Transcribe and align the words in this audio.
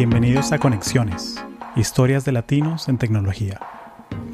Bienvenidos 0.00 0.50
a 0.52 0.58
Conexiones, 0.58 1.34
historias 1.76 2.24
de 2.24 2.32
latinos 2.32 2.88
en 2.88 2.96
tecnología. 2.96 3.60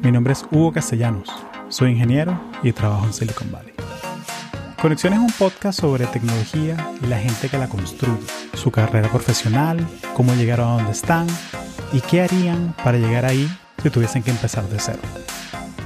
Mi 0.01 0.13
nombre 0.13 0.31
es 0.31 0.45
Hugo 0.49 0.71
Castellanos, 0.71 1.29
soy 1.67 1.91
ingeniero 1.91 2.39
y 2.63 2.71
trabajo 2.71 3.05
en 3.05 3.11
Silicon 3.11 3.51
Valley. 3.51 3.73
Conexiones 4.81 5.19
es 5.19 5.25
un 5.25 5.33
podcast 5.33 5.81
sobre 5.81 6.05
tecnología 6.05 6.77
y 7.01 7.07
la 7.07 7.19
gente 7.19 7.49
que 7.49 7.57
la 7.57 7.67
construye, 7.67 8.25
su 8.53 8.71
carrera 8.71 9.09
profesional, 9.09 9.85
cómo 10.13 10.33
llegaron 10.35 10.69
a 10.69 10.73
donde 10.75 10.93
están 10.93 11.27
y 11.91 11.99
qué 11.99 12.21
harían 12.21 12.73
para 12.81 12.97
llegar 12.97 13.25
ahí 13.25 13.53
si 13.83 13.89
tuviesen 13.89 14.23
que 14.23 14.31
empezar 14.31 14.63
de 14.69 14.79
cero. 14.79 15.01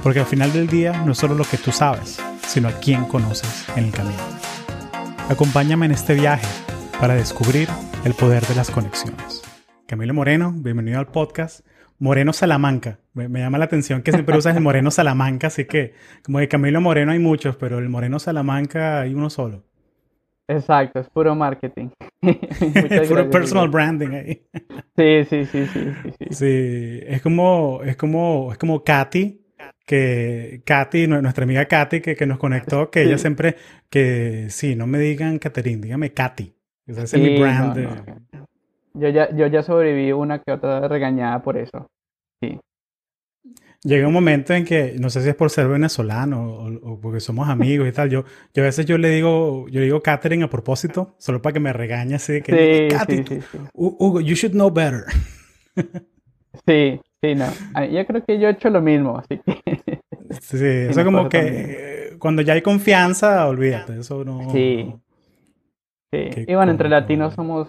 Porque 0.04 0.20
al 0.20 0.26
final 0.26 0.52
del 0.52 0.68
día 0.68 0.92
no 1.04 1.10
es 1.10 1.18
solo 1.18 1.34
lo 1.34 1.42
que 1.42 1.58
tú 1.58 1.72
sabes, 1.72 2.22
sino 2.46 2.68
a 2.68 2.78
quién 2.78 3.04
conoces 3.06 3.66
en 3.74 3.86
el 3.86 3.90
camino. 3.90 4.22
Acompáñame 5.28 5.86
en 5.86 5.92
este 5.92 6.14
viaje 6.14 6.46
para 7.00 7.14
descubrir 7.14 7.68
el 8.04 8.14
poder 8.14 8.46
de 8.46 8.54
las 8.54 8.70
conexiones. 8.70 9.42
Camilo 9.92 10.14
Moreno, 10.14 10.54
bienvenido 10.56 10.98
al 11.00 11.08
podcast. 11.08 11.66
Moreno 11.98 12.32
Salamanca. 12.32 12.98
Me, 13.12 13.28
llama 13.28 13.58
la 13.58 13.66
atención 13.66 14.00
que 14.00 14.10
siempre 14.10 14.38
usas 14.38 14.56
el 14.56 14.62
Moreno 14.62 14.90
Salamanca, 14.90 15.48
así 15.48 15.66
que 15.66 15.92
como 16.24 16.38
de 16.38 16.48
Camilo 16.48 16.80
Moreno 16.80 17.12
hay 17.12 17.18
muchos, 17.18 17.56
pero 17.56 17.78
el 17.78 17.90
Moreno 17.90 18.18
Salamanca 18.18 19.02
hay 19.02 19.12
uno 19.12 19.28
solo. 19.28 19.64
Exacto, 20.48 20.98
es 20.98 21.10
puro 21.10 21.34
marketing. 21.34 21.90
puro 23.06 23.28
personal 23.28 23.68
branding 23.68 24.12
ahí. 24.12 24.42
sí, 24.96 25.24
sí, 25.28 25.44
sí, 25.44 25.66
sí, 25.66 25.80
sí, 26.02 26.26
sí. 26.30 27.00
es 27.06 27.20
como, 27.20 27.82
es 27.84 27.98
como, 27.98 28.48
es 28.50 28.56
como 28.56 28.82
Katy, 28.82 29.42
que 29.84 30.62
Katy, 30.64 31.06
nuestra 31.06 31.44
amiga 31.44 31.66
Katy, 31.66 32.00
que, 32.00 32.16
que 32.16 32.24
nos 32.24 32.38
conectó, 32.38 32.90
que 32.90 33.02
ella 33.02 33.18
siempre, 33.18 33.56
que 33.90 34.46
sí, 34.48 34.74
no 34.74 34.86
me 34.86 34.98
digan 34.98 35.38
Catherine, 35.38 35.82
dígame 35.82 36.14
Katy. 36.14 36.54
Ese 36.86 37.02
es 37.02 37.14
mi 37.14 37.38
brand. 37.38 37.76
Yo, 38.94 39.08
ya, 39.08 39.34
yo 39.34 39.46
ya 39.46 39.62
sobreviví 39.62 40.12
una 40.12 40.40
que 40.40 40.52
otra 40.52 40.86
regañada 40.88 41.42
por 41.42 41.56
eso. 41.56 41.86
Sí. 42.42 42.58
Llega 43.84 44.06
un 44.06 44.12
momento 44.12 44.54
en 44.54 44.64
que, 44.64 44.94
no 45.00 45.10
sé 45.10 45.22
si 45.22 45.28
es 45.28 45.34
por 45.34 45.50
ser 45.50 45.66
venezolano 45.66 46.78
o, 46.82 47.00
porque 47.00 47.18
somos 47.18 47.48
amigos 47.48 47.88
y 47.88 47.92
tal, 47.92 48.10
yo, 48.10 48.24
yo 48.54 48.62
a 48.62 48.66
veces 48.66 48.86
yo 48.86 48.96
le 48.96 49.08
digo, 49.08 49.66
yo 49.68 49.80
le 49.80 49.86
digo 49.86 50.00
Catherine 50.00 50.44
a 50.44 50.50
propósito, 50.50 51.16
solo 51.18 51.42
para 51.42 51.54
que 51.54 51.60
me 51.60 51.72
regañe 51.72 52.14
así, 52.14 52.42
que 52.42 52.90
sí, 52.90 53.24
sí, 53.24 53.40
sí, 53.50 53.58
Hugo, 53.74 54.20
you 54.20 54.36
should 54.36 54.52
know 54.52 54.70
better. 54.70 55.04
Sí, 56.66 57.00
sí, 57.20 57.34
no. 57.34 57.46
Yo 57.86 58.06
creo 58.06 58.24
que 58.24 58.38
yo 58.38 58.48
he 58.48 58.52
hecho 58.52 58.70
lo 58.70 58.80
mismo, 58.80 59.18
así 59.18 59.38
que... 59.38 60.00
Sí, 60.40 60.64
eso 60.64 61.00
es 61.00 61.04
como 61.04 61.28
que 61.28 62.14
cuando 62.18 62.42
ya 62.42 62.52
hay 62.54 62.62
confianza, 62.62 63.46
olvídate, 63.48 63.98
eso 63.98 64.24
no... 64.24 64.50
Sí, 64.50 64.94
y 66.12 66.54
bueno, 66.54 66.72
entre 66.72 66.90
latinos 66.90 67.34
somos, 67.34 67.68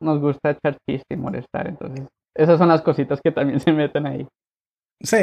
nos 0.00 0.20
gusta 0.20 0.50
echar 0.50 0.76
chiste 0.88 1.14
y 1.14 1.16
molestar, 1.16 1.68
entonces 1.68 2.06
esas 2.34 2.58
son 2.58 2.68
las 2.68 2.82
cositas 2.82 3.20
que 3.22 3.32
también 3.32 3.60
se 3.60 3.72
meten 3.72 4.06
ahí. 4.06 4.26
Sí, 5.02 5.16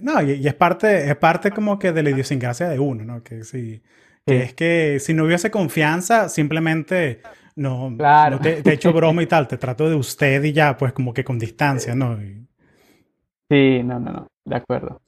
no, 0.00 0.22
y, 0.22 0.46
es 0.46 0.54
parte, 0.54 1.10
es 1.10 1.16
parte 1.16 1.50
como 1.50 1.78
que 1.78 1.92
de 1.92 2.02
la 2.02 2.10
idiosincrasia 2.10 2.68
de 2.68 2.78
uno, 2.78 3.04
¿no? 3.04 3.22
Que 3.22 3.42
sí, 3.42 3.82
que 4.24 4.42
es 4.42 4.54
que 4.54 4.98
si 5.00 5.12
no 5.12 5.24
hubiese 5.24 5.50
confianza, 5.50 6.28
simplemente 6.28 7.20
no, 7.56 7.92
claro. 7.96 8.38
te, 8.38 8.62
te, 8.62 8.72
echo 8.72 8.92
broma 8.92 9.22
y 9.22 9.26
tal, 9.26 9.48
te 9.48 9.58
trato 9.58 9.88
de 9.88 9.96
usted 9.96 10.42
y 10.44 10.52
ya, 10.52 10.76
pues 10.76 10.92
como 10.92 11.12
que 11.12 11.24
con 11.24 11.38
distancia, 11.38 11.94
¿no? 11.94 12.16
Sí, 13.50 13.82
no, 13.82 13.98
no, 13.98 14.12
no, 14.12 14.26
de 14.44 14.56
acuerdo. 14.56 15.00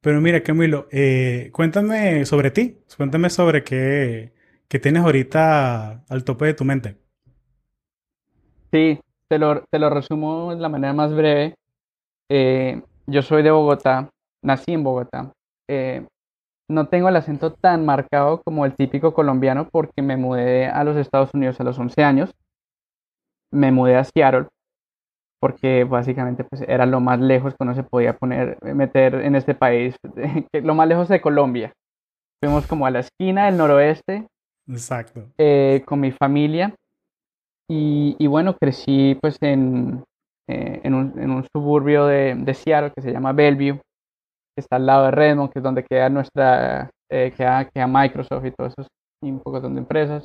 Pero 0.00 0.20
mira, 0.20 0.42
Camilo, 0.42 0.88
eh, 0.90 1.50
cuéntame 1.52 2.24
sobre 2.24 2.50
ti, 2.50 2.78
cuéntame 2.96 3.30
sobre 3.30 3.62
qué, 3.62 4.32
que 4.68 4.78
tienes 4.80 5.02
ahorita 5.02 6.04
al 6.08 6.24
tope 6.24 6.46
de 6.46 6.54
tu 6.54 6.64
mente? 6.64 6.96
Sí, 8.72 8.98
te 9.28 9.38
lo, 9.38 9.64
te 9.70 9.78
lo 9.78 9.90
resumo 9.90 10.54
de 10.54 10.60
la 10.60 10.68
manera 10.70 10.94
más 10.94 11.14
breve. 11.14 11.54
Eh, 12.30 12.82
yo 13.06 13.22
soy 13.22 13.42
de 13.42 13.50
Bogotá, 13.50 14.08
nací 14.42 14.72
en 14.72 14.82
Bogotá. 14.82 15.30
Eh, 15.68 16.06
no 16.70 16.88
tengo 16.88 17.10
el 17.10 17.16
acento 17.16 17.52
tan 17.52 17.84
marcado 17.84 18.40
como 18.42 18.64
el 18.64 18.74
típico 18.74 19.12
colombiano 19.12 19.68
porque 19.70 20.00
me 20.00 20.16
mudé 20.16 20.68
a 20.68 20.84
los 20.84 20.96
Estados 20.96 21.34
Unidos 21.34 21.60
a 21.60 21.64
los 21.64 21.78
11 21.78 22.02
años. 22.02 22.34
Me 23.52 23.70
mudé 23.70 23.96
a 23.96 24.04
Seattle 24.04 24.48
porque 25.38 25.84
básicamente 25.84 26.44
pues, 26.44 26.62
era 26.62 26.86
lo 26.86 27.00
más 27.00 27.20
lejos 27.20 27.52
que 27.52 27.64
uno 27.64 27.74
se 27.74 27.82
podía 27.82 28.16
poner, 28.16 28.56
meter 28.62 29.16
en 29.16 29.34
este 29.34 29.54
país, 29.54 29.96
lo 30.52 30.74
más 30.74 30.88
lejos 30.88 31.08
de 31.08 31.20
Colombia. 31.20 31.72
Fuimos 32.40 32.66
como 32.66 32.86
a 32.86 32.90
la 32.90 33.00
esquina 33.00 33.46
del 33.46 33.58
noroeste 33.58 34.26
Exacto. 34.68 35.28
Eh, 35.38 35.82
con 35.84 36.00
mi 36.00 36.12
familia. 36.12 36.74
Y, 37.74 38.26
bueno, 38.26 38.54
crecí 38.54 39.16
pues 39.18 39.38
en, 39.40 40.04
eh, 40.46 40.82
en, 40.84 40.92
un, 40.92 41.18
en, 41.18 41.30
un, 41.30 41.46
suburbio 41.50 42.04
de, 42.04 42.34
de, 42.34 42.52
Seattle 42.52 42.92
que 42.94 43.00
se 43.00 43.10
llama 43.10 43.32
Bellevue, 43.32 43.80
que 44.54 44.60
está 44.60 44.76
al 44.76 44.84
lado 44.84 45.06
de 45.06 45.12
Redmond, 45.12 45.50
que 45.50 45.60
es 45.60 45.62
donde 45.62 45.82
queda 45.82 46.10
nuestra, 46.10 46.90
eh, 47.10 47.32
queda, 47.34 47.64
queda, 47.64 47.86
Microsoft 47.86 48.44
y 48.44 48.50
todo 48.50 48.66
eso, 48.66 48.86
y 49.22 49.30
un 49.30 49.40
poco 49.40 49.58
de 49.58 49.68
empresas. 49.68 50.22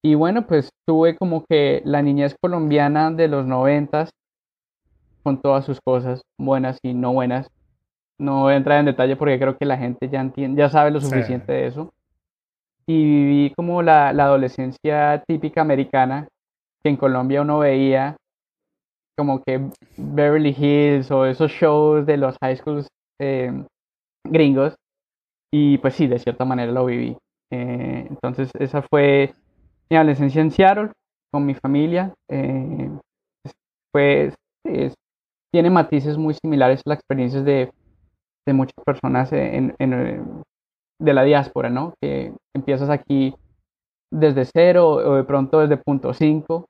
Y 0.00 0.14
bueno, 0.14 0.46
pues 0.46 0.70
tuve 0.86 1.16
como 1.16 1.44
que 1.44 1.82
la 1.84 2.02
niñez 2.02 2.36
colombiana 2.40 3.10
de 3.10 3.26
los 3.26 3.44
noventas, 3.44 4.10
con 5.24 5.42
todas 5.42 5.64
sus 5.64 5.80
cosas, 5.84 6.22
buenas 6.38 6.78
y 6.84 6.94
no 6.94 7.12
buenas. 7.14 7.48
No 8.16 8.42
voy 8.42 8.52
a 8.52 8.58
entrar 8.58 8.78
en 8.78 8.86
detalle 8.86 9.16
porque 9.16 9.40
creo 9.40 9.58
que 9.58 9.66
la 9.66 9.76
gente 9.76 10.08
ya 10.08 10.20
entiende, 10.20 10.60
ya 10.60 10.70
sabe 10.70 10.92
lo 10.92 11.00
suficiente 11.00 11.50
de 11.50 11.66
eso 11.66 11.90
y 12.88 13.04
viví 13.04 13.52
como 13.54 13.82
la, 13.82 14.12
la, 14.14 14.24
adolescencia 14.24 15.22
típica 15.28 15.60
americana 15.60 16.26
que 16.82 16.88
en 16.88 16.96
Colombia 16.96 17.42
uno 17.42 17.58
veía 17.58 18.16
como 19.16 19.42
que 19.42 19.68
Beverly 19.96 20.54
Hills 20.56 21.10
o 21.10 21.26
esos 21.26 21.50
shows 21.50 22.06
de 22.06 22.16
los 22.16 22.36
high 22.40 22.56
schools 22.56 22.86
eh, 23.20 23.52
gringos 24.24 24.74
y 25.52 25.78
pues 25.78 25.94
sí, 25.94 26.06
de 26.06 26.18
cierta 26.18 26.44
manera 26.44 26.72
lo 26.72 26.86
viví. 26.86 27.16
Eh, 27.52 28.06
entonces 28.08 28.50
esa 28.58 28.82
fue 28.82 29.34
mi 29.90 29.96
adolescencia 29.96 30.40
en 30.40 30.50
Seattle 30.50 30.92
con 31.32 31.44
mi 31.44 31.54
familia. 31.54 32.14
Eh, 32.30 32.90
pues 33.92 34.34
tiene 35.52 35.70
matices 35.70 36.16
muy 36.16 36.34
similares 36.34 36.80
a 36.80 36.90
las 36.90 36.98
experiencias 36.98 37.44
de, 37.44 37.72
de 38.46 38.52
muchas 38.52 38.84
personas 38.84 39.32
en, 39.32 39.74
en, 39.78 40.42
de 40.98 41.14
la 41.14 41.22
diáspora, 41.22 41.70
¿no? 41.70 41.94
Que 42.00 42.32
empiezas 42.54 42.90
aquí 42.90 43.34
desde 44.10 44.44
cero 44.44 44.88
o 44.88 45.14
de 45.16 45.24
pronto 45.24 45.60
desde 45.60 45.76
punto 45.76 46.14
cinco 46.14 46.66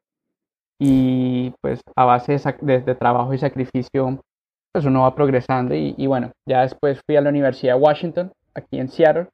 y 0.79 1.51
pues 1.61 1.81
a 1.97 2.05
base 2.05 2.41
de, 2.63 2.95
trabajo 2.95 3.35
y 3.35 3.39
sacrificio 3.39 4.21
pues 4.73 4.85
uno 4.85 5.03
va 5.03 5.15
progresando 5.15 5.75
y, 5.75 6.07
bueno, 6.07 6.31
ya 6.47 6.63
después 6.63 7.01
fui 7.07 7.17
a 7.17 7.21
la 7.21 7.31
Universidad 7.31 7.75
de 7.75 7.81
Washington, 7.81 8.33
aquí 8.55 8.79
en 8.79 8.89
Seattle. 8.89 9.29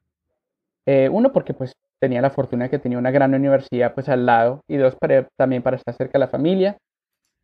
Eh, 0.87 1.09
uno 1.09 1.31
porque 1.31 1.53
pues 1.53 1.73
tenía 1.99 2.21
la 2.21 2.29
fortuna 2.29 2.65
de 2.65 2.69
que 2.69 2.79
tenía 2.79 2.97
una 2.97 3.11
gran 3.11 3.33
universidad 3.33 3.93
pues 3.93 4.07
al 4.09 4.25
lado 4.25 4.61
y 4.67 4.77
dos 4.77 4.95
también 5.37 5.61
para 5.61 5.77
estar 5.77 5.95
cerca 5.95 6.13
de 6.13 6.19
la 6.19 6.27
familia 6.27 6.77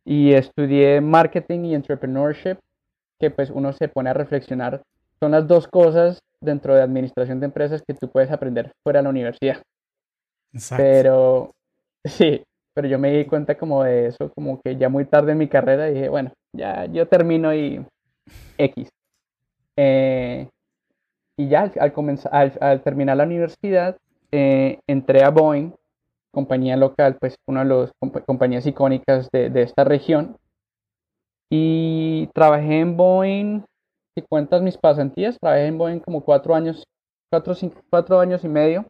y 0.04 0.32
estudié 0.32 1.00
marketing 1.00 1.64
y 1.64 1.74
entrepreneurship 1.74 2.58
que 3.20 3.30
pues 3.30 3.50
uno 3.50 3.72
se 3.72 3.88
pone 3.88 4.10
a 4.10 4.14
reflexionar 4.14 4.82
son 5.22 5.30
las 5.30 5.46
dos 5.46 5.68
cosas 5.68 6.18
dentro 6.40 6.74
de 6.74 6.82
administración 6.82 7.38
de 7.38 7.46
empresas 7.46 7.80
que 7.86 7.94
tú 7.94 8.08
puedes 8.08 8.32
aprender 8.32 8.72
fuera 8.82 8.98
de 8.98 9.04
la 9.04 9.10
universidad. 9.10 9.62
Exacto. 10.52 10.82
Pero 10.82 11.50
sí, 12.04 12.42
pero 12.74 12.88
yo 12.88 12.98
me 12.98 13.12
di 13.12 13.24
cuenta 13.24 13.56
como 13.56 13.84
de 13.84 14.08
eso, 14.08 14.32
como 14.34 14.60
que 14.60 14.76
ya 14.76 14.88
muy 14.88 15.04
tarde 15.04 15.30
en 15.30 15.38
mi 15.38 15.46
carrera 15.46 15.86
dije, 15.86 16.08
bueno, 16.08 16.32
ya 16.52 16.86
yo 16.86 17.06
termino 17.06 17.54
y 17.54 17.86
X. 18.58 18.88
Eh, 19.76 20.48
y 21.38 21.48
ya 21.48 21.70
al, 21.78 21.92
comenzar, 21.92 22.58
al, 22.60 22.82
terminar 22.82 23.16
la 23.16 23.24
universidad, 23.24 23.96
eh, 24.32 24.80
entré 24.88 25.22
a 25.22 25.30
Boeing, 25.30 25.70
compañía 26.34 26.76
local, 26.76 27.16
pues 27.20 27.36
una 27.46 27.64
de 27.64 27.70
las 27.70 27.92
compañías 28.26 28.66
icónicas 28.66 29.28
de, 29.32 29.50
de 29.50 29.62
esta 29.62 29.84
región. 29.84 30.36
Y 31.48 32.28
trabajé 32.34 32.80
en 32.80 32.96
Boeing 32.96 33.62
si 34.14 34.22
cuentas 34.22 34.62
mis 34.62 34.76
pasantías, 34.76 35.38
trabajé 35.40 35.66
en 35.66 35.78
Boeing 35.78 36.00
como 36.00 36.22
cuatro 36.22 36.54
años, 36.54 36.84
cuatro, 37.30 37.54
cinco, 37.54 37.80
cuatro 37.90 38.20
años 38.20 38.44
y 38.44 38.48
medio. 38.48 38.86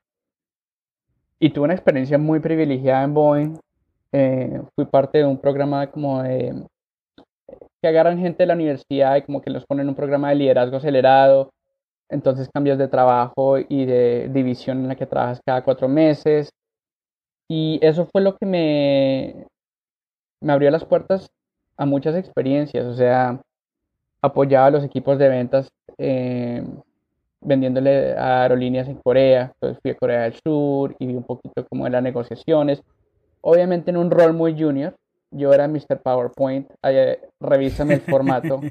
Y 1.39 1.51
tuve 1.51 1.65
una 1.65 1.75
experiencia 1.75 2.19
muy 2.19 2.41
privilegiada 2.41 3.05
en 3.05 3.15
Boeing. 3.15 3.59
Eh, 4.13 4.61
fui 4.75 4.85
parte 4.85 5.19
de 5.19 5.27
un 5.27 5.39
programa 5.39 5.91
como 5.91 6.23
de 6.23 6.67
que 7.81 7.89
agarran 7.89 8.19
gente 8.19 8.45
de 8.45 8.47
la 8.47 8.55
universidad 8.55 9.17
y 9.17 9.23
como 9.23 9.41
que 9.41 9.51
los 9.51 9.67
ponen 9.67 9.85
en 9.85 9.89
un 9.91 9.95
programa 9.97 10.29
de 10.29 10.37
liderazgo 10.37 10.77
acelerado. 10.77 11.51
Entonces 12.09 12.49
cambias 12.53 12.79
de 12.79 12.89
trabajo 12.89 13.59
y 13.59 13.87
de 13.87 14.29
división 14.33 14.79
en 14.79 14.89
la 14.89 14.97
que 14.97 15.07
trabajas 15.07 15.41
cada 15.45 15.65
cuatro 15.65 15.89
meses. 15.89 16.51
Y 17.49 17.81
eso 17.83 18.07
fue 18.07 18.23
lo 18.23 18.37
que 18.37 18.47
me, 18.47 19.47
me 20.41 20.53
abrió 20.53 20.71
las 20.71 20.85
puertas 20.85 21.29
a 21.77 21.87
muchas 21.87 22.15
experiencias. 22.15 22.87
O 22.87 22.95
sea, 22.95 23.41
apoyaba 24.23 24.67
a 24.67 24.71
los 24.71 24.85
equipos 24.85 25.19
de 25.19 25.29
ventas 25.29 25.69
eh, 25.99 26.65
vendiéndole 27.41 28.17
a 28.17 28.43
aerolíneas 28.43 28.89
en 28.89 28.97
Corea. 28.97 29.53
Entonces 29.55 29.79
fui 29.83 29.91
a 29.91 29.97
Corea 29.97 30.23
del 30.23 30.35
Sur 30.35 30.95
y 30.99 31.07
vi 31.07 31.15
un 31.15 31.25
poquito 31.25 31.67
como 31.67 31.85
de 31.85 31.91
las 31.91 32.03
negociaciones. 32.03 32.83
Obviamente 33.41 33.91
en 33.91 33.97
un 33.97 34.11
rol 34.11 34.33
muy 34.33 34.59
junior, 34.59 34.95
yo 35.31 35.53
era 35.53 35.67
Mr. 35.67 36.01
PowerPoint, 36.03 36.71
eh, 36.85 37.21
revísame 37.41 37.95
el 37.95 38.01
formato. 38.01 38.61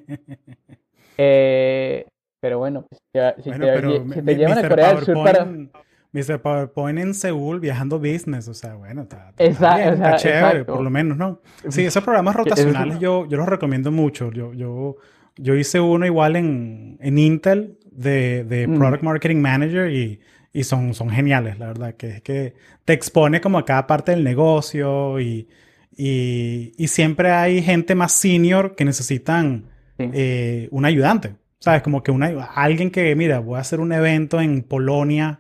Eh, 1.24 2.08
pero 2.40 2.58
bueno, 2.58 2.88
pues, 2.90 3.00
si, 3.44 3.52
te, 3.52 4.36
llevan 4.36 4.58
a 4.58 4.68
Corea 4.68 4.96
del 4.96 5.06
Sur 5.06 5.24
para... 5.24 5.46
Mr. 5.46 6.42
PowerPoint 6.42 7.00
en 7.00 7.14
Seúl 7.14 7.60
viajando 7.60 8.00
business, 8.00 8.48
o 8.48 8.54
sea, 8.56 8.74
bueno, 8.74 9.04
está, 9.04 9.32
está, 9.38 10.16
chévere, 10.16 10.66
por 10.66 10.82
lo 10.82 10.90
menos, 10.90 11.18
¿no? 11.18 11.40
Sí, 11.70 11.86
esos 11.86 12.04
programas 12.04 12.36
rotacionales 12.38 12.98
yo, 13.00 13.28
yo 13.28 13.38
los 13.38 13.48
recomiendo 13.48 13.92
mucho. 13.92 14.32
Yo, 14.32 14.54
yo, 14.54 14.96
yo 15.38 15.56
hice 15.56 15.80
uno 15.80 16.06
igual 16.06 16.36
en, 16.36 16.98
en 17.02 17.18
Intel 17.18 17.78
de, 17.92 18.44
de 18.44 18.68
mm. 18.68 18.78
Product 18.78 19.04
Marketing 19.04 19.38
Manager 19.38 19.92
y 19.92 20.20
y 20.54 20.64
son, 20.64 20.94
son 20.94 21.10
geniales, 21.10 21.60
la 21.60 21.68
verdad, 21.68 21.96
que 21.96 22.10
es 22.10 22.22
que 22.22 22.54
te 22.84 22.94
expone 22.94 23.40
como 23.40 23.58
a 23.58 23.66
cada 23.66 23.88
parte 23.88 24.12
del 24.12 24.24
negocio 24.24 25.20
y, 25.20 25.48
y, 25.96 26.74
y 26.78 26.88
siempre 26.88 27.32
hay 27.32 27.62
gente 27.62 27.96
más 27.96 28.12
senior 28.12 28.76
que 28.76 28.84
necesitan 28.84 29.70
eh, 29.98 30.68
un 30.72 30.86
ayudante, 30.86 31.36
¿sabes? 31.60 31.82
Como 31.84 32.04
que 32.04 32.12
una, 32.12 32.28
alguien 32.56 32.92
que, 32.92 33.16
mira, 33.16 33.40
voy 33.40 33.58
a 33.58 33.62
hacer 33.62 33.80
un 33.80 33.94
evento 33.94 34.42
en 34.42 34.64
Polonia, 34.64 35.40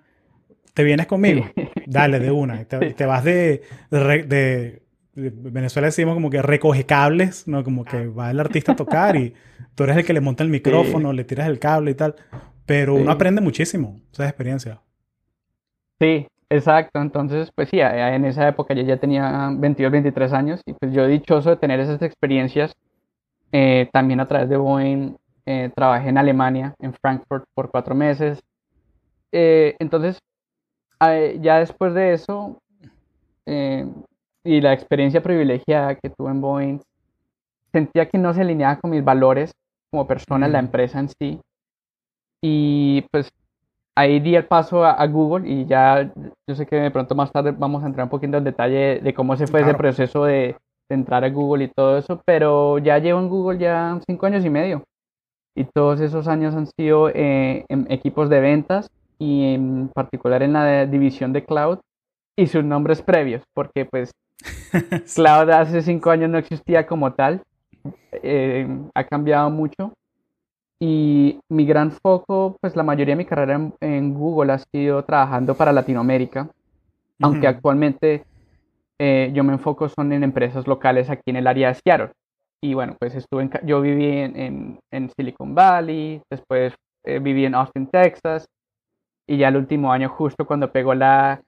¿te 0.73 0.83
vienes 0.83 1.07
conmigo? 1.07 1.45
Dale, 1.87 2.19
de 2.19 2.31
una, 2.31 2.63
te, 2.63 2.93
te 2.93 3.05
vas 3.05 3.23
de, 3.23 3.63
de, 3.89 4.23
de 4.23 4.80
Venezuela 5.29 5.87
decimos 5.87 6.13
como 6.13 6.29
que 6.29 6.41
recoge 6.41 6.85
cables, 6.85 7.47
¿no? 7.47 7.63
Como 7.63 7.85
que 7.85 8.07
va 8.07 8.31
el 8.31 8.39
artista 8.39 8.71
a 8.71 8.75
tocar 8.75 9.15
y 9.15 9.33
tú 9.75 9.83
eres 9.83 9.97
el 9.97 10.05
que 10.05 10.13
le 10.13 10.21
monta 10.21 10.43
el 10.43 10.49
micrófono, 10.49 11.13
le 11.13 11.23
tiras 11.23 11.47
el 11.47 11.59
cable 11.59 11.91
y 11.91 11.95
tal. 11.95 12.15
Pero 12.65 12.95
uno 12.95 13.11
aprende 13.11 13.41
muchísimo, 13.41 13.99
esa 14.11 14.25
experiencia. 14.25 14.81
Sí, 15.99 16.27
exacto. 16.49 17.01
Entonces, 17.01 17.51
pues 17.53 17.69
sí, 17.69 17.79
en 17.79 18.25
esa 18.25 18.47
época 18.47 18.73
yo 18.73 18.83
ya 18.83 18.97
tenía 18.97 19.49
22, 19.53 19.91
23 19.91 20.33
años 20.33 20.61
y 20.65 20.73
pues 20.73 20.91
yo 20.93 21.05
dichoso 21.07 21.49
de 21.49 21.57
tener 21.57 21.79
esas 21.79 22.01
experiencias. 22.01 22.73
Eh, 23.51 23.89
también 23.91 24.19
a 24.19 24.27
través 24.27 24.49
de 24.49 24.57
Boeing 24.57 25.15
eh, 25.45 25.69
trabajé 25.75 26.09
en 26.09 26.17
Alemania, 26.17 26.73
en 26.79 26.93
Frankfurt, 26.93 27.45
por 27.53 27.69
cuatro 27.69 27.93
meses. 27.93 28.41
Eh, 29.31 29.75
entonces, 29.79 30.19
ya 31.41 31.59
después 31.59 31.93
de 31.93 32.13
eso 32.13 32.61
y 34.43 34.61
la 34.61 34.73
experiencia 34.73 35.21
privilegiada 35.21 35.95
que 35.95 36.09
tuve 36.09 36.31
en 36.31 36.41
Boeing, 36.41 36.79
sentía 37.71 38.07
que 38.07 38.17
no 38.17 38.33
se 38.33 38.41
alineaba 38.41 38.79
con 38.79 38.91
mis 38.91 39.03
valores 39.03 39.53
como 39.91 40.07
persona 40.07 40.45
en 40.45 40.53
la 40.53 40.59
empresa 40.59 40.99
en 40.99 41.09
sí. 41.09 41.39
Y 42.41 43.01
pues 43.11 43.31
ahí 43.95 44.19
di 44.19 44.35
el 44.35 44.45
paso 44.45 44.83
a, 44.85 45.05
Google 45.07 45.47
y 45.49 45.65
ya 45.65 46.11
yo 46.47 46.55
sé 46.55 46.65
que 46.65 46.75
de 46.77 46.91
pronto 46.91 47.13
más 47.13 47.31
tarde 47.31 47.51
vamos 47.51 47.83
a 47.83 47.87
entrar 47.87 48.05
un 48.05 48.09
poquito 48.09 48.37
en 48.37 48.43
detalle 48.43 48.99
de 49.01 49.13
cómo 49.13 49.35
se 49.35 49.47
fue 49.47 49.61
ese 49.61 49.73
proceso 49.73 50.25
de, 50.25 50.55
entrar 50.89 51.23
a 51.23 51.29
Google 51.29 51.63
y 51.63 51.67
todo 51.69 51.97
eso, 51.97 52.21
pero 52.25 52.77
ya 52.77 52.97
llevo 52.97 53.19
en 53.19 53.29
Google 53.29 53.57
ya 53.57 53.97
cinco 54.05 54.25
años 54.25 54.43
y 54.43 54.49
medio. 54.49 54.83
Y 55.55 55.63
todos 55.63 56.01
esos 56.01 56.27
años 56.27 56.53
han 56.53 56.67
sido 56.67 57.07
eh, 57.09 57.63
en 57.69 57.87
equipos 57.89 58.29
de 58.29 58.41
ventas 58.41 58.89
y 59.17 59.53
en 59.53 59.89
particular 59.93 60.43
en 60.43 60.51
la 60.51 60.85
división 60.85 61.31
de 61.31 61.45
cloud 61.45 61.79
y 62.37 62.47
sus 62.47 62.65
nombres 62.65 63.01
previos, 63.01 63.41
porque 63.53 63.85
pues 63.85 64.11
cloud 65.15 65.49
hace 65.49 65.81
cinco 65.81 66.09
años 66.09 66.29
no 66.29 66.37
existía 66.37 66.85
como 66.85 67.13
tal, 67.13 67.41
eh, 68.11 68.67
ha 68.93 69.03
cambiado 69.03 69.49
mucho. 69.49 69.93
Y 70.79 71.39
mi 71.47 71.65
gran 71.65 71.91
foco, 71.91 72.57
pues 72.59 72.75
la 72.75 72.81
mayoría 72.81 73.13
de 73.13 73.17
mi 73.17 73.25
carrera 73.25 73.71
en, 73.81 74.13
Google 74.15 74.53
ha 74.53 74.57
sido 74.57 75.03
trabajando 75.03 75.53
para 75.53 75.71
Latinoamérica, 75.71 76.49
aunque 77.21 77.47
actualmente 77.47 78.23
eh, 78.97 79.29
yo 79.31 79.43
me 79.43 79.53
enfoco 79.53 79.89
son 79.89 80.11
en 80.11 80.23
empresas 80.23 80.65
locales 80.65 81.09
aquí 81.11 81.29
en 81.29 81.35
el 81.35 81.45
área 81.45 81.67
de 81.67 81.75
Seattle. 81.75 82.11
Y 82.61 82.73
bueno, 82.73 82.95
pues 82.99 83.13
estuve 83.13 83.43
en, 83.43 83.51
yo 83.63 83.81
viví 83.81 84.05
en, 84.05 84.79
en, 84.89 85.09
Silicon 85.15 85.53
Valley, 85.53 86.21
después 86.29 86.73
eh, 87.03 87.19
viví 87.19 87.45
en 87.45 87.55
Austin, 87.55 87.87
Texas, 87.87 88.47
y 89.27 89.37
ya 89.37 89.49
el 89.49 89.57
último 89.57 89.91
año, 89.91 90.09
justo 90.09 90.45
cuando 90.45 90.71
pegó 90.71 90.95
la, 90.95 91.41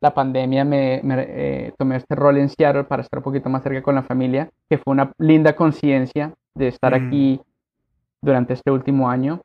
la 0.00 0.14
pandemia, 0.14 0.64
me, 0.64 1.00
me 1.02 1.26
eh, 1.28 1.72
tomé 1.78 1.96
este 1.96 2.14
rol 2.14 2.38
en 2.38 2.48
Seattle 2.48 2.84
para 2.84 3.02
estar 3.02 3.18
un 3.18 3.24
poquito 3.24 3.48
más 3.50 3.62
cerca 3.62 3.82
con 3.82 3.94
la 3.94 4.02
familia, 4.02 4.48
que 4.68 4.78
fue 4.78 4.92
una 4.92 5.12
linda 5.18 5.54
conciencia 5.54 6.32
de 6.54 6.68
estar 6.68 6.98
mm. 6.98 7.06
aquí 7.06 7.40
durante 8.22 8.54
este 8.54 8.70
último 8.70 9.10
año. 9.10 9.40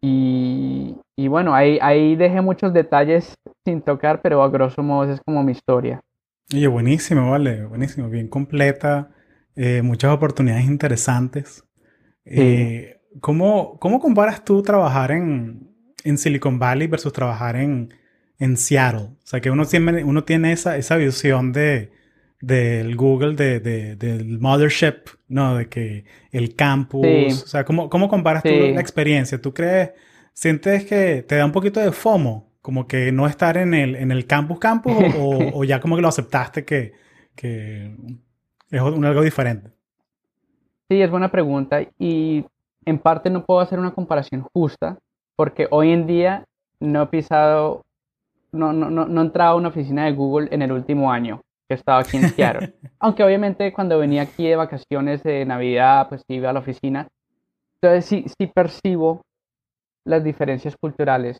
Y, 0.00 0.96
y 1.16 1.28
bueno, 1.28 1.54
ahí, 1.54 1.78
ahí 1.80 2.16
dejé 2.16 2.40
muchos 2.40 2.72
detalles 2.72 3.34
sin 3.64 3.80
tocar, 3.80 4.20
pero 4.20 4.42
a 4.42 4.50
grosso 4.50 4.82
modo 4.82 5.10
es 5.10 5.20
como 5.24 5.42
mi 5.42 5.52
historia. 5.52 6.02
Oye, 6.52 6.66
buenísimo, 6.66 7.30
vale, 7.30 7.64
buenísimo, 7.64 8.10
bien 8.10 8.28
completa, 8.28 9.10
eh, 9.56 9.80
muchas 9.80 10.12
oportunidades 10.12 10.66
interesantes. 10.66 11.64
Eh, 12.24 13.00
¿cómo, 13.20 13.78
¿cómo, 13.78 14.00
comparas 14.00 14.44
tú 14.44 14.62
trabajar 14.62 15.12
en, 15.12 15.70
en, 16.04 16.18
Silicon 16.18 16.58
Valley 16.58 16.88
versus 16.88 17.12
trabajar 17.12 17.56
en, 17.56 17.94
en 18.38 18.56
Seattle? 18.56 19.10
O 19.22 19.26
sea, 19.26 19.40
que 19.40 19.50
uno 19.50 19.64
tiene, 19.64 20.04
uno 20.04 20.24
tiene 20.24 20.52
esa, 20.52 20.76
esa 20.76 20.96
visión 20.96 21.52
de, 21.52 21.92
del 22.40 22.96
Google, 22.96 23.36
de, 23.36 23.60
de, 23.60 23.96
del 23.96 24.40
mothership, 24.40 25.08
¿no? 25.28 25.56
De 25.56 25.68
que 25.68 26.04
el 26.32 26.54
campus, 26.56 27.44
o 27.44 27.46
sea, 27.46 27.64
¿cómo, 27.64 27.88
cómo 27.88 28.08
comparas 28.08 28.42
tú 28.42 28.50
la 28.50 28.80
experiencia? 28.80 29.40
¿Tú 29.40 29.54
crees, 29.54 29.90
sientes 30.32 30.84
que 30.84 31.22
te 31.22 31.36
da 31.36 31.44
un 31.44 31.52
poquito 31.52 31.80
de 31.80 31.92
FOMO? 31.92 32.50
Como 32.60 32.86
que 32.86 33.10
no 33.12 33.26
estar 33.26 33.56
en 33.56 33.74
el, 33.74 33.96
en 33.96 34.12
el 34.12 34.26
campus 34.26 34.58
campus 34.58 34.92
o, 35.18 35.38
o, 35.54 35.64
ya 35.64 35.80
como 35.80 35.96
que 35.96 36.02
lo 36.02 36.08
aceptaste 36.08 36.64
que, 36.64 36.92
que 37.34 37.94
es 38.70 38.80
un, 38.80 39.04
algo 39.04 39.22
diferente? 39.22 39.70
Sí, 40.88 41.00
es 41.00 41.10
buena 41.10 41.30
pregunta 41.30 41.80
y 41.98 42.44
en 42.84 42.98
parte 42.98 43.30
no 43.30 43.44
puedo 43.44 43.60
hacer 43.60 43.78
una 43.78 43.94
comparación 43.94 44.42
justa 44.52 44.98
porque 45.36 45.68
hoy 45.70 45.92
en 45.92 46.06
día 46.06 46.44
no 46.80 47.02
he 47.02 47.06
pisado, 47.06 47.82
no, 48.52 48.72
no, 48.72 48.90
no, 48.90 49.06
no 49.06 49.20
he 49.20 49.24
entrado 49.24 49.52
a 49.52 49.56
una 49.56 49.68
oficina 49.68 50.04
de 50.04 50.12
Google 50.12 50.48
en 50.50 50.62
el 50.62 50.72
último 50.72 51.10
año 51.10 51.40
estaba 51.74 52.00
aquí 52.00 52.16
en 52.16 52.28
Seattle. 52.30 52.74
Aunque 53.00 53.24
obviamente 53.24 53.72
cuando 53.72 53.98
venía 53.98 54.22
aquí 54.22 54.46
de 54.46 54.56
vacaciones 54.56 55.22
de 55.22 55.44
Navidad, 55.44 56.08
pues 56.08 56.22
iba 56.28 56.50
a 56.50 56.52
la 56.52 56.60
oficina. 56.60 57.08
Entonces 57.80 58.04
sí, 58.04 58.24
sí 58.38 58.46
percibo 58.46 59.22
las 60.04 60.22
diferencias 60.22 60.76
culturales. 60.76 61.38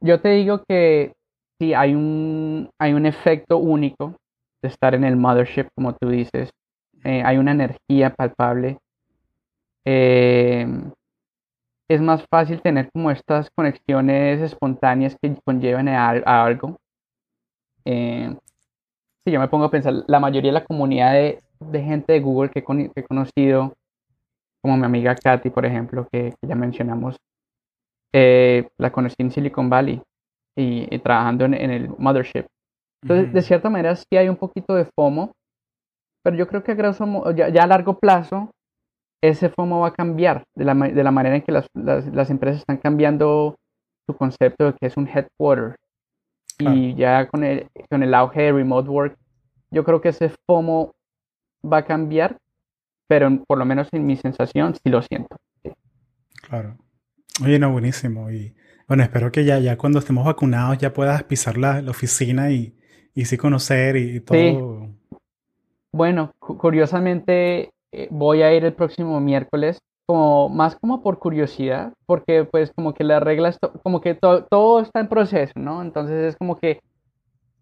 Yo 0.00 0.20
te 0.20 0.30
digo 0.30 0.62
que 0.68 1.12
sí 1.58 1.74
hay 1.74 1.94
un, 1.94 2.70
hay 2.80 2.92
un 2.92 3.06
efecto 3.06 3.58
único 3.58 4.14
de 4.62 4.68
estar 4.68 4.94
en 4.94 5.04
el 5.04 5.16
mothership, 5.16 5.68
como 5.74 5.94
tú 5.94 6.08
dices. 6.08 6.50
Eh, 7.04 7.22
hay 7.24 7.38
una 7.38 7.52
energía 7.52 8.14
palpable. 8.14 8.78
Eh, 9.84 10.66
es 11.88 12.00
más 12.02 12.24
fácil 12.30 12.60
tener 12.60 12.90
como 12.92 13.10
estas 13.10 13.50
conexiones 13.50 14.40
espontáneas 14.40 15.16
que 15.20 15.34
conllevan 15.44 15.88
a, 15.88 16.44
algo. 16.44 16.76
Eh, 17.84 18.36
si 19.24 19.32
yo 19.32 19.40
me 19.40 19.48
pongo 19.48 19.64
a 19.64 19.70
pensar, 19.70 20.04
la 20.06 20.20
mayoría 20.20 20.50
de 20.50 20.60
la 20.60 20.64
comunidad 20.64 21.14
de, 21.14 21.42
gente 21.82 22.12
de 22.12 22.20
Google 22.20 22.50
que, 22.50 22.60
he 22.94 23.02
conocido, 23.04 23.74
como 24.62 24.76
mi 24.76 24.84
amiga 24.84 25.14
Katy, 25.14 25.48
por 25.50 25.64
ejemplo, 25.64 26.06
que, 26.12 26.34
ya 26.42 26.54
mencionamos, 26.54 27.16
eh, 28.12 28.68
la 28.78 28.92
conocí 28.92 29.16
en 29.18 29.30
Silicon 29.30 29.70
Valley 29.70 30.02
y, 30.56 30.98
trabajando 30.98 31.46
en, 31.46 31.54
el 31.54 31.88
Mothership. 31.98 32.46
Entonces, 33.02 33.32
de 33.32 33.42
cierta 33.42 33.70
manera, 33.70 33.94
sí 33.96 34.16
hay 34.16 34.28
un 34.28 34.36
poquito 34.36 34.74
de 34.74 34.84
FOMO, 34.84 35.32
pero 36.22 36.36
yo 36.36 36.46
creo 36.48 36.62
que 36.62 36.72
a, 36.72 37.32
ya, 37.32 37.62
a 37.62 37.66
largo 37.66 37.98
plazo 37.98 38.50
ese 39.20 39.48
FOMO 39.48 39.80
va 39.80 39.88
a 39.88 39.92
cambiar 39.92 40.44
de 40.54 40.64
la, 40.64 40.74
de 40.74 41.04
la 41.04 41.10
manera 41.10 41.36
en 41.36 41.42
que 41.42 41.52
las, 41.52 41.66
las, 41.74 42.30
empresas 42.30 42.60
están 42.60 42.78
cambiando 42.78 43.56
su 44.06 44.16
concepto 44.16 44.66
de 44.66 44.72
que 44.74 44.86
es 44.86 44.96
un 44.96 45.08
headquarter 45.08 45.76
y 46.58 46.94
ya 46.94 47.28
con 47.28 47.44
el, 47.44 47.68
con 47.88 48.02
el 48.02 48.14
auge 48.14 48.42
de 48.42 48.52
remote 48.52 48.88
work, 48.88 49.16
yo 49.70 49.84
creo 49.84 50.00
que 50.00 50.08
ese 50.08 50.32
FOMO 50.46 50.92
va 51.64 51.78
a 51.78 51.84
cambiar, 51.84 52.38
pero 53.06 53.30
por 53.46 53.58
lo 53.58 53.64
menos 53.64 53.88
en 53.92 54.06
mi 54.06 54.16
sensación 54.16 54.74
sí 54.74 54.90
lo 54.90 55.02
siento. 55.02 55.36
Claro. 56.48 56.76
Oye, 57.44 57.58
no, 57.58 57.70
buenísimo. 57.70 58.30
Y 58.30 58.54
bueno, 58.88 59.04
espero 59.04 59.30
que 59.30 59.44
ya, 59.44 59.58
ya 59.60 59.76
cuando 59.76 60.00
estemos 60.00 60.24
vacunados 60.24 60.78
ya 60.78 60.92
puedas 60.92 61.22
pisar 61.24 61.58
la, 61.58 61.78
oficina 61.88 62.50
y, 62.50 62.74
y 63.14 63.26
sí 63.26 63.36
conocer 63.36 63.96
y, 63.96 64.20
todo. 64.20 64.88
Bueno, 65.92 66.32
curiosamente 66.38 67.70
eh, 67.92 68.08
voy 68.10 68.42
a 68.42 68.52
ir 68.54 68.64
el 68.64 68.74
próximo 68.74 69.20
miércoles 69.20 69.78
como 70.06 70.48
más 70.48 70.74
como 70.76 71.02
por 71.02 71.18
curiosidad, 71.18 71.92
porque 72.06 72.44
pues 72.44 72.72
como 72.74 72.94
que 72.94 73.04
las 73.04 73.22
reglas, 73.22 73.58
como 73.82 74.00
que 74.00 74.14
todo 74.14 74.80
está 74.80 75.00
en 75.00 75.08
proceso, 75.08 75.52
¿no? 75.56 75.82
Entonces 75.82 76.30
es 76.30 76.36
como 76.36 76.56
que 76.56 76.80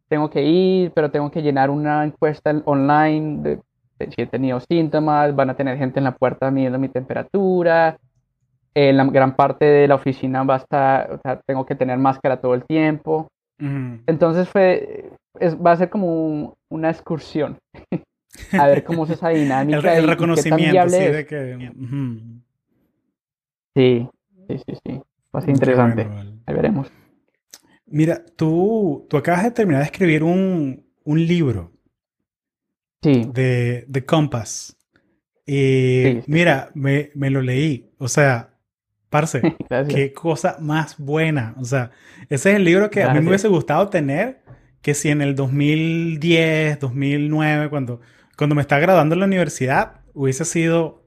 tengo 0.08 0.30
que 0.30 0.44
ir, 0.44 0.92
pero 0.92 1.10
tengo 1.10 1.30
que 1.30 1.42
llenar 1.42 1.70
una 1.70 2.04
encuesta 2.04 2.54
online 2.64 3.42
de, 3.42 3.60
si 4.10 4.22
he 4.22 4.26
tenido 4.26 4.60
síntomas, 4.60 5.34
van 5.34 5.50
a 5.50 5.56
tener 5.56 5.76
gente 5.76 5.98
en 5.98 6.04
la 6.04 6.14
puerta 6.14 6.50
midiendo 6.52 6.78
mi 6.78 6.88
temperatura, 6.88 7.98
en 8.74 8.84
eh, 8.84 8.92
la 8.92 9.04
gran 9.06 9.34
parte 9.34 9.64
de 9.64 9.88
la 9.88 9.96
oficina 9.96 10.44
va 10.44 10.54
a 10.54 10.58
estar, 10.58 11.12
o 11.12 11.18
sea, 11.18 11.40
tengo 11.46 11.66
que 11.66 11.74
tener 11.74 11.98
máscara 11.98 12.40
todo 12.40 12.54
el 12.54 12.64
tiempo. 12.64 13.28
Entonces 13.58 14.48
fue, 14.50 15.10
es, 15.40 15.56
va 15.56 15.72
a 15.72 15.76
ser 15.76 15.88
como 15.88 16.54
una 16.68 16.90
excursión. 16.90 17.56
a 18.52 18.66
ver 18.66 18.84
cómo 18.84 19.04
es 19.04 19.10
esa 19.10 19.28
dinámica. 19.30 19.96
el, 19.96 20.06
reconocimiento, 20.06 20.88
sí, 20.88 20.98
de 20.98 21.26
que... 21.26 21.72
Sí, 23.74 24.08
sí, 24.48 24.58
sí, 24.66 24.78
sí. 24.84 25.00
Va 25.34 25.40
a 25.40 25.42
ser 25.42 25.50
interesante. 25.50 26.06
Ahí 26.46 26.54
veremos. 26.54 26.90
Mira, 27.86 28.24
tú, 28.36 29.06
tú 29.08 29.16
acabas 29.16 29.44
de 29.44 29.50
terminar 29.50 29.82
de 29.82 29.86
escribir 29.86 30.22
un, 30.22 30.84
un 31.04 31.26
libro. 31.26 31.72
Sí. 33.02 33.28
De, 33.32 33.84
de 33.86 34.04
Compass. 34.04 34.76
Y 35.46 36.22
mira, 36.26 36.70
me, 36.74 37.10
me, 37.14 37.30
lo 37.30 37.40
leí. 37.40 37.92
O 37.98 38.08
sea, 38.08 38.54
parce, 39.10 39.40
qué 39.88 40.12
cosa 40.12 40.56
más 40.60 40.98
buena. 40.98 41.54
O 41.60 41.64
sea, 41.64 41.92
ese 42.28 42.50
es 42.50 42.56
el 42.56 42.64
libro 42.64 42.90
que 42.90 43.04
a 43.04 43.14
mí 43.14 43.20
me 43.20 43.28
hubiese 43.28 43.48
gustado 43.48 43.88
tener 43.88 44.42
que 44.82 44.94
si 44.94 45.10
en 45.10 45.22
el 45.22 45.34
2010, 45.34 46.80
2009, 46.80 47.70
cuando, 47.70 48.00
cuando 48.36 48.54
me 48.54 48.62
estaba 48.62 48.80
graduando 48.80 49.14
en 49.14 49.20
la 49.20 49.26
universidad, 49.26 50.02
hubiese 50.14 50.44
sido 50.44 51.04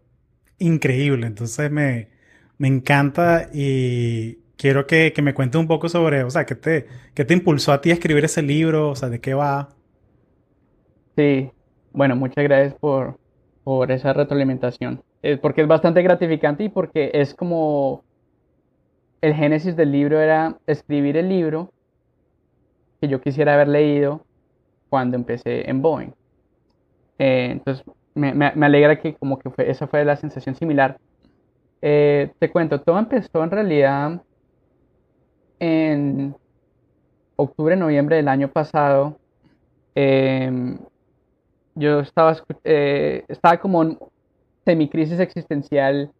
increíble. 0.59 1.27
Entonces 1.27 1.71
me, 1.71 2.09
me 2.57 2.67
encanta 2.67 3.49
y 3.53 4.35
quiero 4.57 4.87
que, 4.87 5.13
que 5.13 5.21
me 5.21 5.33
cuentes 5.33 5.59
un 5.59 5.67
poco 5.67 5.89
sobre, 5.89 6.23
o 6.23 6.29
sea, 6.31 6.45
¿qué 6.45 6.55
te, 6.55 6.87
qué 7.13 7.25
te 7.25 7.33
impulsó 7.33 7.71
a 7.73 7.81
ti 7.81 7.91
a 7.91 7.93
escribir 7.93 8.25
ese 8.25 8.41
libro? 8.41 8.89
O 8.91 8.95
sea, 8.95 9.09
¿de 9.09 9.21
qué 9.21 9.33
va? 9.33 9.69
Sí, 11.15 11.51
bueno, 11.91 12.15
muchas 12.15 12.43
gracias 12.43 12.75
por, 12.79 13.19
por 13.63 13.91
esa 13.91 14.13
retroalimentación. 14.13 15.03
Es 15.21 15.39
porque 15.39 15.61
es 15.61 15.67
bastante 15.67 16.01
gratificante 16.01 16.63
y 16.63 16.69
porque 16.69 17.11
es 17.13 17.33
como 17.35 18.03
el 19.21 19.33
génesis 19.33 19.75
del 19.75 19.91
libro 19.91 20.19
era 20.19 20.57
escribir 20.67 21.17
el 21.17 21.29
libro 21.29 21.71
que 23.01 23.07
yo 23.07 23.21
quisiera 23.21 23.53
haber 23.53 23.67
leído 23.67 24.25
cuando 24.89 25.17
empecé 25.17 25.69
en 25.69 25.81
Boeing. 25.81 26.13
Eh, 27.19 27.49
entonces, 27.51 27.85
me, 28.15 28.31
alegra 28.65 28.99
que 28.99 29.13
como 29.13 29.37
que 29.37 29.49
fue, 29.49 29.69
esa 29.69 29.87
fue 29.87 30.03
la 30.05 30.15
sensación 30.15 30.55
similar. 30.55 30.97
Eh, 31.81 32.31
te 32.39 32.49
cuento, 32.49 32.81
todo 32.81 32.97
empezó 32.97 33.43
en 33.43 33.51
realidad 33.51 34.21
en 35.59 36.35
octubre, 37.35 37.75
noviembre 37.75 38.15
del 38.15 38.29
año 38.29 38.47
pasado. 38.49 39.19
Em, 39.95 40.79
yo 41.75 41.99
estaba, 41.99 42.35
eh, 42.63 43.25
estaba 43.27 43.57
como 43.57 43.83
en 43.83 43.97
semicrisis 44.65 45.19
existencial 45.19 46.11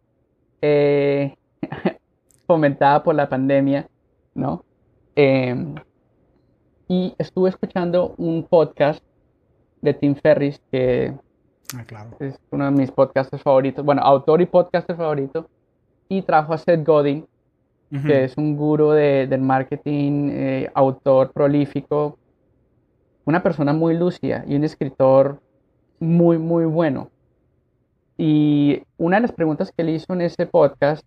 fomentada 2.46 3.02
por 3.02 3.14
la 3.14 3.28
pandemia, 3.28 3.88
¿no? 4.34 4.64
Em, 5.16 5.74
y 6.88 7.14
estuve 7.18 7.48
escuchando 7.48 8.14
un 8.18 8.42
podcast 8.42 9.02
de 9.80 9.94
Tim 9.94 10.14
Ferris, 10.14 10.60
que 10.70 11.14
ah, 11.74 12.06
es 12.20 12.38
uno 12.50 12.66
de 12.66 12.70
mis 12.70 12.90
podcasters 12.90 13.42
favoritos, 13.42 13.84
bueno, 13.84 14.02
autor 14.02 14.40
y 14.40 14.46
podcaster 14.46 14.96
favorito, 14.96 15.48
y 16.08 16.22
trajo 16.22 16.52
a 16.52 16.58
Seth 16.58 16.84
Godin, 16.84 17.26
que 18.06 18.24
es 18.24 18.36
un 18.36 18.56
gurú 18.56 18.90
de, 18.90 19.26
del 19.26 19.40
marketing, 19.40 20.28
eh, 20.30 20.70
autor 20.74 21.32
prolífico, 21.32 22.18
una 23.24 23.42
persona 23.42 23.72
muy 23.72 23.96
lúcida 23.96 24.44
y 24.46 24.54
un 24.54 24.62
escritor 24.62 25.40
muy, 25.98 26.38
muy 26.38 26.64
bueno. 26.66 27.10
Y 28.16 28.82
una 28.96 29.16
de 29.16 29.22
las 29.22 29.32
preguntas 29.32 29.72
que 29.72 29.82
él 29.82 29.90
hizo 29.90 30.12
en 30.12 30.20
ese 30.20 30.46
podcast, 30.46 31.04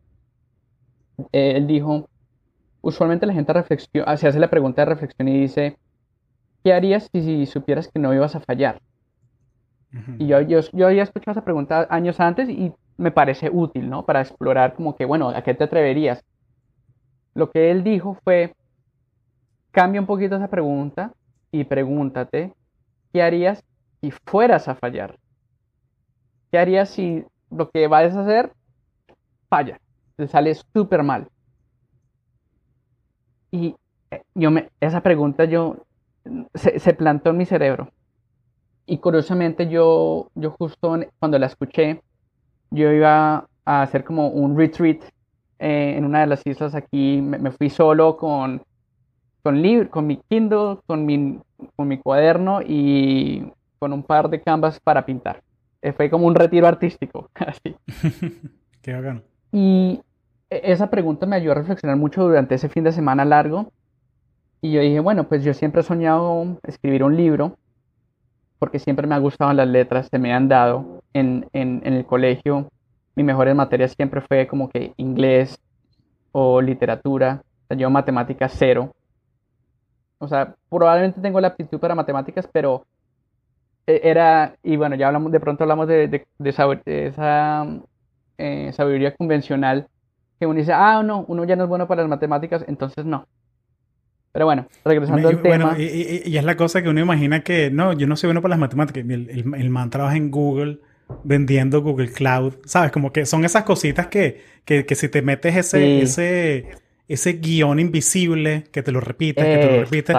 eh, 1.32 1.54
él 1.56 1.68
dijo, 1.68 2.10
usualmente 2.82 3.26
la 3.26 3.34
gente 3.34 3.54
reflexiona, 3.54 4.18
se 4.18 4.28
hace 4.28 4.40
la 4.40 4.50
pregunta 4.50 4.82
de 4.82 4.86
reflexión 4.86 5.28
y 5.28 5.40
dice, 5.42 5.78
¿qué 6.64 6.74
harías 6.74 7.10
si, 7.12 7.46
supieras 7.46 7.88
que 7.88 8.00
no 8.00 8.14
ibas 8.14 8.36
a 8.36 8.40
fallar? 8.40 8.82
Y 10.18 10.28
yo, 10.28 10.42
yo, 10.42 10.62
yo 10.72 10.88
había 10.88 11.04
escuchado 11.04 11.34
esa 11.34 11.46
pregunta 11.46 11.88
años 11.90 12.20
antes 12.20 12.50
y 12.50 12.74
me 12.98 13.12
parece 13.12 13.50
útil, 13.52 13.90
¿no? 13.90 14.06
Para 14.06 14.22
explorar 14.22 14.74
como 14.74 14.96
que, 14.96 15.06
bueno, 15.06 15.30
¿a 15.30 15.44
qué 15.44 15.54
te 15.54 15.66
atreverías? 15.66 16.24
Lo 17.36 17.52
que 17.52 17.70
él 17.70 17.84
dijo 17.84 18.18
fue, 18.24 18.56
cambia 19.72 20.02
un 20.02 20.08
poquito 20.08 20.36
esa 20.36 20.48
pregunta 20.48 21.14
y 21.52 21.64
pregúntate, 21.64 22.54
¿qué 23.12 23.22
harías 23.22 23.64
si 24.02 24.12
fueras 24.26 24.68
a 24.68 24.76
fallar? 24.76 25.18
¿Qué 26.52 26.58
harías 26.58 26.90
si 26.90 27.24
lo 27.52 27.70
que 27.70 27.88
vayas 27.88 28.16
a 28.16 28.22
hacer 28.22 28.52
falla? 29.50 29.80
Te 30.16 30.28
sale 30.28 30.56
súper 30.56 31.04
mal. 31.04 31.28
Y 33.52 33.76
eh, 34.12 34.24
yo 34.36 34.52
me, 34.52 34.70
esa 34.80 35.02
pregunta 35.02 35.46
yo 35.46 35.78
se, 36.54 36.94
plantó 36.94 37.32
en 37.32 37.38
mi 37.38 37.46
cerebro. 37.46 37.90
Y 38.86 38.98
curiosamente 38.98 39.68
yo, 39.70 40.30
yo 40.36 40.52
justo 40.52 40.98
cuando 41.20 41.40
la 41.40 41.46
escuché, 41.48 42.02
yo 42.70 42.92
iba 42.92 43.48
a 43.66 43.82
hacer 43.82 44.04
como 44.04 44.28
un 44.28 44.58
retreat 44.58 45.02
eh, 45.60 45.96
en 45.98 46.06
una 46.06 46.22
de 46.22 46.28
las 46.28 46.46
islas 46.46 46.76
aquí. 46.76 47.22
Me, 47.22 47.52
fui 47.52 47.70
solo 47.70 48.18
con, 48.18 48.62
con, 49.42 49.86
con 49.90 50.08
mi 50.08 50.18
Kindle, 50.30 50.80
con 50.86 51.06
mi, 51.06 51.40
con 51.76 51.88
mi 51.88 51.98
cuaderno 51.98 52.62
y 52.62 53.52
con 53.80 53.94
un 53.94 54.04
par 54.04 54.30
de 54.30 54.42
canvas 54.42 54.80
para 54.80 55.06
pintar. 55.06 55.42
Eh, 55.82 55.92
fue 55.92 56.10
como 56.10 56.28
un 56.28 56.36
retiro 56.36 56.68
artístico, 56.68 57.30
así. 57.36 57.76
Qué 58.82 58.94
bacano. 58.94 59.22
Y 59.52 60.02
e, 60.50 60.72
esa 60.72 60.90
pregunta 60.90 61.26
me 61.26 61.36
ayudó 61.36 61.54
a 61.54 61.56
reflexionar 61.56 61.98
mucho 61.98 62.24
durante 62.24 62.56
ese 62.56 62.70
fin 62.70 62.84
de 62.84 62.92
semana 62.92 63.26
largo 63.26 63.72
y 64.64 64.72
yo 64.72 64.80
dije, 64.80 65.02
bueno, 65.02 65.26
pues 65.26 65.44
yo 65.44 65.54
siempre 65.54 65.82
he 65.82 65.84
soñado 65.84 66.58
escribir 66.64 67.04
un 67.04 67.18
libro, 67.18 67.58
porque 68.60 68.80
siempre 68.80 69.06
me 69.06 69.14
han 69.14 69.22
gustado 69.22 69.52
las 69.52 69.68
letras, 69.68 70.08
se 70.10 70.18
me 70.18 70.34
han 70.34 70.48
dado 70.48 71.04
en, 71.14 71.50
en, 71.52 71.82
el 71.84 72.06
colegio. 72.06 72.70
Mi 73.14 73.24
mejores 73.24 73.54
materias 73.58 73.92
siempre 73.92 74.22
fue 74.22 74.48
como 74.48 74.70
que 74.70 74.94
inglés 74.96 75.60
o 76.32 76.62
literatura. 76.62 77.44
O 77.44 77.68
sea, 77.68 77.78
yo 77.78 77.90
matemáticas 77.90 78.56
cero. 78.58 78.96
O 80.18 80.30
sea, 80.30 80.56
probablemente 80.70 81.20
tengo 81.20 81.42
la 81.42 81.50
aptitud 81.50 81.78
para 81.78 81.94
matemáticas, 81.94 82.48
pero 82.50 82.86
e, 83.86 84.00
era, 84.02 84.56
y 84.64 84.78
bueno, 84.78 84.96
ya 84.96 85.08
hablamos, 85.08 85.30
de 85.34 85.42
pronto 85.42 85.66
hablamos 85.66 85.90
de, 85.90 86.08
de, 86.08 86.50
esa 87.10 87.68
eh, 88.38 88.72
sabiduría 88.72 89.14
convencional 89.14 89.90
que 90.40 90.46
uno 90.46 90.58
dice, 90.58 90.72
ah, 90.72 91.04
no, 91.04 91.26
uno 91.28 91.44
ya 91.44 91.58
no 91.58 91.64
es 91.64 91.70
bueno 91.70 91.86
para 91.86 92.04
las 92.04 92.10
matemáticas, 92.10 92.64
entonces 92.66 93.04
no. 93.04 93.28
Pero 94.34 94.46
bueno, 94.46 94.68
regresando 94.84 95.30
al 95.30 95.42
tema. 95.44 95.76
Y, 95.78 96.36
es 96.36 96.44
la 96.44 96.58
cosa 96.58 96.82
que 96.82 96.90
uno 96.90 97.00
imagina 97.00 97.44
que, 97.44 97.70
no, 97.70 97.94
yo 97.94 98.08
no 98.08 98.16
soy 98.16 98.30
bueno 98.30 98.42
para 98.42 98.50
las 98.50 98.60
matemáticas. 98.60 99.06
El, 99.08 99.30
el, 99.30 99.70
man 99.70 99.92
trabaja 99.92 100.18
en 100.18 100.32
Google 100.32 100.80
vendiendo 101.24 101.84
Google 101.84 102.12
Cloud. 102.12 102.56
¿Sabes? 102.66 102.92
Como 102.92 103.14
que 103.14 103.28
son 103.28 103.46
esas 103.46 103.64
cositas 103.64 104.08
que, 104.08 104.42
que, 104.66 104.88
que 104.88 104.96
si 104.96 105.08
te 105.08 105.22
metes 105.22 105.56
ese, 105.56 106.02
ese, 106.02 106.72
ese 107.08 107.34
guion 107.34 107.80
invisible 107.80 108.64
que 108.72 108.82
te 108.82 108.92
lo 108.92 109.02
repites, 109.02 109.46
que 109.46 109.58
te 109.58 109.72
lo 109.72 109.84
repites, 109.84 110.18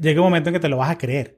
llega 0.00 0.20
un 0.20 0.26
momento 0.28 0.50
en 0.50 0.54
que 0.54 0.60
te 0.60 0.68
lo 0.68 0.76
vas 0.76 0.90
a 0.90 0.98
creer. 0.98 1.36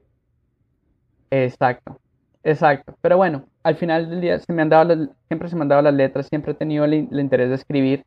Exacto, 1.31 1.99
exacto. 2.43 2.95
Pero 3.01 3.17
bueno, 3.17 3.45
al 3.63 3.75
final 3.75 4.07
del 4.07 4.21
día 4.21 4.37
se 4.37 4.53
me 4.53 4.61
han 4.61 4.69
dado 4.69 5.09
siempre 5.27 5.49
se 5.49 5.55
me 5.55 5.63
han 5.63 5.69
dado 5.69 5.81
las 5.81 5.95
letras, 5.95 6.27
siempre 6.27 6.51
he 6.51 6.55
tenido 6.55 6.85
el 6.85 7.09
interés 7.11 7.49
de 7.49 7.55
escribir 7.55 8.03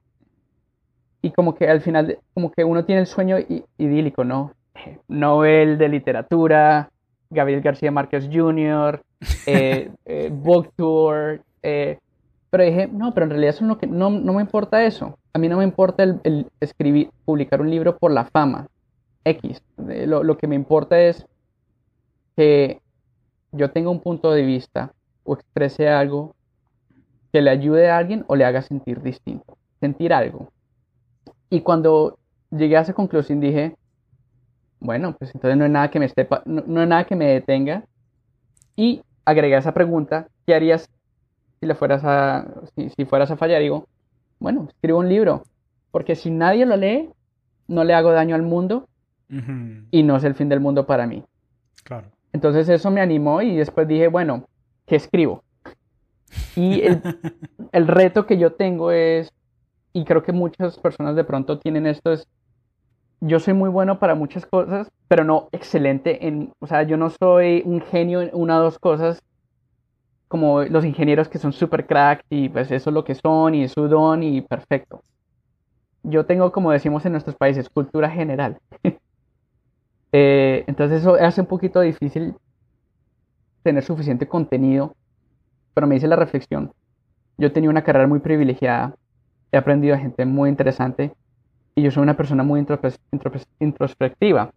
y 1.23 1.31
como 1.31 1.55
que 1.55 1.69
al 1.69 1.81
final, 1.81 2.19
como 2.35 2.51
que 2.51 2.65
uno 2.65 2.85
tiene 2.85 3.03
el 3.03 3.07
sueño 3.07 3.37
idílico, 3.79 4.25
¿no? 4.25 4.53
Nobel 5.09 5.79
de 5.79 5.89
literatura, 5.89 6.91
Gabriel 7.31 7.63
García 7.63 7.91
Márquez 7.91 8.29
Jr., 8.31 9.01
eh, 9.47 9.91
eh, 10.05 10.31
Book 10.33 10.73
Tour, 10.77 11.41
eh, 11.63 11.99
pero 12.51 12.65
dije, 12.65 12.89
no, 12.89 13.15
pero 13.15 13.25
en 13.25 13.31
realidad 13.31 13.55
eso 13.55 13.65
no, 13.65 13.79
no, 13.89 14.11
no 14.11 14.33
me 14.35 14.43
importa 14.43 14.85
eso. 14.85 15.17
A 15.33 15.39
mí 15.39 15.49
no 15.49 15.57
me 15.57 15.65
importa 15.65 16.03
el, 16.03 16.47
escribir, 16.61 17.09
publicar 17.25 17.63
un 17.63 17.71
libro 17.71 17.97
por 17.97 18.11
la 18.11 18.27
fama, 18.27 18.67
X. 19.25 19.63
Lo, 19.79 20.23
lo 20.23 20.37
que 20.37 20.47
me 20.47 20.57
importa 20.57 21.01
es 21.01 21.27
que 22.37 22.83
yo 23.53 23.71
tenga 23.71 23.89
un 23.89 24.01
punto 24.01 24.33
de 24.33 24.43
vista 24.43 24.93
o 25.25 25.35
exprese 25.35 25.89
algo 25.89 26.35
que 27.33 27.41
le 27.41 27.51
ayude 27.51 27.91
a 27.91 27.97
alguien 27.97 28.25
o 28.27 28.37
le 28.37 28.45
haga 28.45 28.61
sentir 28.61 29.01
distinto, 29.01 29.57
sentir 29.81 30.13
algo. 30.13 30.52
Y 31.53 31.61
cuando 31.61 32.19
llegué 32.51 32.79
a 32.79 32.81
esa 32.81 32.95
conclusión 32.95 33.39
dije, 33.39 33.77
bueno, 34.81 35.15
pues 35.19 35.35
entonces 35.35 35.59
no 35.59 35.65
hay 35.65 35.71
nada 35.71 35.91
que 35.91 35.99
me 35.99 36.07
esté, 36.07 36.27
no, 36.47 36.81
hay 36.81 36.87
nada 36.87 37.05
que 37.05 37.15
me 37.15 37.27
detenga. 37.27 37.85
Y 38.75 39.03
agregué 39.27 39.59
esa 39.59 39.75
pregunta, 39.75 40.29
¿qué 40.47 40.55
harías 40.55 40.89
si 41.61 41.67
le 41.67 41.75
fueras 41.75 42.05
a, 42.05 42.47
si, 42.97 43.05
fueras 43.05 43.31
a 43.31 43.37
fallar? 43.37 43.61
digo, 43.61 43.87
bueno, 44.39 44.67
escribo 44.71 45.01
un 45.01 45.11
libro, 45.11 45.43
porque 45.91 46.17
si 46.17 46.31
nadie 46.31 46.65
lo 46.65 46.75
lee, 46.79 47.11
no 47.69 47.85
le 47.85 47.93
hago 47.93 48.13
daño 48.13 48.35
al 48.35 48.43
mundo 48.43 48.89
y 49.91 50.03
no 50.05 50.17
es 50.17 50.25
el 50.25 50.35
fin 50.35 50.49
del 50.49 50.61
mundo 50.61 50.87
para 50.87 51.07
mí. 51.07 51.23
Claro. 51.85 52.09
Entonces 52.33 52.67
eso 52.71 52.91
me 52.91 53.03
animó 53.03 53.43
y 53.43 53.57
después 53.57 53.87
dije, 53.87 54.09
bueno, 54.09 54.49
¿qué 54.87 54.97
escribo? 54.97 55.45
Y 56.57 56.81
el, 56.81 57.03
el 57.73 57.89
reto 57.89 58.25
que 58.25 58.39
yo 58.39 58.55
tengo 58.55 58.91
es 58.91 59.31
y 59.93 60.05
creo 60.05 60.23
que 60.23 60.33
muchas 60.33 60.79
personas 60.79 61.17
de 61.17 61.25
pronto 61.25 61.59
tienen 61.59 61.87
esto, 61.87 62.13
es, 62.13 62.27
yo 63.21 63.39
soy 63.39 63.55
muy 63.55 63.71
bueno 63.71 63.99
para 63.99 64.15
muchas 64.15 64.47
cosas, 64.47 64.91
pero 65.09 65.25
no 65.25 65.49
excelente 65.53 66.27
en, 66.27 66.53
o 66.59 66.67
sea, 66.67 66.83
yo 66.83 66.97
no 66.97 67.11
soy 67.11 67.63
un 67.65 67.81
genio 67.81 68.21
en 68.21 68.31
una 68.33 68.59
o 68.59 68.63
dos 68.63 68.79
cosas 68.79 69.23
como 70.29 70.63
los 70.63 70.85
ingenieros 70.87 71.29
que 71.29 71.39
son 71.39 71.53
super 71.53 71.87
crack 71.87 72.25
y 72.31 72.49
pues 72.49 72.71
eso 72.71 72.89
es 72.89 72.95
lo 72.95 73.05
que 73.05 73.15
son 73.15 73.55
y 73.55 73.65
es 73.65 73.73
su 73.73 73.87
don 73.87 74.23
y 74.23 74.41
perfecto. 74.41 75.03
Yo 76.03 76.25
tengo, 76.25 76.51
como 76.53 76.73
decimos 76.73 77.05
en 77.05 77.13
nuestros 77.13 77.37
países, 77.37 77.69
cultura 77.69 78.11
general. 78.11 78.59
Eh, 80.15 80.65
entonces 80.67 81.01
eso 81.01 81.15
hace 81.15 81.41
un 81.41 81.47
poquito 81.47 81.81
difícil 81.81 82.35
tener 83.63 83.83
suficiente 83.83 84.29
contenido, 84.29 84.95
pero 85.73 85.87
me 85.87 85.95
dice 85.95 86.07
la 86.07 86.17
reflexión. 86.17 86.71
Yo 87.39 87.51
tenía 87.51 87.71
una 87.71 87.83
carrera 87.83 88.07
muy 88.07 88.19
privilegiada, 88.19 88.95
he 89.53 89.59
aprendido 89.59 89.95
a 89.95 89.99
gente 89.99 90.25
muy 90.25 90.49
interesante 90.49 91.13
y 91.75 91.83
yo 91.83 91.91
soy 91.91 92.03
una 92.03 92.17
persona 92.17 92.43
muy 92.43 92.65
introspectiva. 93.61 94.51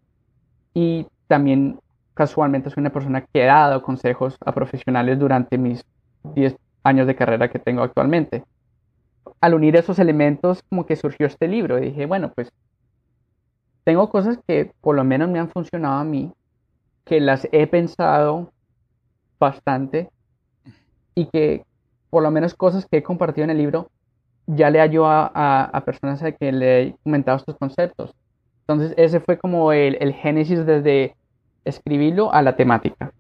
Y 0.74 1.06
también 1.28 1.80
casualmente 2.14 2.70
soy 2.70 2.82
una 2.82 2.92
persona 2.92 3.22
que 3.22 3.44
ha 3.44 3.68
dado 3.68 3.84
consejos 3.84 4.38
a 4.46 4.54
profesionales 4.54 5.20
durante 5.20 5.58
mis 5.58 5.86
10 6.34 6.56
años 6.84 7.08
de 7.08 7.16
carrera 7.16 7.50
que 7.50 7.60
tengo 7.60 7.84
actualmente. 7.84 8.44
Al 9.42 9.54
unir 9.54 9.75
esos 9.75 10.00
elementos, 10.00 10.64
como 10.70 10.86
que 10.86 10.96
surgió 10.96 11.28
este 11.28 11.48
libro. 11.48 11.78
Y 11.78 11.90
dije, 11.90 12.06
bueno, 12.06 12.32
pues 12.34 12.52
tengo 13.84 14.10
cosas 14.10 14.40
que 14.48 14.72
por 14.82 14.96
lo 14.96 15.04
menos 15.04 15.30
me 15.30 15.40
han 15.40 15.50
funcionado 15.50 16.00
a 16.00 16.04
mí, 16.04 16.34
que 17.04 17.20
las 17.20 17.48
he 17.52 17.68
pensado 17.68 18.52
bastante 19.40 20.10
y 21.14 21.25
que 21.28 21.66
por 22.10 22.24
lo 22.24 22.32
menos 22.32 22.54
cosas 22.56 22.86
que 22.86 22.98
he 22.98 23.04
compartido 23.04 23.44
en 23.44 23.52
el 23.52 23.58
libro 23.58 23.90
ya 24.48 24.70
le 24.70 24.80
ayudó 24.80 25.08
a, 25.08 25.84
personas 25.86 26.22
a 26.24 26.32
que 26.32 26.52
le 26.52 26.82
he 26.82 26.96
comentado 27.04 27.38
estos 27.38 27.58
conceptos. 27.58 28.14
Entonces 28.68 28.94
ese 28.98 29.20
fue 29.20 29.38
como 29.38 29.72
el, 29.72 29.98
el 30.00 30.14
génesis 30.14 30.66
desde 30.66 31.16
escribirlo 31.64 32.34
a 32.34 32.42
la 32.42 32.56
temática. 32.56 33.12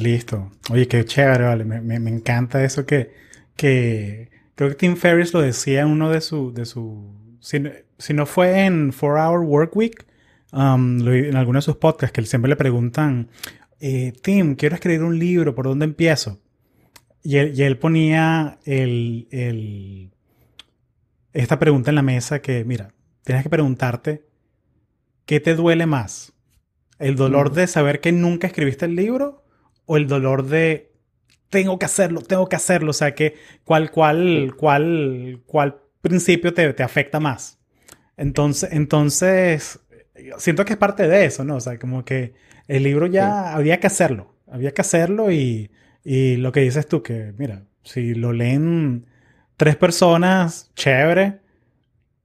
Listo. 0.00 0.50
Oye, 0.70 0.88
qué 0.88 1.04
chévere, 1.04 1.44
vale. 1.44 1.64
Me, 1.64 1.80
me, 1.80 2.10
encanta 2.10 2.64
eso 2.64 2.86
que, 2.86 3.12
que 3.56 4.30
creo 4.54 4.70
que 4.70 4.76
Tim 4.76 4.96
Ferriss 4.96 5.34
lo 5.34 5.40
decía 5.40 5.82
en 5.82 5.88
uno 5.88 6.10
de 6.10 6.20
sus... 6.20 6.54
De 6.54 6.64
su, 6.64 7.14
si, 7.40 8.14
no 8.14 8.26
fue 8.26 8.64
en 8.64 8.92
4 8.92 9.08
Hour 9.16 9.40
Work 9.40 9.76
Week, 9.76 10.06
um, 10.52 11.06
en 11.06 11.36
alguno 11.36 11.58
de 11.58 11.62
sus 11.62 11.76
podcasts, 11.76 12.12
que 12.12 12.22
siempre 12.24 12.48
le 12.48 12.56
preguntan, 12.56 13.28
eh, 13.80 14.12
Tim, 14.22 14.54
quiero 14.54 14.76
escribir 14.76 15.02
un 15.02 15.18
libro, 15.18 15.54
¿por 15.54 15.66
dónde 15.66 15.84
empiezo? 15.84 16.38
Y 17.22 17.36
él, 17.36 17.52
y 17.54 17.62
él 17.62 17.78
ponía 17.78 18.58
el, 18.64 19.28
el, 19.30 20.10
esta 21.32 21.58
pregunta 21.58 21.90
en 21.90 21.94
la 21.94 22.02
mesa 22.02 22.42
que, 22.42 22.64
mira, 22.64 22.92
tienes 23.22 23.42
que 23.44 23.50
preguntarte 23.50 24.32
¿qué 25.26 25.40
te 25.40 25.54
duele 25.54 25.86
más? 25.86 26.32
¿El 26.98 27.16
dolor 27.16 27.52
de 27.52 27.66
saber 27.66 28.00
que 28.00 28.12
nunca 28.12 28.46
escribiste 28.46 28.84
el 28.86 28.96
libro 28.96 29.44
o 29.86 29.96
el 29.96 30.06
dolor 30.06 30.46
de 30.46 30.92
tengo 31.50 31.78
que 31.78 31.86
hacerlo, 31.86 32.20
tengo 32.20 32.48
que 32.48 32.56
hacerlo? 32.56 32.90
O 32.90 32.94
sea, 32.94 33.14
que 33.14 33.36
cuál, 33.64 33.90
cuál, 33.90 34.54
cuál, 34.56 35.42
cuál 35.46 35.80
principio 36.00 36.54
te, 36.54 36.72
te 36.72 36.82
afecta 36.82 37.18
más. 37.18 37.58
Entonces, 38.16 38.70
entonces, 38.72 39.80
siento 40.38 40.64
que 40.64 40.74
es 40.74 40.78
parte 40.78 41.08
de 41.08 41.24
eso, 41.24 41.44
¿no? 41.44 41.56
O 41.56 41.60
sea, 41.60 41.78
como 41.78 42.04
que 42.04 42.34
el 42.68 42.82
libro 42.84 43.06
ya 43.06 43.54
había 43.54 43.80
que 43.80 43.86
hacerlo, 43.86 44.34
había 44.50 44.72
que 44.72 44.82
hacerlo 44.82 45.32
y, 45.32 45.70
y 46.04 46.36
lo 46.36 46.52
que 46.52 46.60
dices 46.60 46.88
tú, 46.88 47.02
que 47.02 47.32
mira, 47.36 47.64
si 47.84 48.14
lo 48.14 48.32
leen 48.32 49.06
tres 49.56 49.76
personas, 49.76 50.70
chévere, 50.74 51.40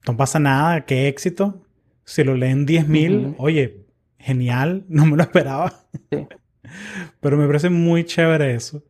no 0.07 0.17
pasa 0.17 0.39
nada, 0.39 0.86
qué 0.86 1.07
éxito. 1.07 1.63
Si 2.05 2.24
lo 2.24 2.36
leen 2.36 2.65
10.000, 2.65 3.36
oye, 3.38 3.86
genial, 4.19 4.85
no 4.90 5.05
me 5.05 5.18
lo 5.18 5.24
esperaba. 5.24 5.74
Pero 7.20 7.37
me 7.37 7.48
parece 7.48 7.70
muy 7.70 8.05
chévere 8.05 8.53
eso. 8.55 8.83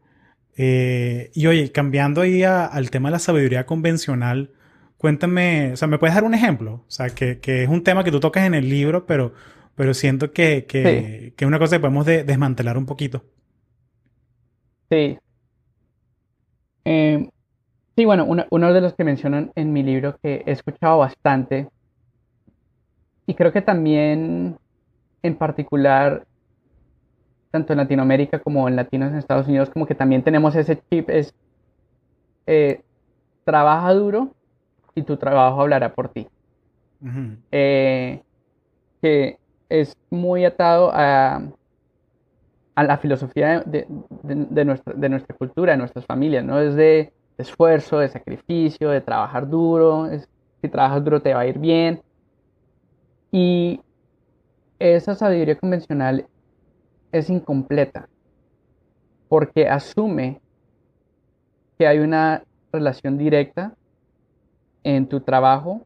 Eh, 0.56 1.32
y 1.34 1.46
oye, 1.48 1.72
cambiando 1.72 2.22
ahí 2.22 2.44
al 2.44 2.90
tema 2.90 3.10
de 3.10 3.14
la 3.14 3.20
sabiduría 3.20 3.66
convencional, 3.66 4.52
cuéntame, 4.98 5.74
o 5.74 5.78
sea, 5.78 5.88
¿me 5.88 6.00
puedes 6.00 6.16
dar 6.16 6.24
un 6.24 6.34
ejemplo? 6.34 6.86
O 6.88 6.92
sea, 6.92 7.10
que, 7.10 7.40
es 7.44 7.70
un 7.70 7.84
tema 7.84 8.04
que 8.04 8.12
tú 8.12 8.20
tocas 8.20 8.46
en 8.46 8.56
el 8.56 8.70
libro, 8.70 9.06
pero, 9.06 9.34
pero 9.76 9.94
siento 9.94 10.32
que, 10.32 10.66
es 11.38 11.48
una 11.48 11.60
cosa 11.60 11.76
que 11.76 11.82
podemos 11.82 12.06
desmantelar 12.06 12.78
un 12.78 12.86
poquito. 12.88 13.24
Sí. 14.90 15.18
Em, 16.86 17.30
sí, 17.96 18.06
bueno, 18.06 18.26
uno 18.50 18.74
de 18.74 18.82
los 18.82 18.94
que 18.94 19.04
mencionan 19.04 19.52
en 19.56 19.74
mi 19.74 19.84
libro 19.84 20.18
que 20.22 20.44
he 20.46 20.52
escuchado 20.52 21.00
bastante 21.00 21.70
y 23.28 23.36
creo 23.36 23.52
que 23.52 23.62
también, 23.62 24.58
en 25.22 25.36
particular, 25.36 26.26
tanto 27.52 27.74
en 27.74 27.78
Latinoamérica 27.78 28.40
como 28.40 28.70
en 28.70 28.78
latinos 28.78 29.12
en 29.12 29.18
Estados 29.18 29.48
Unidos, 29.48 29.70
como 29.70 29.86
que 29.86 29.96
también 29.96 30.24
tenemos 30.24 30.56
ese 30.56 30.82
chip, 30.90 31.10
es 31.10 31.36
eh, 32.48 32.82
trabaja 33.44 33.94
duro 33.94 34.32
y 34.96 35.02
tu 35.02 35.18
trabajo 35.18 35.62
hablará 35.62 35.94
por 35.94 36.08
ti. 36.08 36.28
Eh, 37.52 38.22
que 39.02 39.38
es 39.70 39.94
muy 40.10 40.46
atado 40.46 40.90
a, 40.94 41.42
a 42.78 42.84
la 42.84 43.00
filosofía 43.00 43.64
de, 43.66 43.88
nuestra, 44.64 44.94
de 44.94 45.10
nuestra 45.10 45.36
cultura, 45.36 45.72
de 45.72 45.80
nuestras 45.80 46.06
familias, 46.06 46.46
¿no? 46.46 46.60
Es 46.60 46.76
de, 46.76 47.12
esfuerzo, 47.36 47.98
de 47.98 48.08
sacrificio, 48.08 48.92
de 48.92 49.02
trabajar 49.02 49.50
duro, 49.50 50.08
si 50.62 50.70
trabajas 50.70 51.04
duro 51.04 51.20
te 51.20 51.34
va 51.34 51.40
a 51.40 51.48
ir 51.48 51.58
bien. 51.58 52.04
Y 53.32 53.82
esa 54.78 55.16
sabiduría 55.16 55.58
convencional 55.58 56.28
es 57.12 57.32
incompleta 57.32 58.08
porque 59.28 59.68
asume 59.68 60.40
que 61.80 61.88
hay 61.88 61.98
una 61.98 62.44
relación 62.72 63.18
directa 63.18 63.74
en 64.84 65.10
tu 65.10 65.22
trabajo 65.22 65.82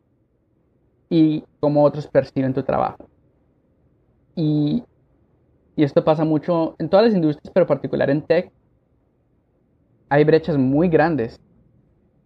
y 1.10 1.46
cómo 1.62 1.86
otros 1.86 2.06
perciben 2.08 2.54
tu 2.54 2.64
trabajo. 2.64 3.08
Y, 4.36 4.84
y, 5.76 5.84
esto 5.84 6.04
pasa 6.04 6.26
mucho 6.26 6.76
en 6.80 6.90
todas 6.90 7.06
las 7.08 7.16
industrias, 7.16 7.52
pero 7.54 7.68
particular 7.68 8.10
en 8.10 8.22
tech. 8.22 8.52
Hay 10.10 10.24
brechas 10.24 10.58
muy 10.58 10.90
grandes 10.90 11.40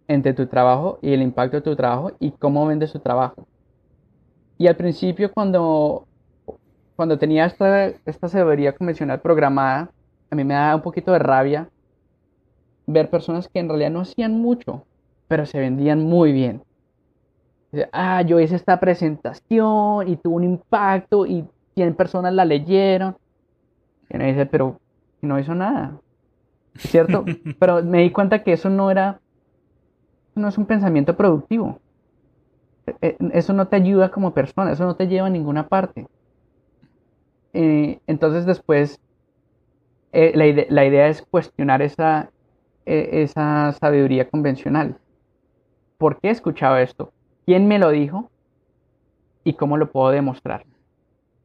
entre 0.08 0.34
tu 0.34 0.47
trabajo 0.47 0.99
y 1.01 1.13
el 1.13 1.21
impacto 1.21 1.58
de 1.58 1.62
tu 1.62 1.75
trabajo 1.75 2.12
y 2.19 2.31
cómo 2.31 2.65
vendes 2.65 2.91
tu 2.91 2.99
trabajo. 2.99 3.47
Y 4.58 4.67
al 4.67 4.75
principio 4.75 5.31
cuando, 5.31 6.08
cuando 6.95 7.17
tenía 7.17 7.45
esta, 7.45 7.88
esta 8.05 8.27
sabiduría 8.27 8.73
convencional 8.73 9.21
programada, 9.21 9.91
a 10.29 10.36
mí 10.36 10.43
me 10.43 10.53
daba 10.53 10.75
un 10.75 10.81
poquito 10.81 11.12
de 11.12 11.19
rabia 11.19 11.69
ver 12.88 13.10
personas 13.10 13.47
que 13.47 13.60
en 13.60 13.67
realidad 13.67 13.91
no 13.91 14.01
hacían 14.01 14.39
mucho, 14.39 14.84
pero 15.27 15.45
se 15.45 15.60
vendían 15.60 16.03
muy 16.03 16.31
bien. 16.31 16.62
Ah, 17.91 18.21
yo 18.21 18.39
hice 18.39 18.55
esta 18.55 18.79
presentación 18.79 20.08
y 20.08 20.15
tuvo 20.15 20.36
un 20.38 20.43
impacto 20.43 21.25
y 21.25 21.45
100 21.75 21.95
personas 21.95 22.34
la 22.34 22.45
leyeron. 22.45 23.17
Y 24.09 24.15
uno 24.15 24.25
dice, 24.25 24.45
pero 24.45 24.79
no 25.21 25.39
hizo 25.39 25.55
nada. 25.55 25.93
¿Cierto? 26.75 27.25
pero 27.59 27.83
me 27.83 28.01
di 28.01 28.11
cuenta 28.11 28.43
que 28.43 28.53
eso 28.53 28.69
no 28.69 28.91
era, 28.91 29.19
no 30.35 30.47
es 30.47 30.57
un 30.57 30.65
pensamiento 30.65 31.15
productivo. 31.15 31.79
Eh, 33.01 33.17
eso 33.33 33.53
no 33.53 33.67
te 33.67 33.77
ayuda 33.77 34.11
como 34.11 34.33
persona, 34.33 34.71
eso 34.71 34.85
no 34.85 34.95
te 34.95 35.07
lleva 35.07 35.27
a 35.27 35.31
ninguna 35.31 35.67
parte. 35.67 36.07
Eh, 37.53 37.99
entonces 38.05 38.45
después 38.45 38.99
eh, 40.11 40.33
la, 40.69 40.85
idea, 40.85 41.07
es 41.07 41.21
cuestionar 41.21 41.81
esa, 41.81 42.29
esa 42.85 43.71
sabiduría 43.73 44.29
convencional. 44.29 44.97
¿Por 45.97 46.19
qué 46.19 46.27
he 46.27 46.31
escuchado 46.31 46.77
esto? 46.77 47.11
¿Quién 47.45 47.67
me 47.67 47.79
lo 47.79 47.89
dijo? 47.89 48.29
¿Y 49.43 49.53
cómo 49.53 49.77
lo 49.77 49.91
puedo 49.91 50.11
demostrar? 50.11 50.65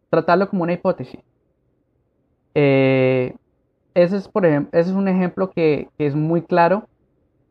Tratarlo 0.08 0.48
como 0.48 0.64
una 0.64 0.72
hipótesis. 0.72 1.20
Ese, 2.54 3.36
es, 3.94 4.28
por 4.28 4.46
ejemplo, 4.46 4.78
ese 4.78 4.90
es 4.90 4.96
un 4.96 5.08
ejemplo 5.08 5.50
que, 5.50 5.88
que 5.98 6.06
es 6.06 6.14
muy 6.14 6.42
claro 6.42 6.88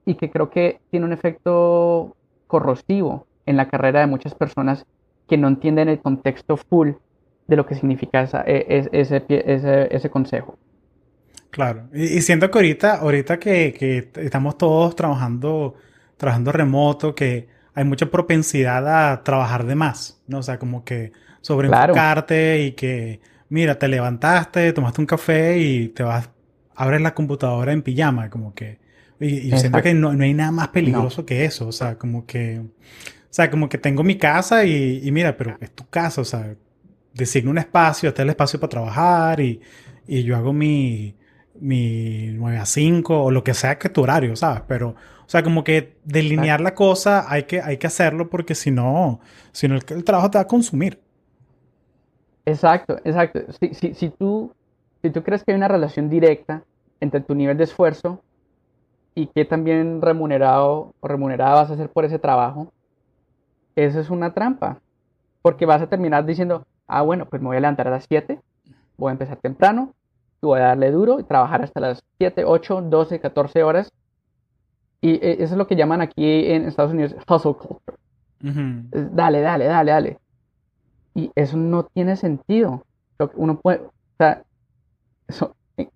y 0.05 0.15
que 0.15 0.29
creo 0.29 0.49
que 0.49 0.79
tiene 0.89 1.05
un 1.05 1.13
efecto 1.13 2.15
corrosivo 2.47 3.27
en 3.45 3.57
la 3.57 3.67
carrera 3.67 3.99
de 3.99 4.07
muchas 4.07 4.33
personas 4.35 4.85
que 5.27 5.37
no 5.37 5.47
entienden 5.47 5.89
el 5.89 5.99
contexto 5.99 6.57
full 6.57 6.91
de 7.47 7.55
lo 7.55 7.65
que 7.65 7.75
significa 7.75 8.27
e, 8.45 8.87
ese, 8.91 9.25
ese, 9.27 10.09
consejo. 10.09 10.57
Claro, 11.49 11.87
y, 11.93 12.21
siento 12.21 12.51
que 12.51 12.57
ahorita, 12.59 12.95
ahorita 12.95 13.39
que, 13.39 14.09
estamos 14.15 14.57
todos 14.57 14.95
trabajando, 14.95 15.75
trabajando 16.17 16.51
remoto, 16.51 17.15
que 17.15 17.47
hay 17.73 17.85
mucha 17.85 18.07
propensidad 18.07 18.87
a 18.87 19.23
trabajar 19.23 19.65
de 19.65 19.75
más, 19.75 20.21
¿no? 20.27 20.39
O 20.39 20.43
sea, 20.43 20.59
como 20.59 20.83
que 20.83 21.11
sobreenfocarte 21.41 22.61
y 22.61 22.71
que, 22.73 23.19
mira, 23.49 23.77
te 23.77 23.87
levantaste, 23.87 24.71
tomaste 24.73 25.01
un 25.01 25.07
café 25.07 25.59
y 25.59 25.89
te 25.89 26.03
vas, 26.03 26.29
abres 26.75 27.01
la 27.01 27.13
computadora 27.13 27.73
en 27.73 27.81
pijama, 27.81 28.29
como 28.29 28.53
que... 28.53 28.79
Y, 29.19 29.51
siento 29.57 29.81
que 29.81 29.93
no, 29.93 30.11
hay 30.11 30.33
nada 30.33 30.51
más 30.51 30.69
peligroso 30.69 31.25
que 31.25 31.43
eso, 31.43 31.67
o 31.67 31.71
sea, 31.73 31.97
como 31.97 32.25
que... 32.25 32.59
O 32.59 33.31
sea, 33.31 33.51
como 33.51 33.67
que 33.67 33.77
tengo 33.77 34.03
mi 34.03 34.17
casa 34.17 34.65
y, 34.65 35.09
mira, 35.11 35.35
pero 35.35 35.57
es 35.59 35.71
tu 35.71 35.87
casa, 35.87 36.21
o 36.21 36.25
sea, 36.25 36.55
designo 37.13 37.51
un 37.51 37.57
espacio, 37.57 38.09
este 38.09 38.21
es 38.21 38.23
el 38.23 38.29
espacio 38.29 38.59
para 38.59 38.69
trabajar 38.69 39.39
y, 39.41 39.59
yo 40.07 40.35
hago 40.35 40.53
mi, 40.53 41.15
mi 41.59 42.31
9 42.31 42.57
a 42.57 42.65
5 42.65 43.23
o 43.25 43.29
lo 43.29 43.43
que 43.43 43.53
sea 43.53 43.77
que 43.77 43.89
tu 43.89 44.01
horario, 44.01 44.35
¿sabes? 44.35 44.63
Pero, 44.67 44.89
o 44.89 45.29
sea, 45.29 45.43
como 45.43 45.63
que 45.63 45.97
delinear 46.05 46.61
la 46.61 46.73
cosa 46.73 47.25
hay 47.31 47.43
que, 47.43 47.61
hay 47.61 47.77
que 47.77 47.85
hacerlo 47.85 48.29
porque 48.29 48.55
si 48.55 48.71
no, 48.71 49.19
si 49.51 49.67
no 49.67 49.75
el, 49.75 50.03
trabajo 50.03 50.31
te 50.31 50.37
va 50.39 50.43
a 50.43 50.47
consumir. 50.47 50.99
Exacto, 52.49 52.97
exacto. 53.03 53.41
Si, 53.59 53.73
si, 53.75 53.93
si, 53.93 54.09
tú, 54.09 54.51
si 55.03 55.11
tú 55.11 55.21
crees 55.21 55.43
que 55.43 55.51
hay 55.51 55.57
una 55.57 55.67
relación 55.67 56.09
directa 56.09 56.63
entre 56.99 57.21
tu 57.21 57.35
nivel 57.35 57.57
de 57.57 57.65
esfuerzo 57.65 58.21
y 59.13 59.27
qué 59.27 59.45
también 59.45 60.01
remunerado 60.01 60.93
o 60.99 61.07
remunerada 61.07 61.53
vas 61.55 61.69
a 61.69 61.73
hacer 61.73 61.89
por 61.89 62.05
ese 62.05 62.17
trabajo, 62.17 62.71
eso 63.75 63.99
es 63.99 64.09
una 64.09 64.33
trampa. 64.33 64.79
Porque 65.43 65.67
vas 65.67 65.81
a 65.81 65.87
terminar 65.87 66.25
diciendo, 66.25 66.65
ah, 66.87 67.03
bueno, 67.03 67.27
pues 67.27 67.39
me 67.41 67.49
voy 67.49 67.57
a 67.57 67.59
levantar 67.61 67.87
a 67.87 67.91
las 67.91 68.05
7, 68.09 68.41
voy 68.97 69.09
a 69.09 69.13
empezar 69.13 69.37
temprano, 69.37 69.93
voy 70.41 70.59
a 70.59 70.63
darle 70.63 70.89
duro 70.91 71.19
y 71.19 71.23
trabajar 71.23 71.61
hasta 71.61 71.79
las 71.79 72.03
7, 72.17 72.45
8, 72.45 72.81
12, 72.81 73.19
14 73.19 73.63
horas. 73.63 73.91
Y 75.01 75.11
eh, 75.15 75.37
eso 75.39 75.53
es 75.53 75.57
lo 75.57 75.67
que 75.67 75.75
llaman 75.75 76.01
aquí 76.01 76.51
en 76.51 76.65
Estados 76.67 76.91
Unidos 76.93 77.15
hustle 77.27 77.53
culture. 77.53 77.97
Dale, 78.91 79.41
dale, 79.41 79.65
dale, 79.65 79.91
dale. 79.91 80.19
Y 81.19 81.31
eso 81.35 81.57
no 81.57 81.83
tiene 81.83 82.15
sentido. 82.15 82.85
Uno 83.35 83.59
puede, 83.59 83.79
o 83.81 83.91
sea, 84.17 84.43
eh, 85.75 85.89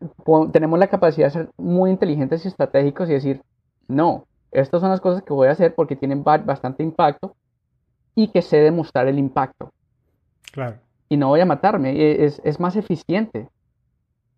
tenemos 0.52 0.78
la 0.78 0.88
capacidad 0.88 1.28
de 1.28 1.32
ser 1.32 1.50
muy 1.56 1.92
inteligentes 1.92 2.44
y 2.44 2.50
estratégicos 2.50 3.10
y 3.10 3.14
decir, 3.14 3.42
no, 3.88 4.26
estas 4.52 4.82
son 4.82 4.90
las 4.90 5.00
cosas 5.00 5.24
que 5.24 5.32
voy 5.32 5.48
a 5.48 5.52
hacer 5.52 5.76
porque 5.76 5.96
tienen 5.96 6.26
bastante 6.26 6.84
impacto 6.84 7.38
y 8.16 8.28
que 8.28 8.42
sé 8.42 8.58
demostrar 8.58 9.08
el 9.08 9.18
impacto. 9.18 9.72
Claro. 10.52 10.76
Y 11.08 11.16
no 11.16 11.30
voy 11.30 11.40
a 11.40 11.46
matarme, 11.46 11.92
e, 11.92 12.26
es, 12.26 12.42
es 12.44 12.60
más 12.60 12.76
eficiente. 12.76 13.48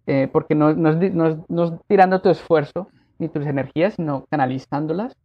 Eh, 0.05 0.29
porque 0.31 0.53
no, 0.53 0.71
no, 0.75 0.91
es, 0.91 1.49
no, 1.49 1.79
tirando 1.87 2.21
tu 2.21 2.29
esfuerzo 2.29 2.89
ni 3.17 3.27
tus 3.27 3.47
energías, 3.47 3.95
sino 3.95 4.27
canalizándolas. 4.29 5.17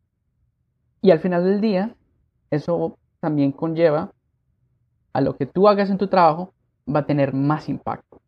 Y 1.02 1.10
al 1.10 1.20
final 1.20 1.44
del 1.44 1.60
día, 1.60 1.94
eso 2.50 2.96
también 3.20 3.52
conlleva 3.52 4.10
a 5.12 5.20
lo 5.20 5.36
que 5.36 5.46
tú 5.46 5.68
hagas 5.68 5.90
en 5.90 5.98
tu 5.98 6.08
trabajo 6.08 6.52
va 6.92 7.00
a 7.00 7.06
tener 7.06 7.34
más 7.34 7.68
impacto. 7.68 8.20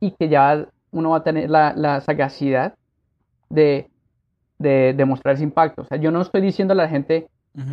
Y 0.00 0.12
que 0.12 0.28
ya 0.28 0.68
uno 0.90 1.10
va 1.10 1.18
a 1.18 1.24
tener 1.24 1.50
la, 1.50 1.74
la 1.74 2.00
sagacidad 2.00 2.74
de, 3.48 3.90
de 4.58 4.94
demostrar 4.96 5.34
ese 5.34 5.44
impacto. 5.44 5.82
O 5.82 5.84
sea, 5.84 5.98
yo 5.98 6.10
no 6.10 6.20
estoy 6.20 6.40
diciendo 6.40 6.72
a 6.72 6.76
la 6.76 6.88
gente, 6.88 7.28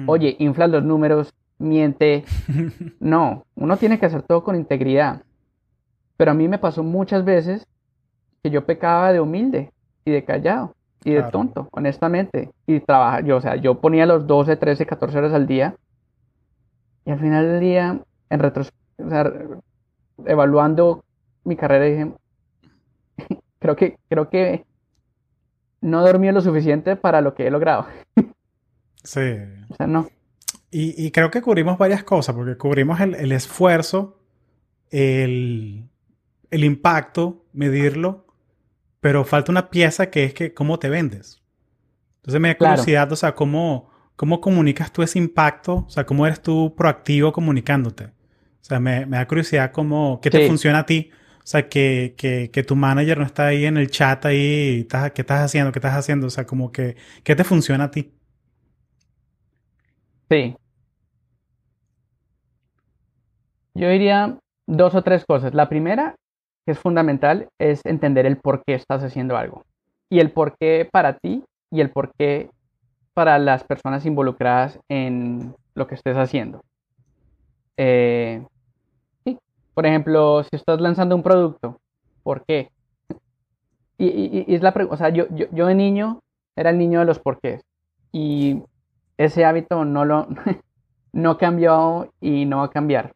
oye, 0.05 0.35
infla 0.39 0.67
los 0.67 0.83
números, 0.83 1.33
miente. 1.57 2.23
no, 2.99 3.45
uno 3.55 3.77
tiene 3.77 3.99
que 3.99 4.05
hacer 4.05 4.23
todo 4.23 4.43
con 4.43 4.55
integridad. 4.55 5.21
Pero 6.17 6.31
a 6.31 6.33
mí 6.33 6.47
me 6.47 6.59
pasó 6.59 6.83
muchas 6.83 7.25
veces 7.25 7.67
que 8.41 8.49
yo 8.49 8.65
pecaba 8.65 9.11
de 9.11 9.19
humilde 9.19 9.71
y 10.05 10.11
de 10.11 10.23
callado 10.23 10.75
y 11.03 11.11
de 11.11 11.23
tonto, 11.23 11.67
honestamente. 11.71 12.51
Y 12.67 12.79
trabajar, 12.79 13.25
yo, 13.25 13.37
o 13.37 13.41
sea, 13.41 13.55
yo 13.55 13.79
ponía 13.79 14.05
los 14.05 14.27
12, 14.27 14.55
13, 14.55 14.85
14 14.85 15.17
horas 15.17 15.33
al 15.33 15.47
día 15.47 15.75
y 17.05 17.11
al 17.11 17.19
final 17.19 17.45
del 17.45 17.59
día, 17.59 17.99
en 18.29 18.39
retro, 18.39 18.63
o 18.97 19.09
sea, 19.09 19.31
evaluando 20.25 21.03
mi 21.43 21.55
carrera, 21.55 21.85
dije, 21.85 22.11
creo 23.59 23.75
que, 23.75 23.97
creo 24.09 24.29
que 24.29 24.65
no 25.81 26.01
dormí 26.01 26.31
lo 26.31 26.41
suficiente 26.41 26.95
para 26.95 27.21
lo 27.21 27.33
que 27.33 27.47
he 27.47 27.51
logrado. 27.51 27.87
sí. 29.03 29.37
O 29.69 29.75
sea, 29.75 29.87
no. 29.87 30.07
Y, 30.75 31.11
creo 31.11 31.29
que 31.29 31.43
cubrimos 31.43 31.77
varias 31.77 32.03
cosas, 32.03 32.33
porque 32.33 32.57
cubrimos 32.57 32.99
el, 32.99 33.31
esfuerzo, 33.31 34.17
el, 34.89 35.87
el, 36.49 36.63
impacto, 36.63 37.45
medirlo, 37.53 38.25
pero 38.99 39.23
falta 39.23 39.51
una 39.51 39.69
pieza 39.69 40.09
que 40.09 40.23
es 40.23 40.33
que 40.33 40.55
cómo 40.55 40.79
te 40.79 40.89
vendes. 40.89 41.43
Entonces 42.15 42.41
me 42.41 42.47
da 42.47 42.57
curiosidad, 42.57 43.11
o 43.11 43.15
sea, 43.15 43.35
cómo, 43.35 43.91
cómo 44.15 44.41
comunicas 44.41 44.91
tú 44.91 45.03
ese 45.03 45.19
impacto, 45.19 45.85
o 45.87 45.89
sea, 45.89 46.05
cómo 46.05 46.25
eres 46.25 46.41
tú 46.41 46.73
proactivo 46.75 47.31
comunicándote. 47.31 48.05
O 48.05 48.65
sea, 48.65 48.79
me, 48.79 49.05
da 49.05 49.27
curiosidad 49.27 49.71
cómo, 49.71 50.19
qué 50.21 50.29
te 50.29 50.47
funciona 50.47 50.79
a 50.79 50.85
ti. 50.85 51.11
O 51.39 51.45
sea, 51.45 51.67
que, 51.67 52.15
que, 52.17 52.49
que, 52.51 52.63
tu 52.63 52.75
manager 52.75 53.17
no 53.17 53.25
está 53.25 53.47
ahí 53.47 53.65
en 53.65 53.77
el 53.77 53.91
chat 53.91 54.25
ahí, 54.25 54.87
¿qué 55.13 55.21
estás 55.21 55.41
haciendo? 55.43 55.73
¿Qué 55.73 55.79
estás 55.79 55.95
haciendo? 55.95 56.27
O 56.27 56.29
sea, 56.29 56.45
como 56.45 56.71
que, 56.71 56.95
¿qué 57.23 57.35
te 57.35 57.43
funciona 57.43 57.85
a 57.85 57.91
ti? 57.91 58.13
Sí, 60.29 60.55
Yo 63.75 63.89
diría 63.89 64.37
dos 64.67 64.93
o 64.95 65.01
tres 65.01 65.25
cosas. 65.25 65.53
La 65.53 65.67
primera, 65.67 66.15
que 66.65 66.73
es 66.73 66.79
fundamental, 66.79 67.47
es 67.59 67.81
entender 67.85 68.25
el 68.25 68.37
por 68.37 68.63
qué 68.63 68.75
estás 68.75 69.03
haciendo 69.03 69.35
algo. 69.35 69.63
Y 70.11 70.19
el 70.19 70.31
por 70.31 70.55
qué 70.59 70.87
para 70.91 71.17
ti 71.17 71.43
y 71.71 71.81
el 71.81 71.89
por 71.89 72.11
qué 72.17 72.49
para 73.13 73.37
las 73.39 73.63
personas 73.63 74.05
involucradas 74.05 74.79
en 74.89 75.55
lo 75.75 75.87
que 75.87 75.95
estés 75.95 76.17
haciendo. 76.17 76.61
Eh, 77.77 78.45
Por 79.73 79.85
ejemplo, 79.85 80.43
si 80.43 80.55
estás 80.55 80.79
lanzando 80.81 81.15
un 81.15 81.23
producto, 81.23 81.79
¿por 82.23 82.45
qué? 82.45 82.69
Y, 83.97 84.53
es 84.53 84.61
la 84.61 84.73
o 84.89 84.97
sea, 84.97 85.09
yo, 85.09 85.25
yo, 85.29 85.45
yo, 85.51 85.67
de 85.67 85.75
niño 85.75 86.19
era 86.55 86.69
el 86.69 86.77
niño 86.77 86.99
de 86.99 87.05
los 87.05 87.19
porqués. 87.19 87.61
Y 88.11 88.61
ese 89.17 89.45
hábito 89.45 89.85
no 89.85 90.05
lo 90.05 90.27
no 91.13 91.37
cambió 91.37 92.11
y 92.19 92.45
no 92.45 92.57
va 92.57 92.65
a 92.65 92.69
cambiar. 92.69 93.13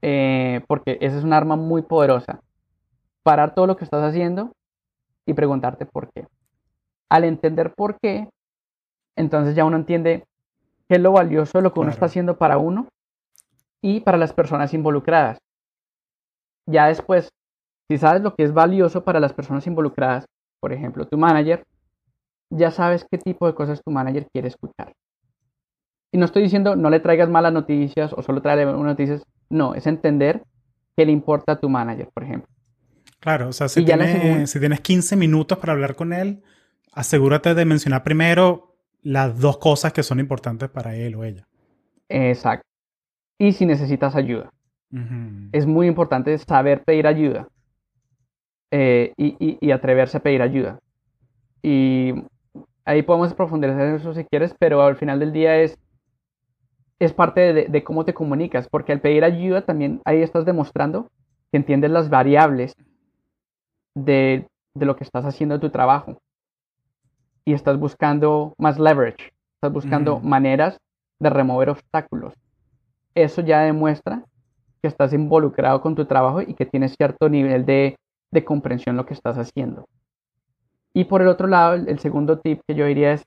Eh, 0.00 0.62
porque 0.66 0.98
esa 1.00 1.18
es 1.18 1.24
un 1.24 1.32
arma 1.32 1.56
muy 1.56 1.82
poderosa. 1.82 2.40
Parar 3.22 3.54
todo 3.54 3.66
lo 3.66 3.76
que 3.76 3.84
estás 3.84 4.02
haciendo 4.02 4.52
y 5.26 5.34
preguntarte 5.34 5.86
por 5.86 6.10
qué. 6.12 6.26
Al 7.08 7.24
entender 7.24 7.72
por 7.74 7.98
qué, 8.00 8.28
entonces 9.16 9.54
ya 9.54 9.64
uno 9.64 9.76
entiende 9.76 10.24
qué 10.88 10.96
es 10.96 11.00
lo 11.00 11.12
valioso 11.12 11.58
de 11.58 11.62
lo 11.62 11.72
que 11.72 11.80
uno 11.80 11.90
está 11.90 12.06
haciendo 12.06 12.36
para 12.38 12.58
uno 12.58 12.88
y 13.82 14.00
para 14.00 14.18
las 14.18 14.32
personas 14.32 14.72
involucradas. 14.74 15.38
Ya 16.66 16.86
después, 16.86 17.30
si 17.88 17.98
sabes 17.98 18.22
lo 18.22 18.34
que 18.34 18.44
es 18.44 18.52
valioso 18.52 19.04
para 19.04 19.20
las 19.20 19.32
personas 19.32 19.66
involucradas, 19.66 20.26
por 20.60 20.72
ejemplo, 20.72 21.06
tu 21.06 21.18
manager, 21.18 21.64
ya 22.50 22.70
sabes 22.70 23.04
qué 23.10 23.18
tipo 23.18 23.46
de 23.46 23.54
cosas 23.54 23.80
tu 23.84 23.90
manager 23.90 24.28
quiere 24.32 24.48
escuchar. 24.48 24.92
Y 26.12 26.18
no 26.18 26.26
estoy 26.26 26.42
diciendo 26.42 26.76
no 26.76 26.90
le 26.90 27.00
traigas 27.00 27.28
malas 27.28 27.52
noticias 27.52 28.12
o 28.12 28.22
solo 28.22 28.42
trae 28.42 28.64
buenas 28.64 28.82
noticias. 28.82 29.24
No, 29.48 29.74
es 29.74 29.86
entender 29.86 30.44
qué 30.96 31.06
le 31.06 31.12
importa 31.12 31.52
a 31.52 31.56
tu 31.60 31.68
manager, 31.68 32.08
por 32.12 32.22
ejemplo. 32.22 32.48
Claro, 33.18 33.48
o 33.48 33.52
sea, 33.52 33.68
si, 33.68 33.84
tienes, 33.84 34.50
si 34.50 34.60
tienes 34.60 34.80
15 34.80 35.16
minutos 35.16 35.56
para 35.58 35.72
hablar 35.72 35.94
con 35.94 36.12
él, 36.12 36.42
asegúrate 36.92 37.54
de 37.54 37.64
mencionar 37.64 38.02
primero 38.02 38.71
las 39.02 39.38
dos 39.38 39.58
cosas 39.58 39.92
que 39.92 40.02
son 40.02 40.20
importantes 40.20 40.68
para 40.68 40.94
él 40.94 41.14
o 41.14 41.24
ella. 41.24 41.46
Exacto. 42.08 42.66
Y 43.38 43.52
si 43.52 43.66
necesitas 43.66 44.14
ayuda. 44.14 44.50
Es 45.52 45.64
muy 45.64 45.86
importante 45.86 46.36
saber 46.36 46.84
pedir 46.84 47.06
ayuda 47.06 47.48
eh, 48.70 49.14
y, 49.16 49.56
y, 49.58 49.70
atreverse 49.70 50.18
a 50.18 50.20
pedir 50.20 50.42
ayuda. 50.42 50.80
Y 51.62 52.12
ahí 52.84 53.00
podemos 53.02 53.32
profundizar 53.32 53.80
en 53.80 53.94
eso 53.94 54.12
si 54.12 54.24
quieres, 54.24 54.54
pero 54.58 54.82
al 54.82 54.96
final 54.96 55.18
del 55.18 55.32
día 55.32 55.56
es 55.62 55.78
es 57.04 57.12
parte 57.12 57.52
de, 57.52 57.84
cómo 57.84 58.04
te 58.04 58.14
comunicas, 58.14 58.68
porque 58.68 58.92
al 58.92 59.00
pedir 59.00 59.24
ayuda 59.24 59.62
también 59.62 60.00
ahí 60.04 60.22
estás 60.22 60.44
demostrando 60.44 61.10
que 61.50 61.56
entiendes 61.58 61.90
las 61.90 62.08
variables 62.08 62.76
de, 63.94 64.46
lo 64.74 64.96
que 64.96 65.04
estás 65.04 65.24
haciendo 65.24 65.56
en 65.56 65.60
tu 65.60 65.70
trabajo 65.70 66.18
y 67.44 67.54
estás 67.54 67.78
buscando 67.78 68.54
más 68.58 68.78
leverage, 68.78 69.32
estás 69.54 69.72
buscando 69.72 70.20
maneras 70.20 70.78
de 71.20 71.30
remover 71.30 71.70
obstáculos. 71.70 72.34
Eso 73.14 73.42
ya 73.42 73.60
demuestra 73.60 74.24
que 74.80 74.88
estás 74.88 75.12
involucrado 75.12 75.80
con 75.80 75.94
tu 75.94 76.04
trabajo 76.04 76.42
y 76.42 76.54
que 76.54 76.66
tienes 76.66 76.94
cierto 76.96 77.28
nivel 77.28 77.64
de, 77.64 77.96
de 78.30 78.44
comprensión 78.44 78.96
lo 78.96 79.06
que 79.06 79.14
estás 79.14 79.38
haciendo. 79.38 79.86
Y 80.94 81.04
por 81.04 81.22
el 81.22 81.28
otro 81.28 81.46
lado, 81.46 81.74
el, 81.74 81.98
segundo 81.98 82.38
tip 82.38 82.60
que 82.66 82.74
yo 82.74 82.86
diría 82.86 83.12
es, 83.12 83.24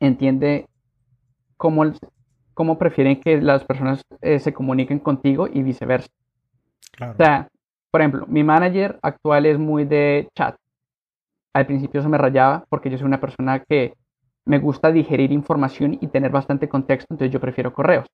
entiende 0.00 0.66
cómo 1.56 1.84
cómo 2.54 2.78
prefieren 2.78 3.20
que 3.20 3.40
las 3.40 3.64
personas 3.64 4.02
eh, 4.20 4.38
se 4.38 4.54
comuniquen 4.54 5.00
contigo 5.00 5.48
y 5.52 5.62
viceversa. 5.62 6.08
O 7.00 7.14
sea, 7.16 7.48
por 7.90 8.00
ejemplo, 8.00 8.26
mi 8.28 8.44
manager 8.44 8.98
actual 9.02 9.46
es 9.46 9.58
muy 9.58 9.84
de 9.84 10.28
chat. 10.36 10.56
Al 11.54 11.66
principio 11.66 12.02
se 12.02 12.08
me 12.08 12.18
rayaba 12.18 12.64
porque 12.68 12.90
yo 12.90 12.98
soy 12.98 13.06
una 13.06 13.20
persona 13.20 13.60
que 13.60 13.94
me 14.44 14.58
gusta 14.58 14.92
digerir 14.92 15.32
información 15.32 15.96
y 16.00 16.08
tener 16.08 16.30
bastante 16.30 16.68
contexto, 16.68 17.14
entonces 17.14 17.32
yo 17.32 17.40
prefiero 17.40 17.72
correos. 17.72 18.06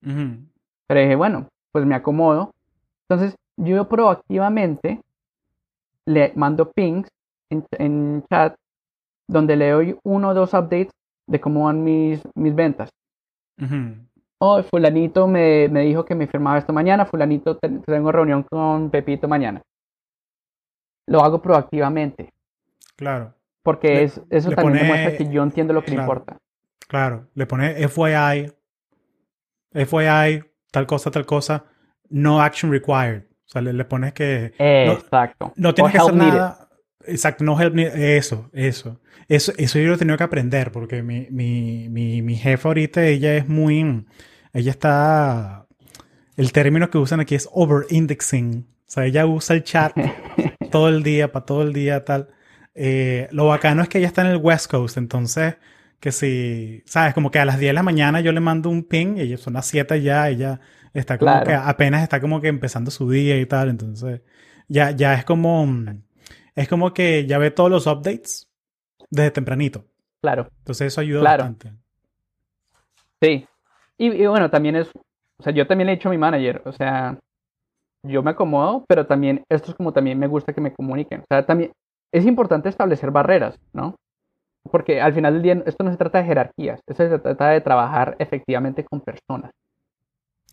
Pero 0.00 1.00
dije, 1.00 1.16
bueno, 1.16 1.48
pues 1.72 1.84
me 1.84 1.94
acomodo. 1.94 2.52
Entonces, 3.08 3.36
yo 3.56 3.88
proactivamente 3.88 5.00
le 6.06 6.32
mando 6.36 6.70
pings 6.70 7.08
en, 7.50 8.22
chat 8.30 8.54
donde 9.28 9.56
le 9.56 9.70
doy 9.70 9.98
uno 10.04 10.30
o 10.30 10.34
dos 10.34 10.52
updates 10.52 10.92
de 11.26 11.40
cómo 11.40 11.64
van 11.64 11.82
mis, 11.82 12.22
mis 12.34 12.54
ventas. 12.54 12.90
Oh, 14.38 14.62
fulanito 14.62 15.26
me, 15.26 15.68
dijo 15.68 16.04
que 16.04 16.14
me 16.14 16.26
firmaba 16.26 16.58
esto 16.58 16.72
mañana, 16.72 17.06
fulanito 17.06 17.56
tengo 17.56 18.12
reunión 18.12 18.42
con 18.42 18.90
Pepito 18.90 19.28
mañana. 19.28 19.62
Lo 21.06 21.20
hago 21.20 21.40
proactivamente. 21.40 22.33
Claro. 22.96 23.34
Porque 23.62 23.88
Le- 23.88 24.02
es, 24.04 24.20
eso 24.30 24.50
le 24.50 24.56
también 24.56 24.78
pone- 24.78 24.82
demuestra 24.82 25.16
que 25.16 25.32
yo 25.32 25.42
entiendo 25.42 25.72
lo 25.72 25.82
que 25.82 25.90
le 25.90 25.96
claro. 25.96 26.12
importa. 26.12 26.38
Claro, 26.86 27.28
le 27.34 27.46
pone 27.46 27.88
FYI, 27.88 28.52
FYI, 29.72 30.44
tal 30.70 30.86
cosa, 30.86 31.10
tal 31.10 31.26
cosa, 31.26 31.64
no 32.10 32.40
action 32.42 32.70
required. 32.70 33.22
O 33.46 33.48
sea, 33.48 33.62
le, 33.62 33.72
le 33.72 33.84
pones 33.84 34.12
que 34.12 34.52
no, 34.58 34.92
Exacto. 34.92 35.52
no 35.56 35.74
tienes 35.74 35.90
O 35.90 35.92
que 35.92 35.98
hacer 35.98 36.14
needed. 36.14 36.32
nada. 36.38 36.68
Exacto, 37.06 37.44
no 37.44 37.60
help 37.60 37.74
needed. 37.74 37.94
Eso, 38.16 38.48
eso. 38.52 39.00
Eso, 39.28 39.52
eso 39.56 39.78
yo 39.78 39.88
lo 39.88 39.94
he 39.94 39.98
tenido 39.98 40.16
que 40.18 40.24
aprender 40.24 40.70
porque 40.70 41.02
mi, 41.02 41.26
mi, 41.30 41.88
mi, 41.88 42.22
mi 42.22 42.36
jefa 42.36 42.68
ahorita, 42.68 43.04
ella 43.06 43.34
es 43.36 43.48
muy, 43.48 44.06
ella 44.52 44.70
está, 44.70 45.66
el 46.36 46.52
término 46.52 46.90
que 46.90 46.98
usan 46.98 47.20
aquí 47.20 47.34
es 47.34 47.48
over-indexing. 47.52 48.66
O 48.86 48.90
sea, 48.90 49.06
ella 49.06 49.26
usa 49.26 49.56
el 49.56 49.64
chat 49.64 49.94
todo 50.70 50.88
el 50.88 51.02
día, 51.02 51.32
para 51.32 51.46
todo 51.46 51.62
el 51.62 51.72
día, 51.72 52.04
tal. 52.04 52.28
Eh, 52.74 53.28
lo 53.30 53.46
bacano 53.46 53.82
es 53.82 53.88
que 53.88 53.98
ella 53.98 54.08
está 54.08 54.22
en 54.22 54.28
el 54.28 54.36
West 54.38 54.70
Coast, 54.70 54.96
entonces, 54.96 55.56
que 56.00 56.12
si, 56.12 56.82
sabes, 56.86 57.14
como 57.14 57.30
que 57.30 57.38
a 57.38 57.44
las 57.44 57.58
10 57.58 57.70
de 57.70 57.74
la 57.74 57.82
mañana 57.82 58.20
yo 58.20 58.32
le 58.32 58.40
mando 58.40 58.68
un 58.70 58.82
ping, 58.84 59.16
y 59.18 59.36
son 59.36 59.54
las 59.54 59.66
7 59.66 60.02
ya, 60.02 60.28
ella 60.28 60.60
está 60.92 61.18
como 61.18 61.30
Claro. 61.30 61.46
que 61.46 61.54
apenas 61.54 62.02
está 62.02 62.20
como 62.20 62.40
que 62.40 62.48
empezando 62.48 62.90
su 62.90 63.08
día 63.10 63.38
y 63.40 63.46
tal, 63.46 63.68
entonces, 63.68 64.22
ya, 64.68 64.90
ya 64.90 65.14
es 65.14 65.24
como, 65.24 65.66
es 66.54 66.68
como 66.68 66.92
que 66.92 67.26
ya 67.26 67.38
ve 67.38 67.50
todos 67.50 67.70
los 67.70 67.86
updates 67.86 68.48
desde 69.10 69.30
tempranito. 69.30 69.84
Claro. 70.20 70.48
Entonces 70.58 70.88
eso 70.88 71.00
ayuda 71.00 71.20
Claro. 71.20 71.44
bastante. 71.44 71.72
Sí. 73.22 73.46
Y, 73.98 74.06
y 74.12 74.26
bueno, 74.26 74.50
también 74.50 74.76
es, 74.76 74.88
o 75.38 75.42
sea, 75.42 75.52
yo 75.52 75.66
también 75.66 75.86
le 75.86 75.92
he 75.92 75.96
dicho 75.96 76.08
a 76.08 76.12
mi 76.12 76.18
manager, 76.18 76.62
o 76.64 76.72
sea, 76.72 77.18
yo 78.02 78.22
me 78.22 78.32
acomodo, 78.32 78.84
pero 78.88 79.06
también, 79.06 79.44
esto 79.48 79.70
es 79.70 79.76
como 79.76 79.92
también 79.92 80.18
me 80.18 80.26
gusta 80.26 80.52
que 80.52 80.60
me 80.60 80.72
comuniquen. 80.72 81.20
O 81.20 81.24
sea, 81.28 81.46
también 81.46 81.72
es 82.14 82.24
importante 82.26 82.68
establecer 82.68 83.10
barreras, 83.10 83.58
¿no? 83.72 83.96
Porque 84.70 85.00
al 85.00 85.12
final 85.12 85.34
del 85.34 85.42
día 85.42 85.62
esto 85.66 85.84
no 85.84 85.90
se 85.90 85.96
trata 85.98 86.18
de 86.18 86.24
jerarquías, 86.24 86.80
esto 86.86 87.08
se 87.08 87.18
trata 87.18 87.50
de 87.50 87.60
trabajar 87.60 88.16
efectivamente 88.18 88.84
con 88.84 89.00
personas. 89.00 89.50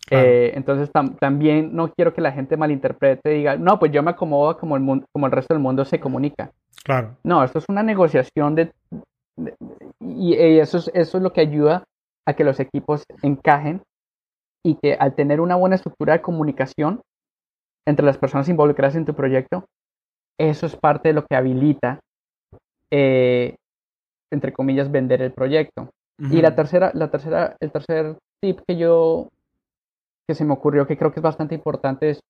Claro. 0.06 0.26
Eh, 0.26 0.52
entonces 0.54 0.92
tam- 0.92 1.16
también 1.18 1.74
no 1.74 1.90
quiero 1.92 2.12
que 2.12 2.20
la 2.20 2.32
gente 2.32 2.56
malinterprete 2.56 3.32
y 3.34 3.38
diga, 3.38 3.56
no, 3.56 3.78
pues 3.78 3.92
yo 3.92 4.02
me 4.02 4.10
acomodo 4.10 4.58
como 4.58 4.76
el, 4.76 4.82
mundo, 4.82 5.06
como 5.12 5.26
el 5.26 5.32
resto 5.32 5.54
del 5.54 5.62
mundo 5.62 5.84
se 5.84 6.00
comunica. 6.00 6.50
Claro, 6.84 7.16
No, 7.22 7.44
esto 7.44 7.60
es 7.60 7.64
una 7.68 7.82
negociación 7.84 8.54
de, 8.56 8.72
de- 9.36 9.54
y, 10.00 10.34
y 10.34 10.58
eso, 10.58 10.78
es, 10.78 10.90
eso 10.92 11.16
es 11.16 11.22
lo 11.22 11.32
que 11.32 11.40
ayuda 11.40 11.84
a 12.26 12.34
que 12.34 12.44
los 12.44 12.58
equipos 12.60 13.04
encajen 13.22 13.82
y 14.64 14.74
que 14.74 14.94
al 14.94 15.14
tener 15.14 15.40
una 15.40 15.56
buena 15.56 15.76
estructura 15.76 16.14
de 16.14 16.22
comunicación 16.22 17.00
entre 17.86 18.04
las 18.04 18.18
personas 18.18 18.48
involucradas 18.48 18.96
en 18.96 19.04
tu 19.06 19.14
proyecto, 19.14 19.64
eso 20.50 20.66
es 20.66 20.76
parte 20.76 21.08
de 21.08 21.14
lo 21.14 21.24
que 21.24 21.36
habilita, 21.36 22.00
eh, 22.90 23.54
entre 24.30 24.52
comillas, 24.52 24.90
vender 24.90 25.22
el 25.22 25.32
proyecto. 25.32 25.88
Y 26.30 26.40
la 26.42 26.54
tercera, 26.54 26.90
la 26.94 27.10
tercera, 27.10 27.56
el 27.60 27.72
tercer 27.72 28.16
tip 28.40 28.60
que 28.66 28.76
yo, 28.76 29.28
que 30.28 30.34
se 30.34 30.44
me 30.44 30.52
ocurrió, 30.52 30.86
que 30.86 30.96
creo 30.96 31.12
que 31.12 31.20
es 31.20 31.24
bastante 31.24 31.54
importante, 31.54 32.10
es 32.10 32.20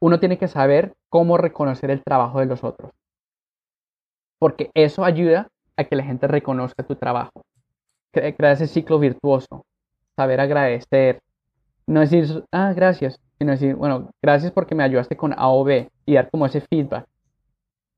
uno 0.00 0.20
tiene 0.20 0.38
que 0.38 0.46
saber 0.46 0.92
cómo 1.10 1.36
reconocer 1.38 1.90
el 1.90 2.02
trabajo 2.04 2.38
de 2.40 2.46
los 2.46 2.62
otros. 2.62 2.90
Porque 4.38 4.70
eso 4.74 5.04
ayuda 5.04 5.48
a 5.76 5.84
que 5.84 5.96
la 5.96 6.04
gente 6.04 6.26
reconozca 6.28 6.82
tu 6.84 6.94
trabajo. 6.96 7.42
Cre- 8.14 8.36
Crear 8.36 8.52
ese 8.54 8.66
ciclo 8.66 8.98
virtuoso. 8.98 9.64
Saber 10.16 10.40
agradecer. 10.40 11.18
No 11.86 12.00
decir, 12.00 12.44
ah, 12.52 12.72
gracias, 12.74 13.18
sino 13.38 13.52
decir, 13.52 13.74
bueno, 13.74 14.10
gracias 14.22 14.52
porque 14.52 14.74
me 14.74 14.82
ayudaste 14.84 15.16
con 15.16 15.32
A 15.32 15.48
o 15.48 15.64
B 15.64 15.88
y 16.06 16.14
dar 16.14 16.30
como 16.30 16.46
ese 16.46 16.60
feedback. 16.60 17.04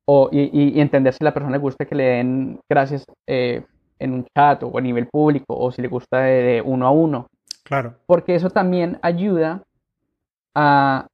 O, 0.06 0.28
y, 0.32 0.40
y- 0.52 0.78
y 0.78 0.80
entender 0.80 1.12
si 1.12 1.18
a 1.22 1.26
la 1.26 1.34
persona 1.34 1.52
le 1.52 1.58
gusta 1.62 1.84
que 1.84 1.94
le 1.94 2.04
den 2.04 2.60
gracias 2.68 3.04
eh, 3.26 3.62
en 3.98 4.12
un 4.14 4.26
chat 4.36 4.62
o 4.62 4.76
a 4.76 4.80
nivel 4.80 5.06
público 5.06 5.44
o 5.56 5.70
si 5.70 5.82
le 5.82 5.88
gusta 5.88 6.20
de, 6.20 6.42
de 6.42 6.62
uno 6.62 6.86
a 6.86 6.90
uno. 6.90 7.26
claro, 7.62 7.94
Porque 8.06 8.34
eso 8.34 8.48
también 8.48 8.98
ayuda 9.02 9.62
a, 10.54 11.06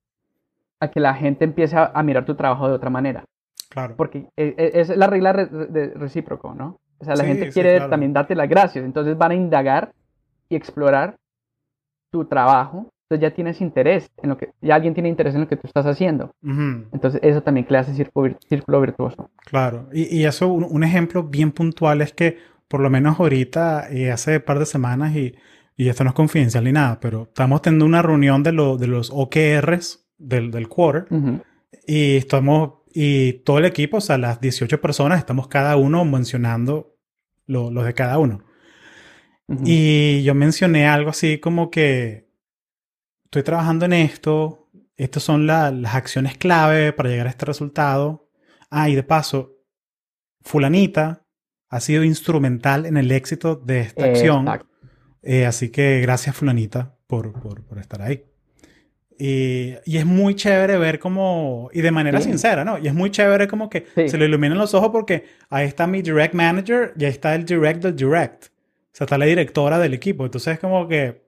a 0.81 0.89
que 0.91 1.01
la 1.01 1.15
gente 1.15 1.45
empiece 1.45 1.77
a, 1.77 1.91
a 1.95 2.03
mirar 2.03 2.25
tu 2.25 2.35
trabajo 2.37 2.69
de 2.69 2.75
otra 2.75 2.91
manera. 2.91 3.25
claro. 3.69 3.97
Porque 3.97 4.29
e- 4.37 4.55
e- 4.57 4.81
es 4.81 4.97
la 4.97 5.07
regla 5.09 5.33
re- 5.33 5.47
de 5.47 5.89
recíproco, 5.95 6.55
¿no? 6.55 6.77
O 7.01 7.05
sea, 7.05 7.17
la 7.17 7.25
Sí, 7.25 7.29
gente 7.31 7.47
sí, 7.47 7.53
quiere 7.53 7.75
claro. 7.77 7.91
también 7.91 8.13
darte 8.13 8.35
las 8.37 8.49
gracias. 8.49 8.85
Entonces 8.85 9.19
van 9.19 9.33
a 9.33 9.35
indagar 9.35 9.93
y 10.49 10.55
explorar 10.57 11.17
tu 12.13 12.25
trabajo. 12.27 12.87
Entonces 13.14 13.31
ya 13.31 13.35
tienes 13.35 13.61
interés 13.61 14.11
en 14.22 14.31
lo 14.31 14.37
que, 14.37 14.50
ya 14.61 14.74
alguien 14.74 14.94
tiene 14.94 15.09
interés 15.09 15.35
en 15.35 15.42
lo 15.42 15.48
que 15.48 15.57
tú 15.57 15.66
estás 15.66 15.87
haciendo. 15.87 16.33
Ujú. 16.42 16.87
Entonces 16.92 17.20
eso 17.22 17.42
también 17.42 17.66
crea 17.66 17.83
ese 17.83 17.94
círculo, 17.94 18.37
círculo 18.48 18.81
virtuoso. 18.81 19.31
Claro, 19.44 19.88
y, 19.92 20.16
y 20.16 20.24
eso, 20.24 20.48
un, 20.48 20.64
un 20.68 20.83
ejemplo 20.85 21.22
bien 21.22 21.53
puntual 21.53 22.00
es 22.03 22.12
que, 22.12 22.38
por 22.68 22.81
lo 22.81 22.90
menos 22.90 23.20
ahorita, 23.20 23.88
eh, 23.90 24.11
hace 24.11 24.37
un 24.37 24.42
par 24.42 24.59
de 24.59 24.66
semanas, 24.66 25.14
y, 25.14 25.35
y 25.77 25.88
esto 25.88 26.03
no 26.05 26.11
es 26.11 26.16
confidencial 26.16 26.64
ni 26.64 26.72
nada, 26.72 26.98
pero 27.00 27.24
estamos 27.24 27.62
teniendo 27.62 27.85
una 27.87 28.03
reunión 28.03 28.42
de, 28.42 28.53
lo- 28.53 28.77
de 28.77 28.87
los 28.88 29.11
OKRs 29.12 30.07
del, 30.18 30.50
del 30.50 30.68
quarter, 30.68 31.07
Ujú. 31.11 31.40
y 31.87 32.16
estamos, 32.16 32.74
y 32.92 33.35
todo 33.44 33.59
el 33.59 33.64
equipo, 33.66 33.98
o 33.98 34.00
sea, 34.00 34.18
las 34.18 34.40
18 34.40 34.81
personas, 34.81 35.18
estamos 35.18 35.46
cada 35.48 35.77
uno 35.77 36.05
mencionando 36.05 36.96
lo, 37.46 37.70
los 37.70 37.85
de 37.85 37.94
cada 37.94 38.18
uno. 38.18 38.40
Ujú. 39.46 39.62
Y 39.66 40.22
yo 40.22 40.35
mencioné 40.35 40.87
algo 40.87 41.11
así 41.11 41.38
como 41.38 41.70
que 41.70 42.24
estoy 43.35 43.42
trabajando 43.42 43.85
en 43.87 43.92
esto, 43.94 44.68
estas 44.97 45.25
son 45.25 45.47
la- 45.47 45.73
las 45.73 45.94
acciones 45.97 46.37
clave 46.37 46.92
para 46.92 47.09
llegar 47.09 47.27
a 47.27 47.31
este 47.31 47.44
resultado. 47.47 48.29
Ah, 48.70 48.88
y 48.88 48.94
de 48.94 49.03
paso, 49.03 49.57
fulanita 50.42 51.25
ha 51.68 51.81
sido 51.81 52.05
instrumental 52.05 52.87
en 52.87 52.97
el 52.97 53.11
éxito 53.11 53.57
de 53.57 53.81
esta 53.81 54.05
acción. 54.05 54.47
Eh, 55.23 55.47
así 55.47 55.70
que 55.70 56.01
gracias 56.01 56.37
fulanita 56.37 56.97
por, 57.09 57.33
por, 57.40 57.64
por 57.64 57.79
estar 57.79 58.03
ahí. 58.03 58.25
Y, 59.18 59.75
y 59.85 59.97
es 59.97 60.07
muy 60.07 60.35
chévere 60.35 60.77
ver 60.77 60.99
como, 60.99 61.70
y 61.73 61.81
de 61.81 61.90
manera 61.90 62.20
Sí. 62.20 62.29
sincera, 62.29 62.64
¿no? 62.64 62.79
Y 62.79 62.87
es 62.88 62.94
muy 62.94 63.11
chévere 63.11 63.49
como 63.49 63.68
que 63.68 63.87
Sí. 63.97 64.09
se 64.09 64.18
le 64.18 64.27
iluminan 64.27 64.59
los 64.59 64.75
ojos 64.75 64.90
porque 64.90 65.25
ahí 65.51 65.66
está 65.66 65.87
mi 65.87 66.03
direct 66.03 66.35
manager 66.35 66.92
y 66.99 67.05
ahí 67.05 67.11
está 67.11 67.35
el 67.35 67.44
direct 67.44 67.83
del 67.83 67.97
direct. 67.97 68.47
O 68.47 68.97
sea, 68.97 69.05
está 69.07 69.18
la 69.18 69.25
directora 69.25 69.79
del 69.79 69.94
equipo. 69.94 70.25
Entonces 70.25 70.55
es 70.55 70.61
como 70.61 70.87
que, 70.87 71.24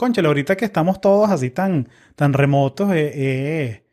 conchale, 0.00 0.26
ahorita 0.28 0.56
que 0.56 0.64
estamos 0.64 1.00
todos 1.00 1.30
así 1.30 1.50
tan, 1.50 1.88
tan 2.16 2.32
remotos, 2.32 2.90
eh, 2.92 3.12
eh, 3.14 3.84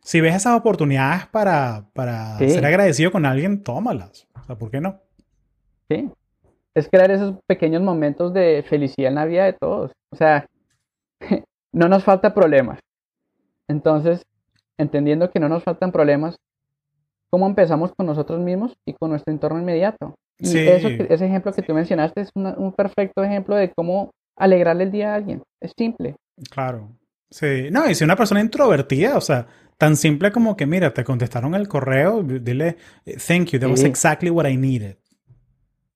si 0.00 0.20
ves 0.20 0.34
esas 0.36 0.56
oportunidades 0.58 1.26
para, 1.26 1.84
para 1.92 2.38
Sí. 2.38 2.48
ser 2.50 2.64
agradecido 2.64 3.10
con 3.12 3.26
alguien, 3.26 3.62
tómalas. 3.62 4.26
O 4.40 4.44
sea, 4.44 4.56
¿por 4.56 4.70
qué 4.70 4.80
no? 4.80 5.00
Sí. 5.90 6.08
Es 6.74 6.88
crear 6.88 7.10
esos 7.10 7.36
pequeños 7.46 7.82
momentos 7.82 8.32
de 8.32 8.64
felicidad 8.68 9.08
en 9.08 9.14
la 9.16 9.24
vida 9.24 9.44
de 9.44 9.52
todos. 9.54 9.90
O 10.12 10.16
sea, 10.16 10.46
no 11.72 11.88
nos 11.88 12.04
falta 12.04 12.32
problemas. 12.34 12.78
Entonces, 13.68 14.22
entendiendo 14.78 15.30
que 15.30 15.40
no 15.40 15.48
nos 15.48 15.64
faltan 15.64 15.90
problemas, 15.90 16.36
¿cómo 17.30 17.46
empezamos 17.46 17.92
con 17.96 18.06
nosotros 18.06 18.38
mismos 18.40 18.76
y 18.86 18.92
con 18.94 19.10
nuestro 19.10 19.32
entorno 19.32 19.58
inmediato? 19.58 20.14
Y 20.38 20.46
Sí. 20.46 20.58
eso 20.68 20.88
ese 20.88 21.26
ejemplo 21.26 21.52
que 21.52 21.62
tú 21.62 21.74
mencionaste 21.74 22.20
es 22.20 22.30
una- 22.34 22.54
un 22.56 22.72
perfecto 22.72 23.24
ejemplo 23.24 23.56
de 23.56 23.72
cómo 23.74 24.10
alegrarle 24.36 24.84
el 24.84 24.92
día 24.92 25.12
a 25.12 25.16
alguien. 25.16 25.42
Es 25.60 25.72
simple. 25.76 26.16
Claro. 26.50 26.90
Sí. 27.30 27.68
No, 27.70 27.88
y 27.88 27.94
si 27.94 28.04
una 28.04 28.16
persona 28.16 28.40
introvertida, 28.40 29.16
o 29.16 29.20
sea, 29.20 29.46
tan 29.78 29.96
simple 29.96 30.30
como 30.32 30.56
que, 30.56 30.66
mira, 30.66 30.92
te 30.94 31.04
contestaron 31.04 31.54
el 31.54 31.68
correo, 31.68 32.22
dile, 32.22 32.76
eh, 33.04 33.16
thank 33.16 33.48
you, 33.48 33.58
that 33.58 33.68
was 33.70 33.82
exactly 33.84 34.30
what 34.30 34.46
I 34.48 34.56
needed. 34.56 34.96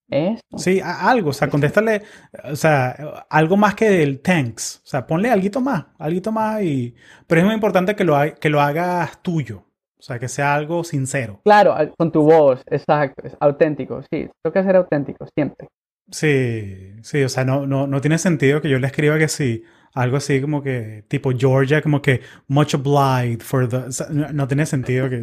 Eso. 0.09 0.43
Sí, 0.57 0.81
algo, 0.85 1.31
o 1.31 1.33
sea, 1.33 1.49
contéstale, 1.49 2.03
o 2.43 2.57
sea, 2.57 3.25
algo 3.31 3.57
más 3.57 3.77
que 3.77 4.03
el 4.03 4.21
thanks. 4.21 4.83
O 4.85 4.89
sea, 4.89 5.07
ponle 5.07 5.31
algo 5.31 5.61
más, 5.61 5.87
algo 5.99 6.33
más 6.33 6.63
y... 6.63 6.97
Pero 7.29 7.43
es 7.43 7.45
muy 7.45 7.55
importante 7.55 7.95
que 7.95 8.03
lo, 8.03 8.17
ha- 8.17 8.35
que 8.35 8.49
lo 8.51 8.61
hagas 8.61 9.23
tuyo. 9.23 9.59
O 9.97 10.03
sea, 10.03 10.19
que 10.19 10.29
sea 10.29 10.55
algo 10.55 10.83
sincero. 10.83 11.41
Claro, 11.45 11.77
con 11.97 12.11
tu 12.11 12.23
voz, 12.23 12.61
exacto, 12.67 13.23
es 13.27 13.37
auténtico, 13.39 14.03
sí, 14.11 14.29
toca 14.43 14.65
ser 14.65 14.77
auténtico 14.77 15.27
siempre. 15.35 15.69
Sí, 16.11 16.95
sí, 17.03 17.23
o 17.23 17.29
sea, 17.29 17.45
no, 17.45 17.67
no, 17.67 17.87
no 17.87 18.01
tiene 18.01 18.19
sentido 18.19 18.61
que 18.61 18.69
yo 18.69 18.79
le 18.79 18.87
escriba 18.89 19.17
que 19.19 19.29
sí, 19.29 19.63
algo 19.95 20.17
así 20.17 20.41
como 20.41 20.63
que, 20.63 21.05
tipo 21.09 21.31
Georgia, 21.37 21.83
como 21.83 22.03
que 22.03 22.21
much 22.49 22.75
obliged 22.75 23.41
for 23.43 23.69
the... 23.69 23.77
o 23.77 23.93
sea, 23.93 24.09
no, 24.11 24.33
no 24.33 24.49
tiene 24.49 24.67
sentido 24.67 25.09
que... 25.09 25.21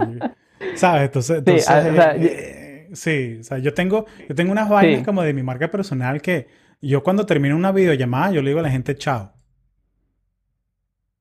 ¿Sabes? 0.75 1.03
Entonces, 1.05 1.39
entonces 1.39 1.69
ah, 1.69 1.87
o 1.91 1.95
sea, 1.95 2.15
eh, 2.17 2.89
sí, 2.93 3.37
o 3.41 3.43
sea, 3.43 3.57
yo 3.59 3.73
tengo, 3.73 4.05
yo 4.29 4.35
tengo 4.35 4.51
unas 4.51 4.69
vainas 4.69 4.99
Sí. 4.99 5.05
como 5.05 5.23
de 5.23 5.33
mi 5.33 5.43
marca 5.43 5.69
personal 5.69 6.21
que 6.21 6.47
yo 6.81 7.03
cuando 7.03 7.25
termino 7.25 7.55
una 7.55 7.71
videollamada, 7.71 8.31
yo 8.31 8.41
le 8.41 8.49
digo 8.51 8.59
a 8.59 8.63
la 8.63 8.69
gente 8.71 8.95
chao. 8.95 9.33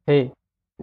Sí, 0.07 0.33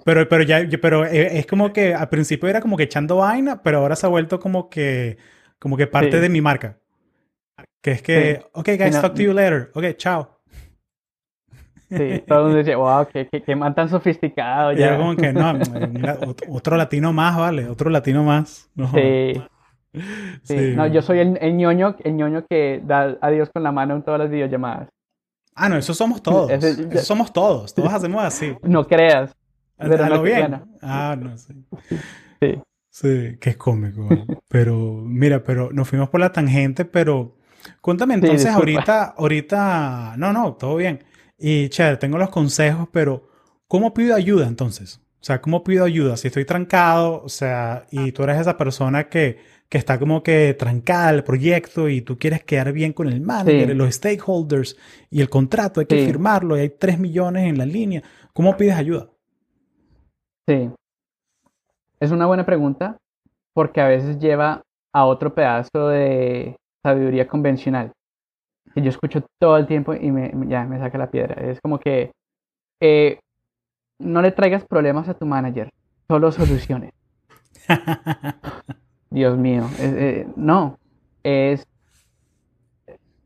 Pero, 0.06 0.28
pero 0.28 0.43
ya, 0.43 0.67
pero 0.82 1.06
eh, 1.06 1.38
es 1.39 1.46
como 1.48 1.72
que 1.74 1.93
al 1.93 2.10
principio 2.10 2.50
era 2.50 2.62
como 2.62 2.78
que 2.78 2.84
echando 2.84 3.17
vaina, 3.17 3.62
pero 3.63 3.80
ahora 3.80 3.96
se 3.96 4.06
ha 4.06 4.10
vuelto 4.10 4.39
como 4.39 4.69
que, 4.69 5.17
como 5.60 5.78
que 5.78 5.88
parte 5.88 6.17
Sí. 6.17 6.22
de 6.22 6.30
mi 6.30 6.41
marca. 6.41 6.80
Que 7.84 7.91
es 7.91 8.02
que, 8.02 8.36
Sí. 8.41 8.46
ok, 8.54 8.67
guys, 8.80 8.96
no- 8.96 9.02
talk 9.02 9.13
to 9.13 9.22
you 9.22 9.34
later. 9.34 9.69
Ok, 9.76 9.84
chao. 9.98 10.39
sí, 11.89 12.24
todo 12.28 12.39
el 12.39 12.43
mundo 12.46 12.58
dice, 12.58 12.76
wow, 12.76 13.06
qué, 13.12 13.28
qué, 13.32 13.43
qué 13.43 13.56
man 13.56 13.76
tan 13.76 13.88
sofisticado 13.89 14.74
Y 14.74 14.78
ya. 14.78 14.98
como 14.98 15.15
que, 15.15 15.32
no, 15.32 15.54
otro 16.50 16.76
latino 16.78 17.13
más, 17.13 17.38
vale, 17.38 17.67
otro 17.69 17.89
latino 17.91 18.24
más. 18.24 18.69
No. 18.76 18.89
Sí, 18.91 19.34
Sí. 20.41 20.74
No, 20.76 20.88
yo 20.88 21.04
soy 21.04 21.19
el, 21.19 21.38
el, 21.39 21.56
ñoño, 21.56 21.96
el 22.04 22.15
ñoño 22.15 22.48
que 22.50 22.82
da 22.84 23.15
adiós 23.22 23.52
con 23.54 23.62
la 23.62 23.72
mano 23.72 23.96
en 23.96 24.02
todas 24.02 24.19
las 24.22 24.32
videollamadas. 24.32 24.89
Ah, 25.54 25.69
no, 25.69 25.78
eso 25.78 25.93
somos 25.93 26.24
todos. 26.24 26.50
eso 26.50 26.98
somos 27.04 27.32
todos. 27.32 27.76
Todos 27.76 27.93
hacemos 27.93 28.24
así. 28.24 28.56
No 28.63 28.88
creas. 28.88 29.36
Pero 29.78 30.08
no 30.08 30.24
bien. 30.24 30.63
Ah, 30.82 31.15
no, 31.19 31.38
sí. 31.38 31.54
Sí. 32.41 32.60
Sí, 32.89 33.38
que 33.39 33.52
es 33.52 33.58
cómico. 33.58 34.08
pero, 34.50 34.76
mira, 35.06 35.43
pero 35.43 35.69
nos 35.72 35.88
fuimos 35.88 36.10
por 36.10 36.22
la 36.22 36.32
tangente, 36.32 36.86
pero 36.86 37.36
cuéntame 37.82 38.15
entonces 38.15 38.47
ahorita, 38.47 39.15
ahorita, 39.17 40.15
no, 40.17 40.34
no, 40.34 40.54
todo 40.54 40.76
bien. 40.76 41.04
Y, 41.38 41.69
chévere, 41.69 41.97
tengo 41.97 42.17
los 42.17 42.30
consejos, 42.30 42.88
pero 42.91 43.28
¿cómo 43.67 43.93
pido 43.93 44.15
ayuda 44.15 44.47
entonces? 44.47 45.02
O 45.19 45.26
sea, 45.26 45.41
¿cómo 45.41 45.63
pido 45.63 45.86
ayuda? 45.86 46.17
Si 46.17 46.28
estoy 46.28 46.45
trancado, 46.45 47.21
o 47.23 47.30
sea, 47.30 47.86
y 47.91 48.12
tú 48.12 48.23
eres 48.23 48.41
esa 48.41 48.58
persona 48.58 49.08
que, 49.08 49.39
que 49.69 49.78
está 49.78 49.97
como 49.97 50.21
que 50.21 50.54
trancada 50.54 51.08
al 51.08 51.23
proyecto 51.23 51.89
y 51.89 52.02
tú 52.02 52.17
quieres 52.17 52.43
quedar 52.43 52.73
bien 52.73 52.93
con 52.93 53.08
el 53.08 53.21
manager, 53.21 53.76
los 53.76 53.95
stakeholders 53.95 54.78
y 55.10 55.21
el 55.21 55.30
contrato, 55.30 55.80
hay 55.80 55.86
que 55.86 56.06
firmarlo 56.06 56.58
y 56.58 56.62
hay 56.62 56.69
3 56.69 56.99
millones 56.99 57.47
en 57.49 57.58
la 57.58 57.65
línea. 57.65 58.04
¿Cómo 58.34 58.56
pides 58.58 58.76
ayuda? 58.76 59.10
Sí. 60.47 60.69
Es 61.99 62.12
una 62.12 62.26
buena 62.26 62.45
pregunta 62.45 62.97
porque 63.54 63.80
a 63.82 63.88
veces 63.88 64.19
lleva 64.19 64.62
a 64.93 65.06
otro 65.06 65.34
pedazo 65.34 65.88
de 65.88 66.56
sabiduría 66.84 67.28
convencional 67.28 67.93
que 68.74 68.82
yo 68.82 68.89
escucho 68.89 69.26
todo 69.39 69.58
el 69.58 69.67
tiempo 69.67 69.93
y 69.93 70.12
me, 70.12 70.32
ya 70.48 70.65
me 70.65 70.80
saca 70.80 70.98
la 70.98 71.10
piedra. 71.10 71.36
Es 71.50 71.62
como 71.62 71.80
que 71.80 72.12
eh, 72.80 73.19
no 74.00 74.22
le 74.22 74.32
traigas 74.32 74.65
problemas 74.65 75.08
a 75.10 75.13
tu 75.13 75.26
manager, 75.26 75.72
solo 76.08 76.32
soluciones. 76.32 76.91
Dios 79.10 79.38
mío, 79.38 79.69
eh, 79.80 80.28
no, 80.36 80.78
es... 81.24 81.67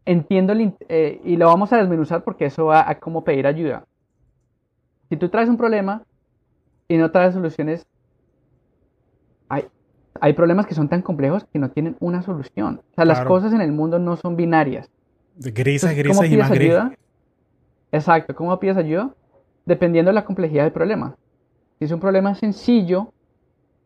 Entiendo 0.05 0.53
eh, 0.87 1.19
y 1.25 1.35
lo 1.35 1.47
vamos 1.47 1.73
a 1.73 1.77
desmenuzar 1.77 2.23
porque 2.23 2.45
eso 2.45 2.65
va 2.65 2.89
a 2.89 2.97
cómo 2.97 3.25
pedir 3.25 3.45
ayuda. 3.45 3.85
Si 5.09 5.17
tú 5.17 5.27
traes 5.27 5.49
un 5.49 5.57
problema 5.57 6.03
y 6.87 6.95
no 6.95 7.11
traes 7.11 7.33
soluciones, 7.33 7.85
hay, 9.49 9.65
hay 10.21 10.33
problemas 10.33 10.65
que 10.65 10.75
son 10.75 10.89
tan 10.89 11.01
complejos 11.01 11.45
que 11.51 11.59
no 11.59 11.69
tienen 11.69 11.95
una 11.99 12.21
solución. 12.21 12.81
O 12.91 12.95
sea, 12.95 13.05
las 13.05 13.21
cosas 13.21 13.53
en 13.53 13.61
el 13.61 13.71
mundo 13.71 13.99
no 13.99 14.17
son 14.17 14.35
binarias. 14.35 14.89
Grises, 15.35 15.95
grises 15.95 16.31
y 16.31 16.37
más 16.37 16.51
grises. 16.51 16.83
Exacto, 17.91 18.35
¿cómo 18.35 18.59
pides 18.59 18.77
ayuda? 18.77 19.13
dependiendo 19.67 20.09
de 20.09 20.15
la 20.15 20.25
complejidad 20.25 20.63
del 20.63 20.71
problema. 20.71 21.15
Si 21.77 21.85
es 21.85 21.91
un 21.91 21.99
problema 21.99 22.33
sencillo, 22.33 23.11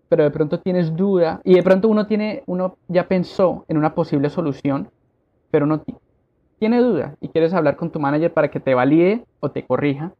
pero 0.07 0.23
de 0.23 0.29
pronto 0.29 0.59
tienes 0.59 0.95
duda 0.95 1.41
y 1.43 1.55
de 1.55 1.63
pronto 1.63 1.89
uno 1.89 2.05
tiene, 2.05 2.43
uno 2.45 2.77
ya 2.87 3.07
pensó 3.07 3.65
en 3.67 3.77
una 3.77 3.95
posible 3.95 4.29
solución, 4.29 4.89
pero 5.49 5.65
no 5.65 5.83
tiene 6.59 6.79
duda 6.79 7.15
y 7.19 7.29
quieres 7.29 7.53
hablar 7.53 7.75
con 7.75 7.91
tu 7.91 7.99
manager 7.99 8.31
para 8.31 8.51
que 8.51 8.59
te 8.59 8.75
valide 8.75 9.25
o 9.39 9.49
te 9.49 9.65
corrija, 9.65 10.13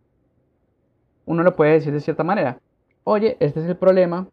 uno 1.26 1.44
lo 1.44 1.56
puede 1.56 1.74
decir 1.74 1.94
de 1.94 2.00
cierta 2.00 2.24
manera. 2.24 2.58
Oye, 3.04 3.38
este 3.40 3.60
es 3.60 3.68
el 3.68 3.78
problema. 3.78 4.28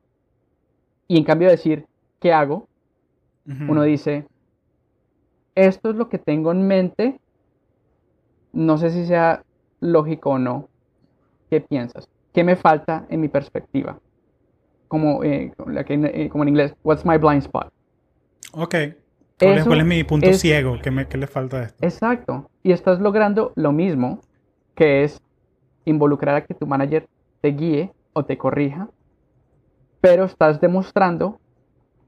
Y 1.09 1.17
en 1.17 1.25
cambio 1.25 1.49
de 1.49 1.57
decir, 1.57 1.87
¿qué 2.21 2.33
hago? 2.33 2.69
Uno 3.67 3.83
dice, 3.83 4.27
esto 5.55 5.89
es 5.89 5.97
lo 5.97 6.11
que 6.11 6.19
tengo 6.19 6.53
en 6.53 6.67
mente. 6.67 7.19
No 8.53 8.77
sé 8.77 8.91
si 8.91 9.07
sea 9.07 9.43
lógico 9.81 10.31
o 10.31 10.39
no, 10.39 10.69
¿Qué 11.51 11.61
piensas? 11.61 12.09
¿Qué 12.33 12.45
me 12.45 12.57
falta 12.57 13.07
en 13.09 13.21
mi 13.21 13.29
perspectiva? 13.29 13.99
Como, 14.87 15.25
eh, 15.25 15.53
eh, 15.57 16.29
como 16.31 16.45
en 16.45 16.49
inglés, 16.49 16.75
what's 16.83 17.05
my 17.05 17.17
blind 17.17 17.43
spot? 17.43 17.73
Ok. 18.53 18.75
¿Cuál, 19.39 19.81
es, 19.81 19.87
mi 19.87 20.03
punto 20.05 20.33
ciego? 20.33 20.79
¿Qué, 20.83 20.91
me, 20.91 21.07
¿Qué 21.07 21.17
le 21.17 21.27
falta 21.27 21.59
a 21.59 21.63
esto? 21.65 21.85
Exacto. 21.85 22.51
Y 22.63 22.73
estás 22.73 23.01
logrando 23.01 23.53
lo 23.55 23.73
mismo, 23.73 24.21
que 24.75 25.05
es 25.05 25.21
involucrar 25.85 26.35
a 26.35 26.45
que 26.45 26.55
tu 26.55 26.67
manager 26.67 27.07
te 27.41 27.49
guíe 27.49 27.93
o 28.15 28.25
te 28.25 28.37
corrija, 28.37 28.89
pero 30.01 30.25
estás 30.25 30.61
demostrando 30.61 31.41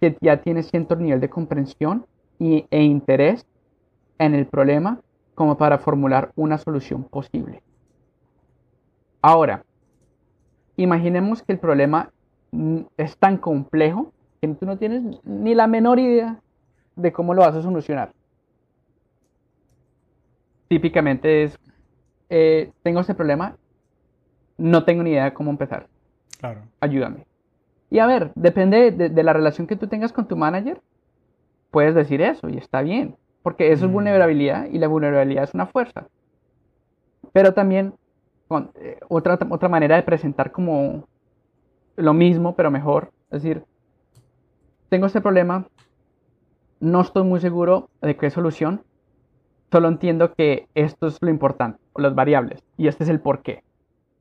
que 0.00 0.16
ya 0.20 0.38
tienes 0.38 0.70
cierto 0.70 0.96
nivel 0.96 1.20
de 1.20 1.28
comprensión 1.28 2.06
y, 2.38 2.66
e 2.70 2.82
interés 2.82 3.46
en 4.18 4.34
el 4.34 4.46
problema 4.46 5.00
como 5.34 5.56
para 5.56 5.78
formular 5.78 6.32
una 6.36 6.58
solución 6.58 7.04
posible. 7.04 7.62
Ahora, 9.22 9.64
imaginemos 10.76 11.42
que 11.42 11.52
el 11.52 11.58
problema 11.58 12.10
es 12.96 13.16
tan 13.18 13.36
complejo 13.36 14.12
que 14.40 14.48
tú 14.48 14.66
no 14.66 14.78
tienes 14.78 15.02
ni 15.24 15.54
la 15.54 15.66
menor 15.66 15.98
idea 15.98 16.40
de 16.96 17.12
cómo 17.12 17.34
lo 17.34 17.42
vas 17.42 17.54
a 17.54 17.62
solucionar. 17.62 18.12
Típicamente 20.68 21.44
es, 21.44 21.58
eh, 22.28 22.70
tengo 22.82 23.00
este 23.00 23.14
problema, 23.14 23.56
no 24.56 24.84
tengo 24.84 25.02
ni 25.02 25.10
idea 25.10 25.24
de 25.24 25.34
cómo 25.34 25.50
empezar. 25.50 25.88
Claro. 26.38 26.62
Ayúdame. 26.80 27.29
Y 27.90 27.98
a 27.98 28.06
ver, 28.06 28.30
depende 28.36 28.92
de, 28.92 29.22
la 29.22 29.32
relación 29.32 29.66
que 29.66 29.76
tú 29.76 29.88
tengas 29.88 30.12
con 30.12 30.28
tu 30.28 30.36
manager, 30.36 30.80
puedes 31.70 31.94
decir 31.94 32.22
eso 32.22 32.48
y 32.48 32.56
está 32.56 32.82
bien, 32.82 33.16
porque 33.42 33.72
eso 33.72 33.86
es 33.86 33.90
mm. 33.90 33.94
vulnerabilidad 33.94 34.66
y 34.66 34.78
la 34.78 34.86
vulnerabilidad 34.86 35.44
es 35.44 35.54
una 35.54 35.66
fuerza. 35.66 36.06
Pero 37.32 37.52
también 37.52 37.94
eh, 38.76 38.98
otra, 39.08 39.38
otra 39.50 39.68
manera 39.68 39.96
de 39.96 40.02
presentar 40.02 40.52
como 40.52 41.08
lo 41.96 42.14
mismo, 42.14 42.54
pero 42.54 42.70
mejor. 42.70 43.12
Es 43.30 43.42
decir, 43.42 43.64
tengo 44.88 45.06
este 45.06 45.20
problema, 45.20 45.66
no 46.78 47.00
estoy 47.00 47.24
muy 47.24 47.40
seguro 47.40 47.90
de 48.00 48.16
qué 48.16 48.30
solución, 48.30 48.82
solo 49.70 49.88
entiendo 49.88 50.32
que 50.34 50.68
esto 50.74 51.08
es 51.08 51.18
lo 51.20 51.30
importante, 51.30 51.80
las 51.96 52.14
variables, 52.14 52.62
y 52.76 52.88
este 52.88 53.04
es 53.04 53.10
el 53.10 53.20
por 53.20 53.42
qué. 53.42 53.62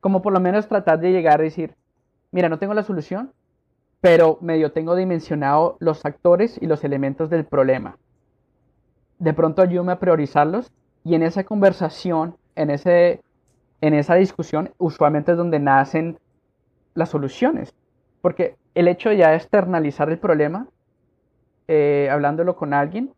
Como 0.00 0.22
por 0.22 0.32
lo 0.32 0.40
menos 0.40 0.68
tratar 0.68 1.00
de 1.00 1.12
llegar 1.12 1.40
a 1.40 1.44
decir, 1.44 1.74
mira, 2.30 2.48
no 2.48 2.58
tengo 2.58 2.74
la 2.74 2.82
solución, 2.82 3.32
pero 4.00 4.38
medio 4.40 4.72
tengo 4.72 4.94
dimensionado 4.96 5.76
los 5.78 6.04
actores 6.04 6.58
y 6.60 6.66
los 6.66 6.84
elementos 6.84 7.30
del 7.30 7.44
problema. 7.44 7.98
De 9.18 9.34
pronto 9.34 9.62
ayúdame 9.62 9.92
a 9.92 9.98
priorizarlos 9.98 10.72
y 11.04 11.14
en 11.14 11.22
esa 11.22 11.44
conversación, 11.44 12.36
en 12.56 12.70
ese 12.70 13.20
en 13.80 13.94
esa 13.94 14.14
discusión 14.14 14.70
usualmente 14.78 15.32
es 15.32 15.38
donde 15.38 15.58
nacen 15.58 16.18
las 16.94 17.08
soluciones. 17.08 17.74
Porque 18.20 18.56
el 18.74 18.88
hecho 18.88 19.12
ya 19.12 19.30
de 19.30 19.36
externalizar 19.36 20.10
el 20.10 20.18
problema, 20.18 20.66
eh, 21.68 22.08
hablándolo 22.10 22.56
con 22.56 22.74
alguien, 22.74 23.10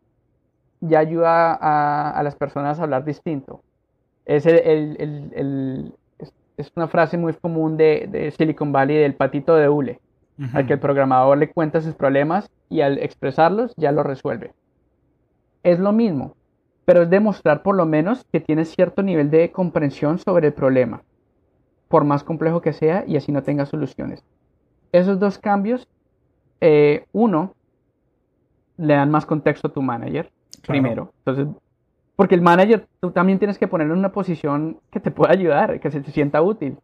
ya 0.79 0.99
ayuda 0.99 1.57
a, 1.59 2.23
las 2.23 2.35
personas 2.35 2.79
a 2.79 2.83
hablar 2.83 3.03
distinto. 3.03 3.61
Es, 4.25 4.45
el, 4.45 5.93
es 6.57 6.71
una 6.75 6.87
frase 6.87 7.17
muy 7.17 7.33
común 7.33 7.77
de, 7.77 8.33
Silicon 8.37 8.71
Valley 8.71 8.97
del 8.97 9.15
patito 9.15 9.55
de 9.55 9.69
hule, 9.69 9.99
al 10.53 10.67
que 10.67 10.73
el 10.73 10.79
programador 10.79 11.37
le 11.37 11.51
cuenta 11.51 11.81
sus 11.81 11.95
problemas 11.95 12.49
y 12.69 12.81
al 12.81 12.97
expresarlos 12.97 13.73
ya 13.77 13.91
lo 13.91 14.03
resuelve. 14.03 14.53
Es 15.63 15.79
lo 15.79 15.91
mismo 15.91 16.35
pero 16.85 17.03
es 17.03 17.09
demostrar 17.09 17.63
por 17.63 17.75
lo 17.75 17.85
menos 17.85 18.25
que 18.31 18.39
tienes 18.39 18.69
cierto 18.69 19.03
nivel 19.03 19.29
de 19.29 19.51
comprensión 19.51 20.19
sobre 20.19 20.47
el 20.47 20.53
problema, 20.53 21.03
por 21.87 22.03
más 22.03 22.23
complejo 22.23 22.61
que 22.61 22.73
sea 22.73 23.05
y 23.07 23.15
así 23.15 23.31
no 23.31 23.43
tenga 23.43 23.65
soluciones. 23.65 24.23
Esos 24.91 25.19
dos 25.19 25.37
cambios, 25.37 25.87
eh, 26.61 27.05
uno, 27.13 27.53
le 28.77 28.95
dan 28.95 29.11
más 29.11 29.25
contexto 29.25 29.67
a 29.67 29.73
tu 29.73 29.81
manager, 29.81 30.31
primero. 30.67 31.13
Entonces, 31.25 31.47
porque 32.15 32.35
el 32.35 32.41
manager, 32.41 32.87
tú 32.99 33.11
también 33.11 33.39
tienes 33.39 33.57
que 33.57 33.67
ponerlo 33.67 33.93
en 33.93 33.99
una 33.99 34.11
posición 34.11 34.79
que 34.91 34.99
te 34.99 35.11
pueda 35.11 35.31
ayudar, 35.31 35.79
que 35.79 35.91
se 35.91 36.01
te 36.01 36.11
sienta 36.11 36.41
útil. 36.41 36.77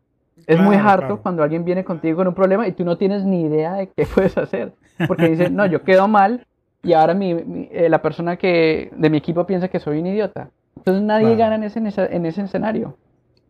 Es 0.50 0.60
muy 0.60 0.76
harto 0.76 1.22
cuando 1.22 1.44
alguien 1.44 1.64
viene 1.64 1.84
contigo 1.84 2.18
con 2.18 2.28
un 2.28 2.34
problema 2.34 2.68
y 2.68 2.72
tú 2.72 2.84
no 2.84 2.98
tienes 2.98 3.24
ni 3.24 3.44
idea 3.44 3.74
de 3.74 3.90
qué 3.90 4.06
puedes 4.16 4.36
hacer. 4.38 4.74
Porque 5.08 5.30
dice, 5.30 5.50
no, 5.50 5.66
yo 5.68 5.84
quedo 5.84 6.08
mal 6.08 6.46
y 6.82 6.94
ahora 6.94 7.14
mi, 7.14 7.68
eh, 7.72 7.88
la 7.88 8.02
persona 8.02 8.38
que 8.38 8.92
de 8.96 9.10
mi 9.10 9.18
equipo 9.18 9.46
piensa 9.46 9.68
que 9.68 9.80
soy 9.80 10.00
un 10.00 10.08
idiota. 10.08 10.50
Entonces 10.76 11.04
nadie 11.04 11.36
gana 11.36 11.56
en 11.56 11.64
ese, 11.64 11.80
en 11.80 12.26
ese, 12.26 12.42
escenario. 12.42 12.98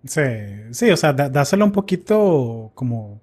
Sí, 0.03 0.21
sí, 0.71 0.89
o 0.91 0.97
sea, 0.97 1.13
dáselo 1.13 1.63
un 1.63 1.71
poquito 1.71 2.71
como 2.73 3.21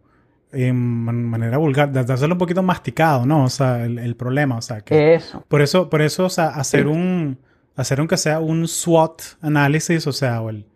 en 0.52 0.76
manera 0.76 1.58
vulgar, 1.58 1.92
dáselo 1.92 2.34
un 2.34 2.38
poquito 2.38 2.62
masticado, 2.62 3.26
¿no? 3.26 3.44
O 3.44 3.50
sea, 3.50 3.84
el, 3.84 4.16
problema, 4.16 4.56
o 4.56 4.62
sea, 4.62 4.80
que... 4.80 5.14
Eso. 5.14 5.44
Por 5.48 5.60
eso, 5.60 5.90
por 5.90 6.00
eso, 6.00 6.24
o 6.24 6.30
sea, 6.30 6.48
hacer 6.48 6.86
un, 6.86 7.38
hacer 7.74 7.98
aunque 7.98 8.16
sea 8.16 8.40
un 8.40 8.68
SWOT 8.68 9.22
análisis, 9.42 10.06
o 10.06 10.12
sea, 10.12 10.40
o 10.40 10.48
el, 10.48 10.66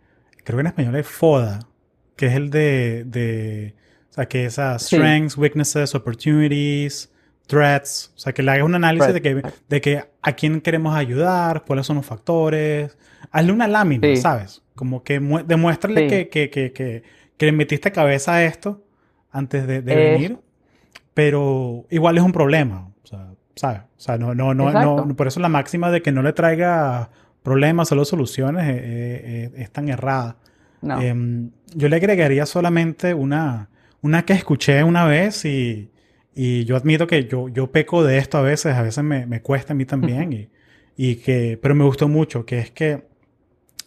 creo 0.45 0.57
que 0.57 0.61
en 0.61 0.67
español 0.67 0.97
es 0.97 1.07
FODA, 1.07 1.61
que 2.21 2.27
es 2.27 2.35
el 2.35 2.51
de, 2.51 3.05
de 3.07 3.75
o 4.11 4.13
sea, 4.13 4.29
que 4.29 4.45
esas 4.45 4.83
strengths, 4.83 5.39
weaknesses, 5.39 5.95
opportunities, 5.95 7.11
threats, 7.47 8.13
o 8.15 8.19
sea, 8.19 8.35
que 8.35 8.43
le 8.43 8.51
hagas 8.51 8.67
un 8.67 8.75
análisis 8.75 9.15
de, 9.15 9.23
que, 9.23 9.43
de 9.71 9.81
que 9.81 10.05
a 10.21 10.33
quién 10.35 10.61
queremos 10.61 10.95
ayudar, 10.95 11.65
cuáles 11.67 11.87
son 11.87 11.97
los 11.97 12.05
factores. 12.05 12.99
Hazle 13.31 13.53
una 13.53 13.67
lámina, 13.67 14.15
¿sabes? 14.17 14.63
Como 14.75 15.03
que 15.03 15.19
demuéstrale 15.47 16.09
que, 16.09 16.29
que, 16.29 16.51
que, 16.51 16.73
que, 16.75 17.47
le 17.47 17.53
metiste 17.53 17.91
cabeza 17.91 18.35
a 18.35 18.45
esto 18.45 18.85
antes 19.31 19.67
de, 19.67 19.81
venir, 19.81 20.39
pero 21.15 21.87
igual 21.89 22.19
es 22.19 22.23
un 22.23 22.33
problema. 22.33 22.93
O 23.03 23.07
sea, 23.07 23.29
¿sabes? 23.57 23.81
O 23.97 24.01
sea, 24.01 24.19
no, 24.19 24.35
no, 24.35 24.53
no, 24.53 24.71
no, 24.71 25.17
por 25.17 25.27
eso 25.27 25.41
la 25.41 25.49
máxima 25.49 25.91
de 25.91 26.03
que 26.03 26.13
no 26.13 26.21
le 26.21 26.35
traiga 26.35 27.09
problemas, 27.43 27.89
solo 27.89 28.05
soluciones, 28.05 28.69
eh, 28.69 28.81
eh, 28.83 29.51
es 29.57 29.71
tan 29.71 29.89
errada. 29.89 30.37
Em, 30.83 31.51
yo 31.75 31.89
le 31.89 31.97
agregaría 31.97 32.47
solamente 32.47 33.13
una, 33.15 33.69
una 34.01 34.25
que 34.25 34.33
escuché 34.33 34.83
una 34.83 35.05
vez 35.05 35.45
y, 35.45 35.91
y 36.35 36.65
yo 36.65 36.77
admito 36.77 37.07
que 37.07 37.27
yo, 37.27 37.49
yo 37.49 37.71
peco 37.71 38.03
de 38.03 38.19
esto 38.19 38.39
a 38.39 38.43
veces, 38.43 38.75
a 38.75 38.83
veces 38.83 39.05
me, 39.05 39.27
me 39.27 39.43
cuesta 39.43 39.73
a 39.73 39.77
mí 39.77 39.85
también, 39.85 40.33
y, 40.33 40.49
y, 40.97 41.17
que, 41.17 41.59
pero 41.61 41.75
me 41.75 41.85
gustó 41.85 42.09
mucho, 42.09 42.47
que 42.47 42.59
es 42.59 42.71
que 42.71 43.07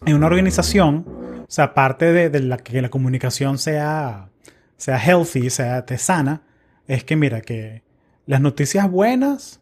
en 0.06 0.14
una 0.14 0.26
organización, 0.26 1.04
o 1.42 1.50
sea, 1.50 1.66
aparte 1.66 2.12
de, 2.12 2.30
de 2.30 2.40
la, 2.40 2.58
que 2.58 2.80
la 2.80 2.90
comunicación 2.90 3.58
sea, 3.58 4.30
sea 4.76 4.98
healthy, 4.98 5.50
sea 5.50 5.84
sana, 5.96 6.42
es 6.86 7.04
que 7.04 7.16
mira, 7.16 7.40
que 7.40 7.82
las 8.26 8.40
noticias 8.40 8.90
buenas 8.90 9.60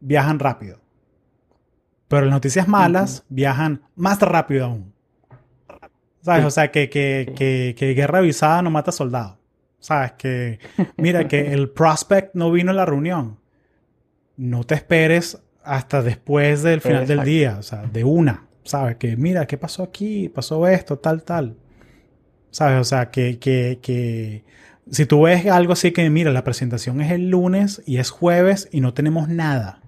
viajan 0.00 0.38
rápido, 0.38 0.80
pero 2.08 2.26
las 2.26 2.34
noticias 2.34 2.68
malas 2.68 3.24
viajan 3.28 3.82
más 3.96 4.20
rápido 4.20 4.66
aún. 4.66 4.92
¿Sabes? 6.22 6.44
O 6.44 6.50
sea, 6.50 6.70
que, 6.70 6.90
que, 6.90 7.32
que, 7.34 7.74
que, 7.76 7.94
guerra 7.94 8.18
avisada 8.18 8.62
no 8.62 8.70
mata 8.70 8.92
soldados. 8.92 9.36
¿Sabes? 9.78 10.12
Que, 10.12 10.58
mira, 10.96 11.26
que 11.26 11.52
el 11.52 11.70
prospect 11.70 12.34
no 12.34 12.52
vino 12.52 12.70
a 12.70 12.74
la 12.74 12.84
reunión. 12.84 13.38
No 14.36 14.64
te 14.64 14.74
esperes 14.74 15.40
hasta 15.62 16.02
después 16.02 16.62
del 16.62 16.80
final 16.80 17.06
del 17.06 17.24
día, 17.24 17.56
o 17.58 17.62
sea, 17.62 17.82
de 17.82 18.04
una. 18.04 18.46
¿Sabes? 18.64 18.96
Que, 18.96 19.16
mira, 19.16 19.46
¿qué 19.46 19.56
pasó 19.56 19.82
aquí? 19.82 20.28
Pasó 20.28 20.66
esto, 20.68 20.98
tal, 20.98 21.22
tal. 21.22 21.56
¿Sabes? 22.50 22.80
O 22.80 22.84
sea, 22.84 23.10
que, 23.10 23.38
que, 23.38 23.78
que 23.80 24.44
si 24.90 25.06
tú 25.06 25.22
ves 25.22 25.46
algo 25.46 25.72
así 25.72 25.92
que, 25.92 26.08
mira, 26.10 26.32
la 26.32 26.44
presentación 26.44 27.00
es 27.00 27.12
el 27.12 27.30
lunes 27.30 27.82
y 27.86 27.98
es 27.98 28.10
jueves 28.10 28.68
y 28.72 28.80
no 28.80 28.92
tenemos 28.92 29.28
nada. 29.28 29.80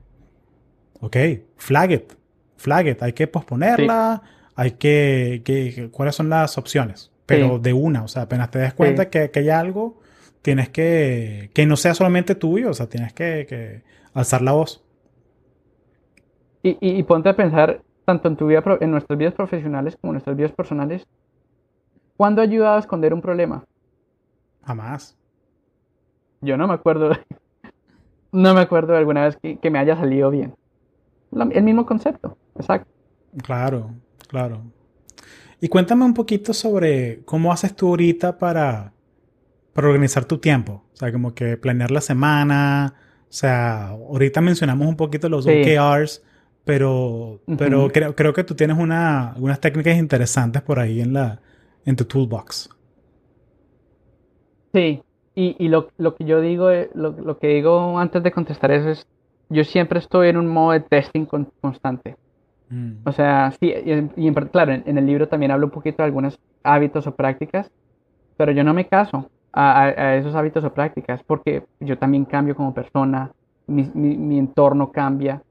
Ok, 1.00 1.16
flag 1.56 1.90
it. 1.92 2.12
Flag 2.56 2.86
it. 2.86 3.02
Hay 3.02 3.12
que 3.12 3.26
posponerla 3.26 4.22
hay 4.54 4.72
que, 4.72 5.90
cuáles 5.92 6.14
son 6.14 6.28
las 6.28 6.58
opciones, 6.58 7.10
pero 7.26 7.58
de 7.58 7.72
una, 7.72 8.02
o 8.04 8.08
sea, 8.08 8.22
apenas 8.22 8.50
te 8.50 8.58
des 8.58 8.74
cuenta 8.74 9.08
que, 9.08 9.30
que, 9.30 9.40
hay 9.40 9.48
algo, 9.48 10.00
tienes 10.42 10.68
que, 10.68 11.50
que 11.54 11.66
no 11.66 11.76
sea 11.76 11.94
solamente 11.94 12.34
tuyo, 12.34 12.70
o 12.70 12.74
sea, 12.74 12.88
tienes 12.88 13.12
que, 13.12 13.82
alzar 14.14 14.42
la 14.42 14.52
voz. 14.52 14.84
Y, 16.62 16.76
y, 16.80 17.02
ponte 17.04 17.28
a 17.28 17.36
pensar, 17.36 17.80
tanto 18.04 18.28
en 18.28 18.36
tu 18.36 18.46
vida, 18.46 18.62
en 18.80 18.90
nuestras 18.90 19.18
vidas 19.18 19.34
profesionales 19.34 19.96
como 20.00 20.12
en 20.12 20.14
nuestras 20.14 20.36
vidas 20.36 20.52
personales, 20.52 21.06
¿cuándo 22.16 22.40
ha 22.40 22.44
ayudado 22.44 22.76
a 22.76 22.80
esconder 22.80 23.14
un 23.14 23.22
problema? 23.22 23.64
Jamás. 24.64 25.16
Yo 26.40 26.56
no 26.56 26.68
me 26.68 26.74
acuerdo, 26.74 27.10
no 28.32 28.54
me 28.54 28.60
acuerdo 28.60 28.92
de 28.92 28.98
alguna 28.98 29.24
vez 29.24 29.36
que, 29.36 29.56
que 29.58 29.70
me 29.70 29.78
haya 29.78 29.96
salido 29.96 30.30
bien. 30.30 30.54
el 31.32 31.62
mismo 31.62 31.86
concepto, 31.86 32.36
exacto. 32.56 32.90
Claro, 33.42 33.90
Claro. 34.32 34.62
Y 35.60 35.68
cuéntame 35.68 36.06
un 36.06 36.14
poquito 36.14 36.54
sobre 36.54 37.20
cómo 37.26 37.52
haces 37.52 37.76
tú 37.76 37.88
ahorita 37.88 38.38
para, 38.38 38.94
para 39.74 39.88
organizar 39.88 40.24
tu 40.24 40.38
tiempo. 40.38 40.82
O 40.94 40.96
sea, 40.96 41.12
como 41.12 41.34
que 41.34 41.58
planear 41.58 41.90
la 41.90 42.00
semana. 42.00 42.94
O 43.24 43.26
sea, 43.28 43.88
ahorita 43.88 44.40
mencionamos 44.40 44.88
un 44.88 44.96
poquito 44.96 45.28
los 45.28 45.46
OKRs, 45.46 46.24
pero, 46.64 47.42
pero 47.58 47.90
creo, 47.92 48.16
creo 48.16 48.32
que 48.32 48.42
tú 48.42 48.54
tienes 48.54 48.78
una, 48.78 49.34
unas 49.36 49.60
técnicas 49.60 49.98
interesantes 49.98 50.62
por 50.62 50.80
ahí 50.80 51.02
en, 51.02 51.12
la, 51.12 51.40
en 51.84 51.94
tu 51.94 52.06
toolbox. 52.06 52.70
Sí, 54.72 55.02
y, 55.34 55.56
y 55.58 55.68
lo, 55.68 55.90
lo, 55.98 56.14
que 56.14 56.24
yo 56.24 56.40
digo, 56.40 56.70
eh, 56.70 56.88
lo, 56.94 57.10
lo, 57.10 57.38
que 57.38 57.48
digo 57.48 57.98
antes 57.98 58.22
de 58.22 58.32
contestar 58.32 58.70
eso 58.70 58.88
es, 58.88 59.06
yo 59.50 59.64
siempre 59.64 59.98
estoy 59.98 60.30
en 60.30 60.38
un 60.38 60.46
modo 60.46 60.72
de 60.72 60.80
testing 60.80 61.26
constante. 61.26 62.16
Mm. 62.72 63.02
O 63.04 63.12
sea, 63.12 63.52
sí, 63.60 63.70
y, 64.16 64.32
claro, 64.50 64.72
en, 64.72 64.96
el 64.96 65.04
libro 65.04 65.28
también 65.28 65.52
hablo 65.52 65.66
un 65.66 65.72
poquito 65.72 65.98
de 65.98 66.04
algunos 66.04 66.40
hábitos 66.62 67.06
o 67.06 67.14
prácticas, 67.14 67.70
pero 68.38 68.50
yo 68.52 68.64
no 68.64 68.72
me 68.72 68.86
caso 68.86 69.30
a, 69.52 70.14
esos 70.16 70.34
hábitos 70.34 70.64
o 70.64 70.72
prácticas 70.72 71.22
porque 71.22 71.64
yo 71.80 71.98
también 71.98 72.24
cambio 72.24 72.56
como 72.56 72.72
persona, 72.72 73.30
mi, 73.66 74.38
entorno 74.38 74.90
cambia. 74.90 75.42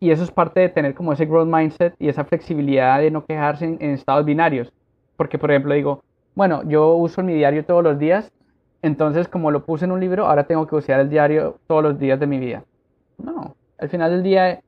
Y 0.00 0.10
eso 0.10 0.22
es 0.22 0.30
parte 0.30 0.60
de 0.60 0.68
tener 0.68 0.94
como 0.94 1.14
ese 1.14 1.24
growth 1.24 1.48
mindset 1.48 1.94
y 1.98 2.08
esa 2.08 2.24
flexibilidad 2.24 3.00
de 3.00 3.10
no 3.10 3.24
quejarse 3.24 3.64
en, 3.64 3.90
estados 3.90 4.26
binarios. 4.26 4.70
Porque, 5.16 5.38
por 5.38 5.50
ejemplo, 5.50 5.72
digo, 5.72 6.04
bueno, 6.34 6.62
yo 6.68 6.94
uso 6.94 7.22
mi 7.22 7.32
diario 7.32 7.64
todos 7.64 7.82
los 7.82 7.98
días, 7.98 8.30
entonces 8.82 9.28
como 9.28 9.50
lo 9.50 9.64
puse 9.64 9.86
en 9.86 9.92
un 9.92 10.00
libro, 10.00 10.26
ahora 10.26 10.44
tengo 10.44 10.66
que 10.66 10.76
usar 10.76 11.00
el 11.00 11.08
diario 11.08 11.56
todos 11.66 11.82
los 11.82 11.98
días 11.98 12.20
de 12.20 12.26
mi 12.26 12.38
vida. 12.38 12.64
No, 13.16 13.56
al 13.78 13.88
final 13.88 14.10
del 14.10 14.22
día 14.22 14.60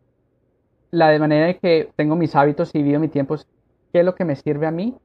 la 0.91 1.09
de 1.09 1.19
manera 1.19 1.47
de 1.47 1.59
que 1.59 1.91
tengo 1.97 2.17
mis 2.17 2.35
hábitos 2.35 2.75
y 2.75 2.83
vivo 2.83 2.99
mi 2.99 3.09
tiempo 3.09 3.37
qué 3.93 4.01
es 4.01 4.05
lo 4.05 4.15
que 4.15 4.25
me 4.25 4.37
sirve 4.37 4.67
a 4.67 4.71
mí 4.71 4.97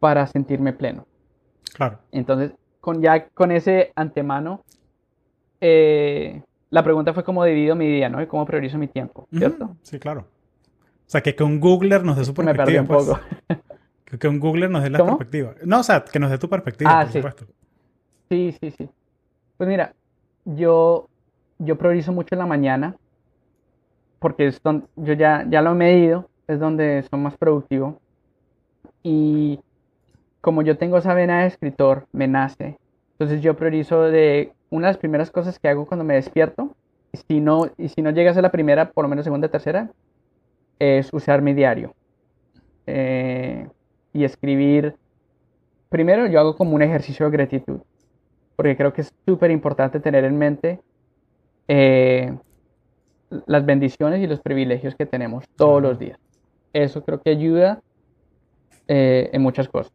para 0.00 0.26
sentirme 0.26 0.72
pleno. 0.72 1.06
Claro. 1.74 1.98
Entonces, 2.12 2.52
con, 2.80 3.02
ya 3.02 3.28
con 3.28 3.50
ese 3.52 3.92
antemano, 3.96 4.62
eh, 5.60 6.42
la 6.70 6.82
pregunta 6.82 7.12
fue 7.12 7.24
cómo 7.24 7.44
divido 7.44 7.74
mi 7.74 7.86
día, 7.86 8.08
¿no? 8.08 8.22
Y 8.22 8.26
cómo 8.26 8.44
priorizo 8.46 8.78
mi 8.78 8.88
tiempo, 8.88 9.26
¿cierto? 9.32 9.76
Sí, 9.82 9.98
claro. 9.98 10.26
O 11.06 11.08
sea, 11.08 11.22
que 11.22 11.36
con 11.36 11.60
Googler 11.60 12.04
nos 12.04 12.16
dé 12.16 12.24
su 12.24 12.34
perspectiva. 12.34 12.64
Me 12.64 12.72
perdí 12.72 12.78
un 12.78 12.86
pues. 12.86 13.06
poco. 13.06 13.20
que 14.18 14.28
un 14.28 14.40
Googler 14.40 14.70
nos 14.70 14.82
dé 14.82 14.90
la 14.90 15.04
perspectiva. 15.04 15.54
No, 15.64 15.80
o 15.80 15.82
sea, 15.82 16.04
que 16.04 16.18
nos 16.18 16.30
dé 16.30 16.38
tu 16.38 16.48
perspectiva, 16.48 17.00
ah, 17.00 17.02
por 17.02 17.12
sí. 17.12 17.18
supuesto. 17.18 17.46
Sí, 18.28 18.56
sí, 18.60 18.70
sí. 18.72 18.88
Pues 19.56 19.68
mira, 19.68 19.94
yo, 20.44 21.08
yo 21.58 21.76
priorizo 21.76 22.12
mucho 22.12 22.34
en 22.34 22.40
la 22.40 22.46
mañana 22.46 22.96
porque 24.18 24.46
es 24.46 24.62
donde, 24.62 24.86
yo 24.96 25.12
ya, 25.14 25.44
ya 25.48 25.62
lo 25.62 25.72
he 25.72 25.74
medido, 25.74 26.28
es 26.48 26.58
donde 26.58 27.04
son 27.10 27.22
más 27.22 27.36
productivo. 27.36 28.00
Y 29.02 29.60
como 30.40 30.62
yo 30.62 30.78
tengo 30.78 30.98
esa 30.98 31.14
vena 31.14 31.42
de 31.42 31.48
escritor, 31.48 32.06
me 32.12 32.28
nace. 32.28 32.78
Entonces 33.12 33.40
yo 33.40 33.56
priorizo 33.56 34.02
de 34.02 34.52
una 34.70 34.88
de 34.88 34.92
las 34.94 34.98
primeras 34.98 35.30
cosas 35.30 35.58
que 35.58 35.68
hago 35.68 35.86
cuando 35.86 36.04
me 36.04 36.14
despierto, 36.14 36.74
y 37.12 37.18
si 37.18 37.40
no, 37.40 37.70
y 37.78 37.88
si 37.88 38.02
no 38.02 38.10
llega 38.10 38.30
a 38.30 38.34
ser 38.34 38.42
la 38.42 38.50
primera, 38.50 38.90
por 38.90 39.04
lo 39.04 39.08
menos 39.08 39.24
segunda, 39.24 39.48
tercera, 39.48 39.90
es 40.78 41.12
usar 41.12 41.40
mi 41.40 41.54
diario. 41.54 41.94
Eh, 42.86 43.66
y 44.12 44.24
escribir. 44.24 44.94
Primero 45.88 46.26
yo 46.26 46.40
hago 46.40 46.56
como 46.56 46.74
un 46.74 46.82
ejercicio 46.82 47.26
de 47.26 47.32
gratitud, 47.32 47.80
porque 48.56 48.76
creo 48.76 48.92
que 48.92 49.02
es 49.02 49.12
súper 49.26 49.50
importante 49.50 50.00
tener 50.00 50.24
en 50.24 50.38
mente 50.38 50.80
eh, 51.68 52.34
las 53.46 53.66
bendiciones 53.66 54.22
y 54.22 54.26
los 54.26 54.40
privilegios 54.40 54.94
que 54.94 55.06
tenemos 55.06 55.44
todos 55.56 55.82
los 55.82 55.98
días. 55.98 56.18
Eso 56.72 57.04
creo 57.04 57.20
que 57.20 57.30
ayuda 57.30 57.80
eh, 58.88 59.30
en 59.32 59.42
muchas 59.42 59.68
cosas. 59.68 59.92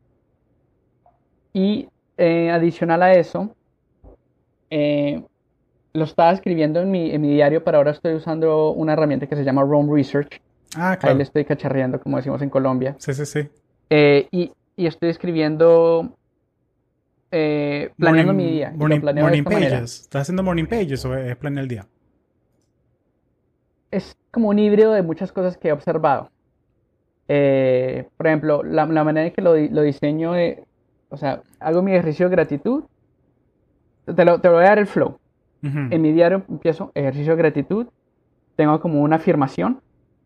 Y 1.54 1.88
eh, 2.18 2.50
adicional 2.50 3.04
a 3.04 3.14
eso, 3.14 3.56
eh, 4.70 5.24
lo 5.94 6.04
estaba 6.04 6.32
escribiendo 6.32 6.82
en 6.82 6.92
mi, 6.92 7.12
en 7.12 7.22
mi, 7.22 7.34
diario, 7.34 7.64
pero 7.64 7.78
ahora 7.78 7.92
estoy 7.92 8.16
usando 8.16 8.72
una 8.72 8.94
herramienta 8.94 9.28
que 9.28 9.36
se 9.36 9.44
llama 9.44 9.64
Rome 9.64 9.94
Research. 9.94 10.42
Ah, 10.76 10.98
claro. 10.98 11.14
Ahí 11.14 11.18
le 11.18 11.24
estoy 11.24 11.46
cacharreando, 11.46 12.00
como 12.00 12.18
decimos 12.18 12.42
en 12.42 12.50
Colombia. 12.50 12.96
Sí, 13.00 13.14
sí, 13.14 13.26
sí. 13.26 13.50
y, 13.90 14.52
y, 14.76 14.86
estoy 14.88 15.10
escribiendo, 15.10 16.18
planeando 17.30 18.34
mi 18.34 18.52
día. 18.52 18.74
Morning, 18.76 19.02
morning 19.02 19.44
pages. 19.44 20.02
¿Estás 20.02 20.24
haciendo 20.24 20.44
morning 20.44 20.66
pages 20.66 21.04
o 21.06 21.16
es 21.16 21.36
planear 21.36 21.64
el 21.64 21.68
día? 21.70 21.86
Es 23.92 24.18
como 24.32 24.50
un 24.50 24.60
híbrido 24.60 24.94
de 24.94 25.04
muchas 25.04 25.32
cosas 25.32 25.58
que 25.58 25.68
he 25.68 25.72
observado. 25.72 26.30
Eh, 27.28 28.08
por 28.18 28.28
ejemplo, 28.28 28.64
la, 28.64 28.86
manera 28.86 29.28
en 29.28 29.34
que 29.34 29.42
lo, 29.42 29.56
lo 29.56 29.82
diseño, 29.82 30.34
o 31.10 31.18
sea, 31.18 31.42
hago 31.60 31.82
mi 31.82 31.92
ejercicio 31.92 32.28
de 32.28 32.36
gratitud, 32.36 32.84
te, 34.06 34.26
lo, 34.26 34.40
te 34.40 34.50
voy 34.50 34.64
a 34.64 34.70
dar 34.70 34.80
el 34.80 34.88
flow. 34.88 35.18
En 35.64 36.02
mi 36.02 36.12
diario 36.12 36.44
empiezo 36.50 36.92
ejercicio 36.96 37.36
de 37.36 37.38
gratitud, 37.38 37.86
tengo 38.56 38.80
como 38.82 39.04
una 39.04 39.18
afirmación, 39.18 39.80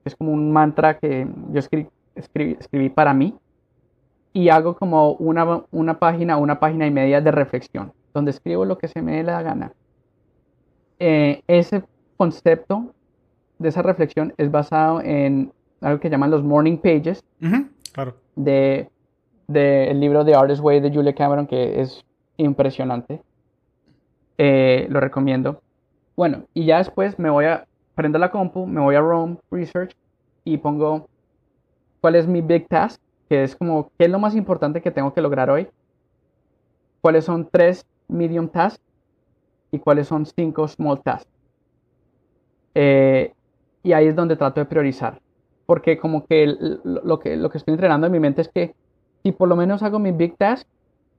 es 0.06 0.16
como 0.16 0.32
un 0.32 0.50
mantra 0.50 0.98
que 0.98 1.28
yo 1.52 1.60
escribí, 1.60 1.90
escribí, 2.16 2.88
para 2.90 3.14
mí, 3.14 3.36
y 4.32 4.48
hago 4.48 4.78
como 4.78 5.12
una, 5.12 5.64
una 5.72 6.00
página, 6.00 6.38
una 6.38 6.58
página 6.58 6.88
y 6.88 6.92
media 6.92 7.20
de 7.20 7.32
reflexión, 7.32 7.92
donde 8.14 8.32
escribo 8.32 8.64
lo 8.64 8.78
que 8.78 8.88
se 8.88 9.02
me 9.02 9.18
dé 9.18 9.24
la 9.24 9.42
gana. 9.42 9.74
Eh, 11.00 11.42
ese 11.48 11.84
concepto 12.16 12.95
de 13.60 13.70
esa 13.70 13.82
reflexión 13.82 14.34
es 14.38 14.52
basado 14.52 15.02
en 15.02 15.52
algo 15.82 16.00
que 16.00 16.10
llaman 16.10 16.32
los 16.32 16.44
morning 16.44 16.78
pages 16.78 17.24
claro. 17.92 18.16
de, 18.36 18.90
el 19.48 20.00
libro 20.00 20.26
The 20.26 20.36
Artist 20.36 20.62
Way 20.62 20.80
de 20.80 20.94
Julia 20.94 21.14
Cameron, 21.14 21.48
que 21.48 21.82
es 21.82 22.04
impresionante. 22.38 23.22
Eh, 24.38 24.88
lo 24.90 25.00
recomiendo. 25.00 25.62
Bueno, 26.16 26.44
y 26.54 26.66
ya 26.66 26.80
después 26.80 27.18
me 27.20 27.30
voy 27.30 27.46
a, 27.46 27.66
prendo 27.94 28.20
la 28.20 28.32
compu, 28.32 28.66
me 28.66 28.82
voy 28.82 28.96
a 28.96 29.02
Rome 29.02 29.38
Research 29.52 29.96
y 30.44 30.58
pongo 30.58 31.08
cuál 32.02 32.16
es 32.16 32.28
mi 32.28 32.42
big 32.42 32.68
task, 32.68 33.02
que 33.30 33.44
es 33.44 33.56
como 33.56 33.92
qué 33.98 34.06
es 34.06 34.12
lo 34.12 34.20
más 34.20 34.36
importante 34.36 34.82
que 34.82 34.92
tengo 34.92 35.14
que 35.14 35.22
lograr 35.22 35.50
hoy, 35.50 35.68
cuáles 37.02 37.26
son 37.26 37.48
tres 37.50 37.86
medium 38.08 38.48
tasks 38.48 38.82
y 39.72 39.80
cuáles 39.80 40.08
son 40.08 40.26
cinco 40.26 40.68
small 40.68 41.02
tasks. 41.02 41.30
Eh, 42.76 43.34
y 43.86 43.94
ahí 43.94 44.08
es 44.08 44.16
donde 44.16 44.36
trato 44.36 44.60
de 44.60 44.66
priorizar. 44.66 45.22
Porque 45.68 45.98
como 45.98 46.26
que 46.26 46.48
lo, 46.84 47.20
que 47.20 47.38
lo 47.38 47.50
que 47.50 47.60
estoy 47.60 47.74
entrenando 47.74 48.08
en 48.08 48.14
mi 48.14 48.20
mente 48.20 48.42
es 48.42 48.50
que 48.50 48.76
si 49.24 49.32
por 49.32 49.48
lo 49.48 49.56
menos 49.56 49.84
hago 49.84 50.00
mi 50.00 50.12
big 50.12 50.36
task, 50.38 50.68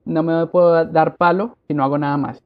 no 0.03 0.21
me 0.21 0.45
puedo 0.47 0.85
dar 0.85 1.15
palo 1.15 1.57
si 1.67 1.73
no 1.73 1.83
hago 1.83 1.97
nada 1.97 2.17
más. 2.17 2.43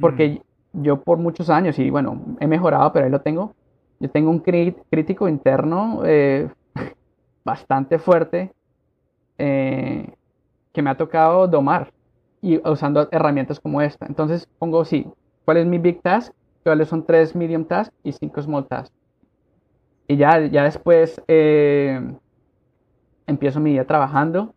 Porque 0.00 0.40
mm. 0.72 0.82
yo 0.82 1.02
por 1.02 1.18
muchos 1.18 1.50
años, 1.50 1.78
y 1.78 1.90
bueno, 1.90 2.20
he 2.40 2.46
mejorado, 2.46 2.92
pero 2.92 3.04
ahí 3.04 3.10
lo 3.10 3.20
tengo, 3.20 3.54
yo 4.00 4.10
tengo 4.10 4.30
un 4.30 4.40
crítico 4.40 5.28
interno 5.28 6.02
eh, 6.04 6.48
bastante 7.44 7.98
fuerte 7.98 8.52
eh, 9.36 10.14
que 10.72 10.82
me 10.82 10.90
ha 10.90 10.96
tocado 10.96 11.46
domar 11.46 11.92
y 12.40 12.56
usando 12.66 13.06
herramientas 13.10 13.60
como 13.60 13.82
esta. 13.82 14.06
Entonces 14.06 14.48
pongo, 14.58 14.84
sí, 14.86 15.06
¿cuál 15.44 15.58
es 15.58 15.66
mi 15.66 15.76
big 15.76 16.00
task? 16.00 16.32
¿Cuáles 16.64 16.88
son 16.88 17.04
tres 17.04 17.34
medium 17.36 17.64
tasks 17.66 17.94
y 18.02 18.12
cinco 18.12 18.40
small 18.40 18.66
tasks? 18.66 18.95
Y 20.08 20.16
ya, 20.16 20.40
ya 20.46 20.64
después 20.64 21.20
eh, 21.26 22.00
empiezo 23.26 23.60
mi 23.60 23.72
día 23.72 23.86
trabajando 23.86 24.54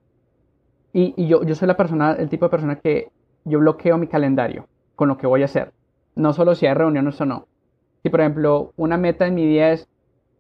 y, 0.94 1.28
yo, 1.28 1.44
yo 1.44 1.56
soy 1.56 1.68
la 1.68 1.78
persona, 1.78 2.14
el 2.14 2.30
tipo 2.30 2.46
de 2.46 2.50
persona 2.50 2.76
que 2.76 3.12
yo 3.46 3.60
bloqueo 3.60 3.98
mi 3.98 4.08
calendario 4.08 4.68
con 4.96 5.08
lo 5.08 5.18
que 5.18 5.28
voy 5.28 5.42
a 5.42 5.46
hacer. 5.46 5.72
No 6.16 6.34
solo 6.34 6.56
si 6.56 6.66
hay 6.66 6.74
reuniones 6.74 7.20
o 7.22 7.26
no. 7.26 7.48
Si, 8.04 8.10
por 8.10 8.22
ejemplo, 8.22 8.74
una 8.76 8.98
meta 8.98 9.28
en 9.28 9.36
mi 9.36 9.46
día 9.46 9.72
es 9.72 9.88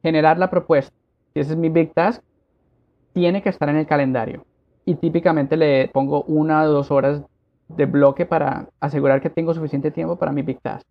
generar 0.01 0.38
la 0.38 0.49
propuesta, 0.49 0.95
si 1.34 1.39
ese 1.39 1.51
es 1.51 1.57
mi 1.57 1.70
big 1.70 1.93
task, 1.93 2.24
tiene 3.14 3.41
que 3.41 3.49
estar 3.49 3.70
en 3.70 3.78
el 3.78 3.86
calendario. 3.86 4.45
Y 4.86 4.95
típicamente 4.95 5.57
le 5.57 5.88
pongo 5.89 6.24
una 6.24 6.64
o 6.64 6.68
dos 6.68 6.91
horas 6.91 7.22
de 7.68 7.86
bloque 7.86 8.26
para 8.26 8.70
asegurar 8.80 9.22
que 9.22 9.30
tengo 9.30 9.53
suficiente 9.53 9.91
tiempo 9.91 10.18
para 10.18 10.32
mi 10.32 10.41
big 10.41 10.60
task. 10.62 10.88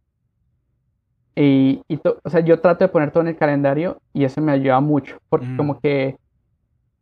Y, 1.41 1.85
o 2.25 2.31
sea, 2.31 2.41
yo 2.41 2.59
trato 2.61 2.85
de 2.85 2.89
poner 2.89 3.13
todo 3.13 3.21
en 3.21 3.29
el 3.29 3.37
calendario 3.37 4.01
y 4.13 4.25
eso 4.25 4.41
me 4.41 4.51
ayuda 4.51 4.81
mucho, 4.81 5.19
porque 5.29 5.47
mm. 5.47 5.57
como 5.57 5.79
que 5.79 6.17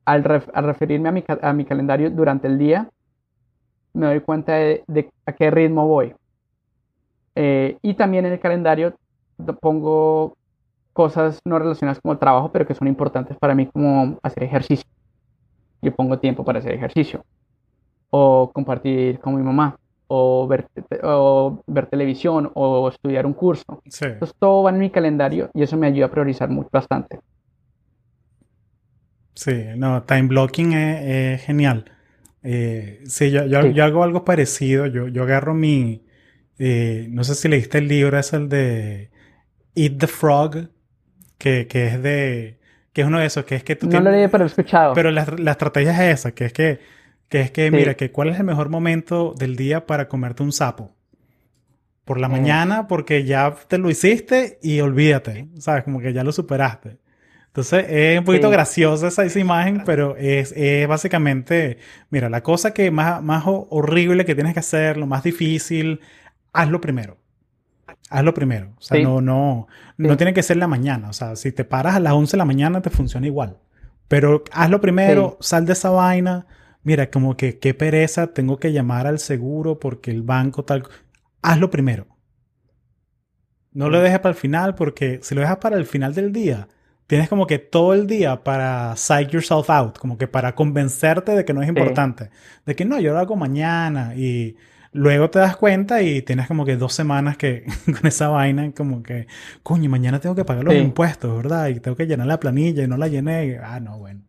al, 0.05 0.23
referirme 0.25 1.09
a 1.09 1.13
mi, 1.13 1.25
a 1.41 1.53
mi, 1.55 1.65
calendario 1.65 2.11
durante 2.11 2.47
el 2.47 2.59
día, 2.59 2.91
me 3.95 4.07
doy 4.07 4.21
cuenta 4.21 4.53
de, 4.53 5.11
a 5.25 5.33
qué 5.33 5.51
ritmo 5.51 5.89
voy. 5.89 6.15
Eh, 7.35 7.79
y 7.81 7.95
también 7.95 8.27
en 8.27 8.33
el 8.35 8.41
calendario 8.41 8.95
pongo 9.61 10.37
cosas 10.93 11.41
no 11.47 11.59
relacionadas 11.59 12.01
como 12.01 12.13
el 12.13 12.19
trabajo, 12.19 12.53
pero 12.53 12.67
que 12.67 12.75
son 12.75 12.89
importantes 12.89 13.39
para 13.39 13.55
mí, 13.55 13.67
como 13.67 14.19
hacer 14.23 14.43
ejercicio. 14.43 14.89
Yo 15.81 15.95
pongo 15.95 16.19
tiempo 16.19 16.45
para 16.45 16.59
hacer 16.59 16.75
ejercicio. 16.75 17.25
O 18.11 18.51
compartir 18.53 19.19
con 19.19 19.35
mi 19.35 19.43
mamá. 19.43 19.79
O 20.09 20.47
ver, 20.47 20.69
o 21.03 21.63
ver 21.67 21.87
televisión. 21.87 22.51
O 22.55 22.89
estudiar 22.89 23.27
un 23.27 23.35
curso. 23.35 23.83
Entonces 23.85 24.35
todo 24.39 24.63
va 24.63 24.71
en 24.71 24.79
mi 24.79 24.91
calendario 24.91 25.51
y 25.55 25.63
eso 25.63 25.77
me 25.77 25.87
ayuda 25.87 26.07
a 26.07 26.11
priorizar 26.11 26.49
mucho, 26.49 26.69
bastante. 26.73 27.21
Sí, 29.37 29.65
no, 29.77 30.03
time 30.05 30.29
blocking 30.29 30.73
es, 30.73 31.43
genial. 31.43 31.85
Eh, 32.43 33.03
sí, 33.07 33.31
yo, 33.31 33.45
yo, 33.45 33.85
hago 33.85 34.03
algo 34.03 34.25
parecido. 34.25 34.87
Yo, 34.87 35.09
yo 35.09 35.25
agarro 35.25 35.55
mi. 35.55 36.07
Eh, 36.59 37.07
no 37.11 37.23
sé 37.23 37.35
si 37.35 37.49
leíste 37.49 37.79
el 37.79 37.89
libro, 37.89 38.19
es 38.19 38.33
el 38.33 38.49
de 38.49 39.11
Eat 39.75 39.99
the 39.99 40.07
Frog, 40.07 40.71
que, 41.37 41.67
que 41.67 41.87
es 41.87 42.03
de. 42.03 42.59
que 42.95 43.03
es 43.03 43.07
uno 43.07 43.19
de 43.19 43.27
esos, 43.27 43.45
que 43.45 43.57
es 43.57 43.63
que 43.63 43.77
tú. 43.77 43.89
No 43.89 44.01
lo 44.01 44.11
leí, 44.11 44.27
pero 44.29 44.45
he 44.45 44.47
escuchado. 44.47 44.95
Pero 44.95 45.11
la, 45.11 45.27
la, 45.37 45.51
estrategia 45.51 45.93
es 45.93 46.21
esa, 46.21 46.33
que 46.33 46.47
es 46.47 46.53
que. 46.55 46.81
Que 47.29 47.41
es 47.41 47.51
que, 47.51 47.71
mira, 47.71 47.95
que 47.95 48.11
cuál 48.13 48.29
es 48.29 48.39
el 48.39 48.45
mejor 48.45 48.69
momento 48.69 49.35
del 49.37 49.57
día 49.57 49.87
para 49.87 50.09
comerte 50.09 50.43
un 50.43 50.53
sapo. 50.53 50.93
Por 52.05 52.21
la 52.21 52.29
mañana, 52.29 52.87
porque 52.87 53.25
ya 53.25 53.53
te 53.67 53.79
lo 53.79 53.91
hiciste 53.91 54.61
y 54.63 54.79
olvídate, 54.81 55.49
¿sabes? 55.59 55.83
Como 55.83 55.99
que 56.01 56.13
ya 56.13 56.23
lo 56.23 56.31
superaste. 56.31 56.99
Entonces 57.49 57.87
es 57.89 58.19
un 58.19 58.25
poquito 58.27 58.51
graciosa 58.51 59.09
esa, 59.09 59.25
esa, 59.25 59.41
imagen, 59.41 59.83
pero 59.87 60.15
es, 60.17 60.53
es, 60.55 60.87
básicamente, 60.87 61.79
mira, 62.11 62.29
la 62.29 62.43
cosa 62.43 62.75
que 62.75 62.91
más, 62.91 63.23
más 63.23 63.45
horrible 63.47 64.27
que 64.27 64.35
tienes 64.35 64.53
que 64.53 64.61
hacer, 64.61 64.99
lo 64.99 65.07
más 65.07 65.25
difícil, 65.25 66.01
hazlo 66.53 66.81
primero. 66.81 67.17
Hazlo 68.11 68.35
primero. 68.35 68.75
O 68.77 68.83
sea, 68.83 69.01
no, 69.03 69.21
no, 69.21 69.69
no 69.97 70.17
tiene 70.17 70.35
que 70.35 70.43
ser 70.43 70.59
la 70.59 70.69
mañana. 70.69 71.09
O 71.09 71.13
sea, 71.13 71.35
si 71.35 71.51
te 71.51 71.65
paras 71.65 71.97
a 71.97 72.01
las 72.01 72.13
11 72.13 72.33
de 72.33 72.39
la 72.39 72.45
mañana, 72.45 72.83
te 72.83 72.91
funciona 72.91 73.27
igual. 73.27 73.57
Pero 74.07 74.45
hazlo 74.53 74.81
primero, 74.81 75.39
sal 75.41 75.67
de 75.67 75.73
esa 75.73 75.91
vaina. 75.91 76.47
Mira, 76.87 77.11
como 77.11 77.37
que 77.37 77.59
qué 77.59 77.75
pereza, 77.75 78.29
tengo 78.29 78.59
que 78.59 78.73
llamar 78.73 79.09
al 79.09 79.19
seguro 79.19 79.81
porque 79.81 80.13
el 80.13 80.23
banco 80.23 80.65
tal. 80.65 80.85
Hazlo 81.43 81.69
primero. 81.69 82.07
No 83.73 83.91
lo 83.91 84.01
dejes 84.01 84.21
para 84.21 84.31
el 84.31 84.37
final 84.37 84.77
porque 84.77 85.19
si 85.21 85.35
lo 85.35 85.41
dejas 85.41 85.57
para 85.57 85.79
el 85.79 85.85
final 85.85 86.15
del 86.15 86.33
día, 86.33 86.69
tienes 87.09 87.29
como 87.29 87.49
que 87.49 87.59
todo 87.59 87.93
el 87.93 88.07
día 88.07 88.45
para 88.45 88.95
psych 88.95 89.31
yourself 89.31 89.69
out, 89.69 89.99
como 89.99 90.17
que 90.17 90.29
para 90.29 90.55
convencerte 90.55 91.33
de 91.33 91.45
que 91.45 91.53
no 91.53 91.61
es 91.61 91.69
importante. 91.69 92.31
De 92.65 92.77
que 92.77 92.85
no, 92.85 93.01
yo 93.01 93.13
lo 93.13 93.19
hago 93.19 93.35
mañana 93.35 94.15
y 94.15 94.57
Luego 94.93 95.29
te 95.29 95.41
das 95.41 95.57
cuenta 95.57 96.01
y 96.01 96.23
tienes 96.23 96.47
como 96.47 96.65
que 96.65 96.77
dos 96.77 96.95
semanas 96.95 97.37
que 97.37 97.67
con 97.85 98.07
esa 98.07 98.29
vaina, 98.29 98.73
como 98.73 99.03
que, 99.03 99.27
coño, 99.63 99.91
mañana 99.91 100.21
tengo 100.21 100.35
que 100.35 100.45
pagar 100.45 100.65
los 100.65 100.75
impuestos, 100.75 101.37
¿verdad? 101.37 101.69
Y 101.69 101.81
tengo 101.81 101.97
que 101.97 102.07
llenar 102.07 102.27
la 102.27 102.41
planilla 102.41 102.85
y 102.85 102.87
no 102.87 102.97
la 102.97 103.09
llené. 103.09 103.59
ah, 103.63 103.79
no, 103.79 103.99
bueno. 103.99 104.23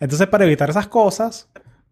Entonces, 0.00 0.26
para 0.26 0.46
evitar 0.46 0.68
esas 0.68 0.88
cosas, 0.88 1.48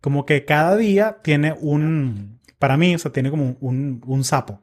como 0.08 0.24
que 0.24 0.46
cada 0.46 0.74
día 0.74 1.18
tiene 1.22 1.54
un, 1.60 2.40
para 2.58 2.78
mí, 2.78 2.94
o 2.94 2.98
sea, 2.98 3.12
tiene 3.12 3.28
como 3.28 3.58
un, 3.60 4.00
un 4.06 4.24
sapo. 4.24 4.62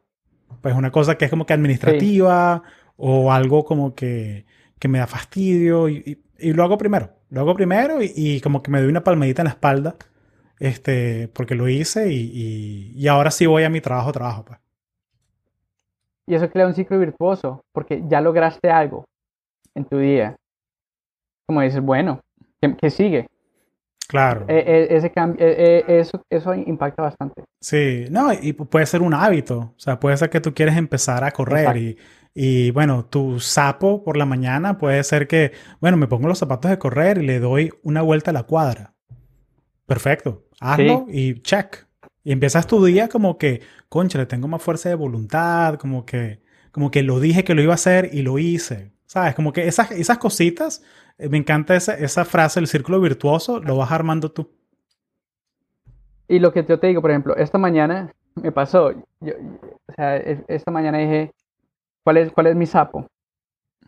Pues 0.60 0.74
una 0.74 0.90
cosa 0.90 1.20
que 1.20 1.26
es 1.26 1.30
como 1.30 1.46
que 1.46 1.54
administrativa 1.54 2.64
o 2.98 3.32
algo 3.32 3.64
como 3.64 3.94
que, 3.94 4.48
que 4.80 4.88
me 4.88 4.98
da 4.98 5.06
fastidio 5.06 5.88
y, 5.88 6.20
y, 6.40 6.54
lo 6.54 6.64
hago 6.64 6.80
primero. 6.80 7.12
Lo 7.30 7.42
hago 7.42 7.54
primero 7.54 8.00
y, 8.02 8.42
como 8.42 8.64
que 8.64 8.72
me 8.72 8.80
doy 8.80 8.90
una 8.90 9.04
palmadita 9.04 9.44
en 9.44 9.46
la 9.46 9.52
espalda 9.52 9.96
este, 10.60 11.28
porque 11.28 11.54
lo 11.54 11.70
hice 11.70 12.12
y, 12.12 12.92
y, 12.96 13.08
ahora 13.08 13.30
sí 13.30 13.46
voy 13.46 13.66
a 13.66 13.70
mi 13.70 13.82
trabajo, 13.82 14.12
trabajo. 14.12 14.46
Pues. 14.46 14.60
Y 16.26 16.34
eso 16.34 16.50
crea 16.50 16.66
un 16.66 16.74
ciclo 16.74 16.98
virtuoso, 16.98 17.62
porque 17.72 18.02
ya 18.08 18.20
lograste 18.20 18.72
algo 18.72 19.06
en 19.76 19.86
tu 19.86 20.00
día. 20.00 20.38
Como 21.46 21.62
dices, 21.62 21.82
bueno, 21.82 22.20
¿qué, 22.82 22.90
sigue? 22.90 23.28
Claro. 24.08 24.46
E, 24.48 24.58
e, 24.58 24.96
ese 24.96 25.12
cambio, 25.12 25.46
e, 25.46 25.84
eso, 25.88 26.22
eso 26.30 26.54
impacta 26.54 27.04
bastante. 27.04 27.44
Sí, 27.60 28.06
no, 28.12 28.32
y 28.34 28.54
puede 28.54 28.86
ser 28.86 29.02
un 29.02 29.14
hábito. 29.14 29.74
O 29.76 29.80
sea, 29.80 30.00
puede 30.00 30.18
ser 30.18 30.30
que 30.30 30.42
tú 30.42 30.54
quieres 30.54 30.78
empezar 30.78 31.24
a 31.24 31.32
correr 31.32 31.78
y, 31.78 31.98
y, 32.34 32.72
bueno, 32.72 33.06
tu 33.06 33.40
sapo 33.40 34.04
por 34.04 34.18
la 34.18 34.26
mañana 34.26 34.78
puede 34.78 35.04
ser 35.04 35.28
que, 35.28 35.52
bueno, 35.82 35.98
me 35.98 36.08
pongo 36.08 36.28
los 36.28 36.40
zapatos 36.40 36.70
de 36.72 36.78
correr 36.78 37.18
y 37.18 37.26
le 37.26 37.40
doy 37.40 37.72
una 37.84 38.02
vuelta 38.02 38.32
a 38.32 38.34
la 38.34 38.44
cuadra. 38.44 38.94
Perfecto 39.86 40.46
hazlo 40.60 41.06
y 41.10 41.42
check. 41.42 41.86
Y 42.24 42.32
empiezas 42.32 42.66
tu 42.68 42.84
día 42.84 43.08
como 43.08 43.38
que, 43.38 43.62
concha, 43.88 44.18
le 44.18 44.26
tengo 44.26 44.48
más 44.48 44.62
fuerza 44.62 44.90
de 44.90 44.96
voluntad, 44.96 45.76
como 45.76 46.06
que, 46.06 46.42
como 46.72 46.90
que 46.90 47.04
lo 47.04 47.20
dije 47.20 47.44
que 47.44 47.54
lo 47.54 47.62
iba 47.62 47.74
a 47.74 47.76
hacer 47.76 48.10
y 48.14 48.22
lo 48.22 48.40
hice. 48.40 48.94
¿Sabes? 49.06 49.36
Como 49.36 49.54
que 49.54 49.68
esas, 49.68 49.92
esas 49.92 50.18
cositas, 50.18 50.82
eh, 50.82 51.05
me 51.18 51.38
encanta 51.38 51.76
esa, 51.76 51.94
esa 51.96 52.26
frase, 52.26 52.60
el 52.60 52.68
círculo 52.68 53.00
virtuoso, 53.00 53.60
lo 53.60 53.78
vas 53.78 53.92
armando 53.92 54.32
tú. 54.32 54.50
Y 56.28 56.40
lo 56.40 56.52
que 56.52 56.66
yo 56.66 56.80
te 56.80 56.88
digo, 56.88 57.02
por 57.02 57.12
ejemplo, 57.12 57.36
esta 57.36 57.58
mañana 57.58 58.14
me 58.36 58.52
pasó, 58.52 58.92
yo, 59.22 59.34
o 59.88 59.94
sea, 59.96 60.18
esta 60.18 60.72
mañana 60.72 60.98
dije, 60.98 61.32
¿cuál 62.04 62.18
es, 62.18 62.32
cuál 62.32 62.48
es 62.48 62.56
mi 62.56 62.66
sapo? 62.66 63.08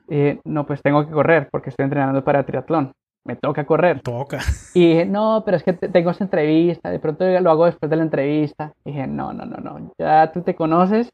Y 0.10 0.40
no, 0.46 0.66
pues 0.66 0.82
tengo 0.82 1.06
que 1.06 1.12
correr 1.12 1.50
porque 1.52 1.70
estoy 1.70 1.84
entrenando 1.84 2.24
para 2.24 2.46
triatlón 2.46 2.94
me 3.28 3.36
toca 3.36 3.66
correr. 3.66 4.02
Toca. 4.02 4.40
Y 4.74 4.88
dije, 4.88 5.06
no, 5.06 5.44
pero 5.46 5.58
es 5.58 5.64
que 5.64 5.74
tengo 5.74 6.12
esa 6.12 6.24
entrevista, 6.24 6.90
de 6.90 7.00
pronto 7.00 7.26
lo 7.26 7.52
hago 7.52 7.66
después 7.66 7.90
de 7.90 7.98
la 7.98 8.04
entrevista. 8.04 8.74
Y 8.86 8.92
dije, 8.92 9.06
no, 9.06 9.34
no, 9.34 9.46
no, 9.46 9.58
no, 9.58 9.92
ya 10.00 10.32
tú 10.32 10.42
te 10.42 10.56
conoces, 10.56 11.12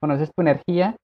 conoces 0.00 0.30
tu 0.32 0.42
energía, 0.42 0.96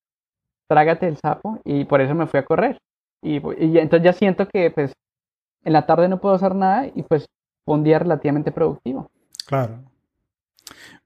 trágate 0.68 1.08
el 1.08 1.16
sapo 1.16 1.58
y 1.64 1.84
por 1.84 2.00
eso 2.00 2.14
me 2.14 2.26
fui 2.26 2.38
a 2.38 2.44
correr. 2.44 2.78
Y, 3.22 3.36
entonces 3.78 4.02
ya 4.02 4.12
siento 4.12 4.48
que 4.48 4.70
pues 4.70 4.92
en 5.64 5.72
la 5.72 5.86
tarde 5.86 6.08
no 6.08 6.20
puedo 6.20 6.34
hacer 6.34 6.54
nada 6.54 6.88
y 6.92 7.02
pues 7.02 7.26
fue 7.64 7.76
un 7.76 7.84
día 7.84 7.98
relativamente 7.98 8.50
productivo. 8.50 9.10
Claro. 9.46 9.78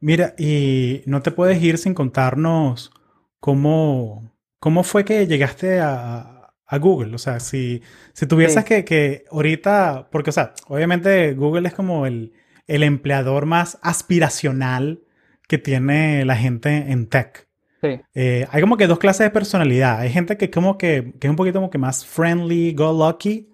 Mira, 0.00 0.34
y 0.38 1.02
no 1.06 1.22
te 1.22 1.30
puedes 1.30 1.62
ir 1.62 1.78
sin 1.78 1.94
contarnos 1.94 2.90
cómo, 3.38 4.30
cómo 4.58 4.82
fue 4.82 5.04
que 5.04 5.26
llegaste 5.26 5.80
a, 5.80 6.36
a 6.66 6.78
Google. 6.78 7.14
O 7.14 7.18
sea, 7.18 7.40
si, 7.40 7.82
si 8.12 8.26
tuvieses 8.26 8.64
que, 8.64 8.84
que 8.84 9.24
ahorita, 9.30 10.08
porque, 10.10 10.30
o 10.30 10.32
sea, 10.32 10.54
obviamente 10.68 11.34
Google 11.34 11.68
es 11.68 11.74
como 11.74 12.06
el, 12.06 12.32
el 12.66 12.82
empleador 12.82 13.46
más 13.46 13.78
aspiracional 13.82 15.00
que 15.48 15.58
tiene 15.58 16.24
la 16.24 16.36
gente 16.36 16.90
en 16.90 17.08
tech. 17.08 17.45
Sí. 17.86 18.00
Eh, 18.14 18.46
hay 18.50 18.60
como 18.60 18.76
que 18.76 18.86
dos 18.86 18.98
clases 18.98 19.26
de 19.26 19.30
personalidad. 19.30 20.00
Hay 20.00 20.10
gente 20.10 20.36
que 20.36 20.50
como 20.50 20.78
que, 20.78 21.12
que 21.20 21.26
es 21.26 21.30
un 21.30 21.36
poquito 21.36 21.58
como 21.58 21.70
que 21.70 21.78
más 21.78 22.04
friendly, 22.04 22.72
go 22.72 22.92
lucky, 22.92 23.48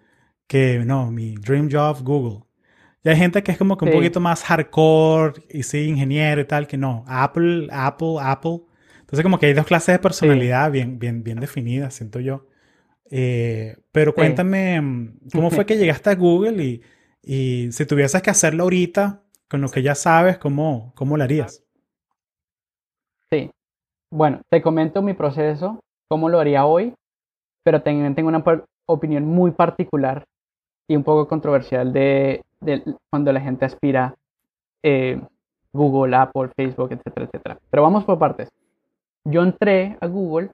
que 0.46 0.82
no, 0.84 1.10
mi 1.10 1.34
dream 1.36 1.68
job, 1.70 2.02
Google. 2.02 2.44
Y 3.04 3.08
hay 3.08 3.16
gente 3.16 3.42
que 3.42 3.52
es 3.52 3.58
como 3.58 3.76
que 3.76 3.84
un 3.84 3.90
poquito 3.90 4.20
más 4.20 4.44
hardcore 4.44 5.42
y 5.50 5.64
sí, 5.64 5.88
ingeniero 5.88 6.40
y 6.40 6.44
tal, 6.44 6.66
que 6.66 6.76
no, 6.76 7.04
Apple, 7.08 7.68
Apple, 7.72 8.16
Apple. 8.20 8.60
Entonces 9.00 9.22
como 9.22 9.38
que 9.38 9.46
hay 9.46 9.54
dos 9.54 9.66
clases 9.66 9.94
de 9.94 9.98
personalidad 9.98 10.70
bien, 10.70 10.98
bien, 10.98 11.24
bien 11.24 11.40
definidas, 11.40 11.94
siento 11.94 12.20
yo. 12.20 12.46
Eh, 13.10 13.76
pero 13.90 14.14
cuéntame, 14.14 14.80
mm, 14.80 15.18
¿cómo 15.32 15.50
fue 15.50 15.66
que 15.66 15.76
llegaste 15.76 16.10
a 16.10 16.14
Google 16.14 16.64
y, 16.64 16.82
y, 17.22 17.72
si 17.72 17.84
tuvieses 17.84 18.22
que 18.22 18.30
hacerlo 18.30 18.62
ahorita, 18.62 19.22
con 19.48 19.60
lo 19.60 19.68
que 19.68 19.82
ya 19.82 19.94
sabes, 19.94 20.38
¿cómo, 20.38 20.92
cómo 20.94 21.16
lo 21.16 21.24
harías? 21.24 21.62
Bueno, 24.12 24.42
te 24.50 24.60
comento 24.60 25.00
mi 25.00 25.14
proceso, 25.14 25.80
cómo 26.06 26.28
lo 26.28 26.38
haría 26.38 26.66
hoy, 26.66 26.92
pero 27.64 27.80
también 27.80 28.14
tengo 28.14 28.28
una 28.28 28.44
opinión 28.86 29.24
muy 29.24 29.52
particular 29.52 30.24
y 30.86 30.96
un 30.96 31.02
poco 31.02 31.26
controversial 31.26 31.94
de, 31.94 32.42
cuando 33.08 33.32
la 33.32 33.40
gente 33.40 33.64
aspira 33.64 34.14
eh, 34.82 35.18
Google, 35.72 36.14
Apple, 36.14 36.50
Facebook, 36.54 36.92
etcétera, 36.92 37.24
etcétera. 37.24 37.58
Pero 37.70 37.82
vamos 37.82 38.04
por 38.04 38.18
partes. 38.18 38.50
Yo 39.24 39.42
entré 39.42 39.96
a 39.98 40.06
Google, 40.08 40.50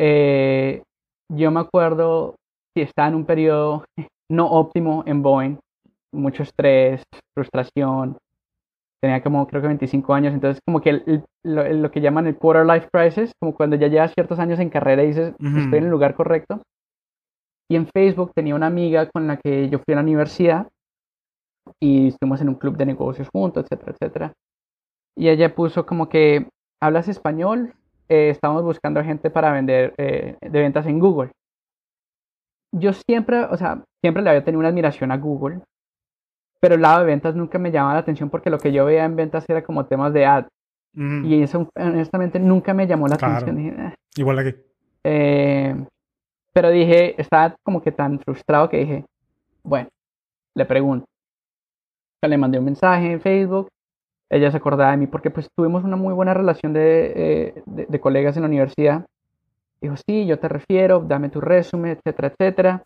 eh, 0.00 0.82
yo 1.28 1.52
me 1.52 1.60
acuerdo 1.60 2.34
si 2.74 2.82
estaba 2.82 3.06
en 3.06 3.14
un 3.14 3.26
periodo 3.26 3.84
no 4.28 4.50
óptimo 4.50 5.04
en 5.06 5.22
Boeing, 5.22 5.56
mucho 6.10 6.42
estrés, 6.42 7.00
frustración, 7.32 8.16
tenía 9.00 9.22
como 9.22 9.46
creo 9.46 9.62
que 9.62 9.68
25 9.68 10.14
años, 10.14 10.34
entonces 10.34 10.60
como 10.66 10.80
que 10.80 11.22
lo, 11.44 11.90
que 11.90 12.00
llaman 12.00 12.26
el 12.26 12.36
quarter 12.36 12.66
life 12.66 12.88
crisis, 12.92 13.32
como 13.40 13.54
cuando 13.54 13.76
ya 13.76 13.88
llevas 13.88 14.12
ciertos 14.12 14.38
años 14.38 14.58
en 14.58 14.70
carrera 14.70 15.02
y 15.02 15.08
dices, 15.08 15.34
estoy 15.38 15.78
en 15.78 15.84
el 15.84 15.90
lugar 15.90 16.14
correcto. 16.14 16.62
Y 17.70 17.76
en 17.76 17.86
Facebook 17.86 18.32
tenía 18.34 18.54
una 18.54 18.66
amiga 18.66 19.08
con 19.08 19.26
la 19.26 19.36
que 19.36 19.68
yo 19.68 19.78
fui 19.78 19.92
a 19.92 19.96
la 19.96 20.02
universidad 20.02 20.68
y 21.80 22.08
estuvimos 22.08 22.40
en 22.40 22.48
un 22.48 22.56
club 22.56 22.76
de 22.76 22.86
negocios 22.86 23.28
juntos, 23.32 23.64
etcétera, 23.64 23.92
etcétera. 23.92 24.32
Y 25.16 25.28
ella 25.28 25.54
puso 25.54 25.86
como 25.86 26.08
que, 26.08 26.48
¿hablas 26.82 27.08
español? 27.08 27.74
Eh, 28.08 28.30
estamos 28.30 28.64
buscando 28.64 29.02
gente 29.04 29.30
para 29.30 29.52
vender 29.52 29.94
eh, 29.98 30.36
de 30.40 30.60
ventas 30.60 30.86
en 30.86 30.98
Google. 30.98 31.30
Yo 32.72 32.92
siempre, 32.92 33.44
o 33.44 33.56
sea, 33.56 33.84
siempre 34.02 34.22
le 34.22 34.30
había 34.30 34.44
tenido 34.44 34.60
una 34.60 34.68
admiración 34.68 35.12
a 35.12 35.16
Google, 35.16 35.60
pero 36.60 36.74
el 36.74 36.82
lado 36.82 37.00
de 37.00 37.06
ventas 37.06 37.34
nunca 37.34 37.58
me 37.58 37.70
llamaba 37.70 37.94
la 37.94 38.00
atención 38.00 38.30
porque 38.30 38.50
lo 38.50 38.58
que 38.58 38.72
yo 38.72 38.84
veía 38.84 39.04
en 39.04 39.16
ventas 39.16 39.44
era 39.48 39.62
como 39.62 39.86
temas 39.86 40.12
de 40.12 40.26
ad. 40.26 40.46
Y 40.92 41.42
eso 41.42 41.68
honestamente 41.76 42.40
nunca 42.40 42.74
me 42.74 42.86
llamó 42.86 43.06
la 43.06 43.14
atención. 43.14 43.76
Ah". 43.78 43.94
Igual 44.16 44.40
aquí. 44.40 44.54
Eh, 45.04 45.74
pero 46.52 46.70
dije, 46.70 47.20
estaba 47.20 47.54
como 47.62 47.80
que 47.80 47.92
tan 47.92 48.18
frustrado 48.18 48.68
que 48.68 48.78
dije, 48.78 49.04
bueno, 49.62 49.88
le 50.56 50.64
pregunto 50.66 51.06
le 52.28 52.38
mandé 52.38 52.58
un 52.58 52.66
mensaje 52.66 53.12
en 53.12 53.20
Facebook, 53.20 53.68
ella 54.28 54.50
se 54.50 54.56
acordaba 54.56 54.90
de 54.90 54.98
mí 54.98 55.06
porque 55.06 55.30
pues 55.30 55.48
tuvimos 55.56 55.84
una 55.84 55.96
muy 55.96 56.12
buena 56.12 56.34
relación 56.34 56.72
de, 56.72 57.54
eh, 57.66 57.98
colegas 58.00 58.36
en 58.36 58.42
la 58.42 58.48
universidad. 58.48 59.06
Dijo, 59.80 59.94
sí, 59.96 60.26
yo 60.26 60.38
te 60.38 60.48
refiero, 60.48 61.00
dame 61.00 61.30
tu 61.30 61.40
resumen, 61.40 61.92
etcétera, 61.92 62.28
etcétera. 62.28 62.82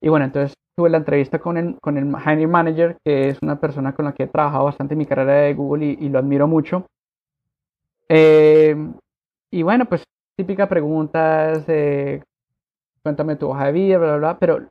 Y 0.00 0.08
bueno, 0.08 0.24
entonces 0.24 0.54
tuve 0.76 0.90
la 0.90 0.98
entrevista 0.98 1.38
con 1.38 1.56
el, 1.56 1.76
con 1.80 1.98
el 1.98 2.06
hiring 2.06 2.50
manager, 2.50 2.96
que 3.04 3.28
es 3.28 3.38
una 3.42 3.60
persona 3.60 3.94
con 3.94 4.04
la 4.04 4.12
que 4.12 4.24
he 4.24 4.28
trabajado 4.28 4.64
bastante 4.64 4.94
en 4.94 4.98
mi 4.98 5.06
carrera 5.06 5.34
de 5.34 5.54
Google 5.54 5.96
y, 5.98 6.08
lo 6.08 6.18
admiro 6.18 6.46
mucho. 6.46 6.86
Eh, 8.08 8.74
y 9.50 9.62
bueno, 9.62 9.84
pues 9.86 10.04
típica 10.36 10.68
preguntas, 10.68 11.64
cuéntame 13.02 13.36
tu 13.36 13.50
hoja 13.50 13.66
de 13.66 13.72
vida, 13.72 13.98
bla, 13.98 14.08
bla, 14.08 14.16
bla, 14.16 14.38
pero 14.38 14.66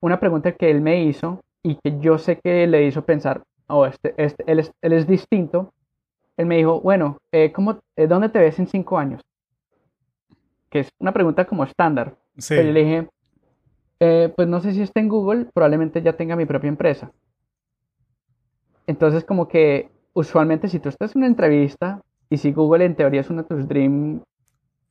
una 0.00 0.20
pregunta 0.20 0.52
que 0.52 0.70
él 0.70 0.80
me 0.80 1.02
hizo 1.02 1.40
y 1.62 1.76
que 1.76 1.98
yo 2.00 2.18
sé 2.18 2.38
que 2.38 2.66
le 2.66 2.84
hizo 2.84 3.04
pensar, 3.04 3.42
oh, 3.68 3.86
este, 3.86 4.14
este, 4.16 4.44
él, 4.50 4.58
es, 4.58 4.72
él 4.82 4.92
es 4.92 5.06
distinto, 5.06 5.72
él 6.36 6.46
me 6.46 6.56
dijo, 6.56 6.80
bueno, 6.80 7.18
eh, 7.32 7.52
¿cómo, 7.52 7.78
eh, 7.96 8.06
¿dónde 8.06 8.28
te 8.28 8.38
ves 8.38 8.58
en 8.58 8.66
cinco 8.66 8.98
años? 8.98 9.22
Que 10.70 10.80
es 10.80 10.90
una 10.98 11.12
pregunta 11.12 11.44
como 11.44 11.64
estándar. 11.64 12.16
Sí. 12.38 12.54
Pero 12.54 12.68
yo 12.68 12.72
le 12.72 12.84
dije, 12.84 13.08
eh, 14.04 14.32
pues 14.34 14.48
no 14.48 14.60
sé 14.60 14.72
si 14.72 14.82
está 14.82 14.98
en 14.98 15.08
Google, 15.08 15.46
probablemente 15.54 16.02
ya 16.02 16.14
tenga 16.14 16.34
mi 16.34 16.44
propia 16.44 16.68
empresa. 16.68 17.12
Entonces, 18.88 19.24
como 19.24 19.46
que 19.46 19.90
usualmente 20.12 20.68
si 20.68 20.80
tú 20.80 20.88
estás 20.88 21.14
en 21.14 21.20
una 21.20 21.28
entrevista 21.28 22.02
y 22.28 22.38
si 22.38 22.50
Google 22.50 22.84
en 22.84 22.96
teoría 22.96 23.20
es 23.20 23.30
una 23.30 23.42
de 23.42 23.48
tus 23.48 23.68
dream 23.68 24.20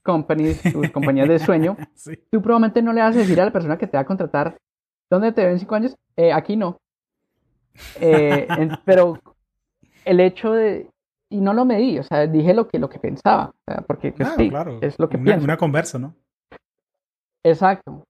companies, 0.01 0.61
tus 0.63 0.89
compañías 0.91 1.27
de 1.27 1.39
sueño, 1.39 1.75
tú 2.31 2.41
probablemente 2.41 2.81
no 2.81 2.93
le 2.93 3.01
vas 3.01 3.13
a 3.13 3.19
decir 3.19 3.41
a 3.41 3.45
la 3.45 3.51
persona 3.51 3.77
que 3.77 3.87
te 3.87 3.97
va 3.97 4.01
a 4.01 4.05
contratar, 4.05 4.55
¿Dónde 5.11 5.33
te 5.33 5.45
ven 5.45 5.59
cinco 5.59 5.75
años? 5.75 5.93
Eh, 6.15 6.31
aquí 6.31 6.55
no. 6.55 6.77
Eh, 7.99 8.47
pero 8.85 9.19
el 10.05 10.21
hecho 10.21 10.53
de... 10.53 10.89
Y 11.29 11.41
no 11.41 11.53
lo 11.53 11.65
medí, 11.65 11.99
o 11.99 12.03
sea, 12.03 12.27
dije 12.27 12.53
lo 12.53 12.69
que, 12.69 12.79
lo 12.79 12.89
que 12.89 12.99
pensaba, 12.99 13.53
porque 13.87 14.13
pues, 14.13 14.29
sí, 14.37 14.51
es 14.81 14.99
lo 14.99 15.09
que 15.09 15.17
una, 15.17 15.25
pienso. 15.25 15.43
Una 15.45 15.57
conversa, 15.57 15.97
¿no? 15.97 16.13
Exacto. 17.43 18.03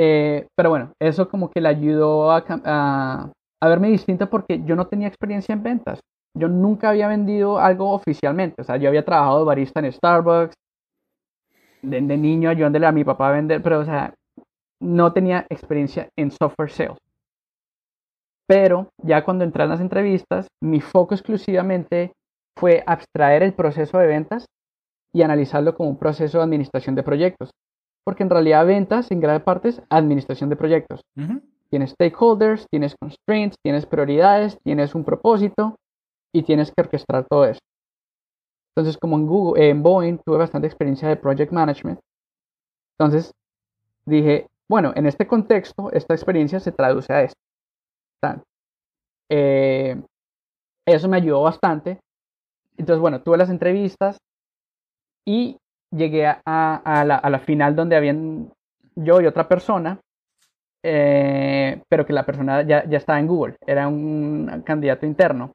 Eh, 0.00 0.46
pero 0.54 0.70
bueno, 0.70 0.92
eso 1.02 1.28
como 1.28 1.50
que 1.50 1.60
le 1.60 1.68
ayudó 1.68 2.30
a, 2.30 3.32
verme 3.60 3.88
distinta 3.88 4.30
porque 4.30 4.62
yo 4.64 4.76
no 4.76 4.86
tenía 4.86 5.08
experiencia 5.08 5.52
en 5.52 5.64
ventas. 5.64 5.98
Yo 6.38 6.46
nunca 6.46 6.90
había 6.90 7.08
vendido 7.08 7.58
algo 7.58 7.90
oficialmente. 7.90 8.62
O 8.62 8.64
sea, 8.64 8.76
yo 8.76 8.88
había 8.88 9.04
trabajado 9.04 9.44
barista 9.44 9.80
en 9.80 9.92
Starbucks. 9.92 10.54
De, 11.82 12.00
de 12.00 12.16
niño 12.16 12.48
ayudándole 12.48 12.86
a 12.86 12.92
mi 12.92 13.02
papá 13.02 13.28
a 13.28 13.32
vender, 13.32 13.60
pero 13.60 13.80
o 13.80 13.84
sea, 13.84 14.14
no 14.80 15.12
tenía 15.12 15.46
experiencia 15.48 16.08
en 16.16 16.30
software 16.30 16.70
sales. 16.70 16.98
Pero 18.48 18.90
ya 19.02 19.24
cuando 19.24 19.44
entré 19.44 19.64
en 19.64 19.70
las 19.70 19.80
entrevistas, 19.80 20.46
mi 20.62 20.80
foco 20.80 21.14
exclusivamente 21.14 22.12
fue 22.56 22.84
abstraer 22.86 23.42
el 23.42 23.52
proceso 23.52 23.98
de 23.98 24.06
ventas 24.06 24.46
y 25.12 25.22
analizarlo 25.22 25.74
como 25.74 25.90
un 25.90 25.98
proceso 25.98 26.38
de 26.38 26.44
administración 26.44 26.94
de 26.94 27.02
proyectos. 27.02 27.50
Porque 28.08 28.22
en 28.22 28.30
realidad 28.30 28.64
ventas 28.64 29.10
en 29.10 29.20
gran 29.20 29.44
parte 29.44 29.68
es 29.68 29.82
administración 29.90 30.48
de 30.48 30.56
proyectos. 30.56 31.02
Tienes 31.68 31.90
stakeholders, 31.90 32.66
tienes 32.70 32.94
constraints, 32.98 33.56
tienes 33.62 33.84
prioridades, 33.84 34.58
tienes 34.64 34.94
un 34.94 35.04
propósito 35.04 35.76
y 36.34 36.42
tienes 36.42 36.72
que 36.72 36.80
orquestar 36.80 37.26
todo 37.28 37.44
eso. 37.44 37.60
Entonces, 38.74 38.96
como 38.96 39.18
en 39.18 39.26
Google, 39.26 39.68
en 39.68 39.82
Boeing 39.82 40.16
tuve 40.24 40.38
bastante 40.38 40.66
experiencia 40.66 41.06
de 41.06 41.16
project 41.16 41.52
management. 41.52 42.00
Entonces, 42.98 43.30
dije, 44.06 44.46
bueno, 44.70 44.94
en 44.96 45.04
este 45.04 45.26
contexto, 45.26 45.92
esta 45.92 46.14
experiencia 46.14 46.60
se 46.60 46.72
traduce 46.72 47.12
a 47.12 47.24
esto. 47.24 47.38
Eh, 49.30 50.02
eso 50.86 51.08
me 51.10 51.18
ayudó 51.18 51.42
bastante. 51.42 52.00
Entonces, 52.78 53.02
bueno, 53.02 53.20
tuve 53.20 53.36
las 53.36 53.50
entrevistas 53.50 54.16
y 55.26 55.58
llegué 55.90 56.26
a, 56.26 57.04
la, 57.04 57.38
final 57.40 57.74
donde 57.74 57.96
habían 57.96 58.52
yo 58.94 59.20
y 59.20 59.26
otra 59.26 59.48
persona, 59.48 59.98
eh, 60.82 61.82
pero 61.88 62.06
que 62.06 62.12
la 62.12 62.26
persona 62.26 62.62
ya, 62.62 62.84
ya, 62.88 62.98
estaba 62.98 63.18
en 63.18 63.26
Google, 63.26 63.56
era 63.66 63.88
un 63.88 64.62
candidato 64.64 65.06
interno. 65.06 65.52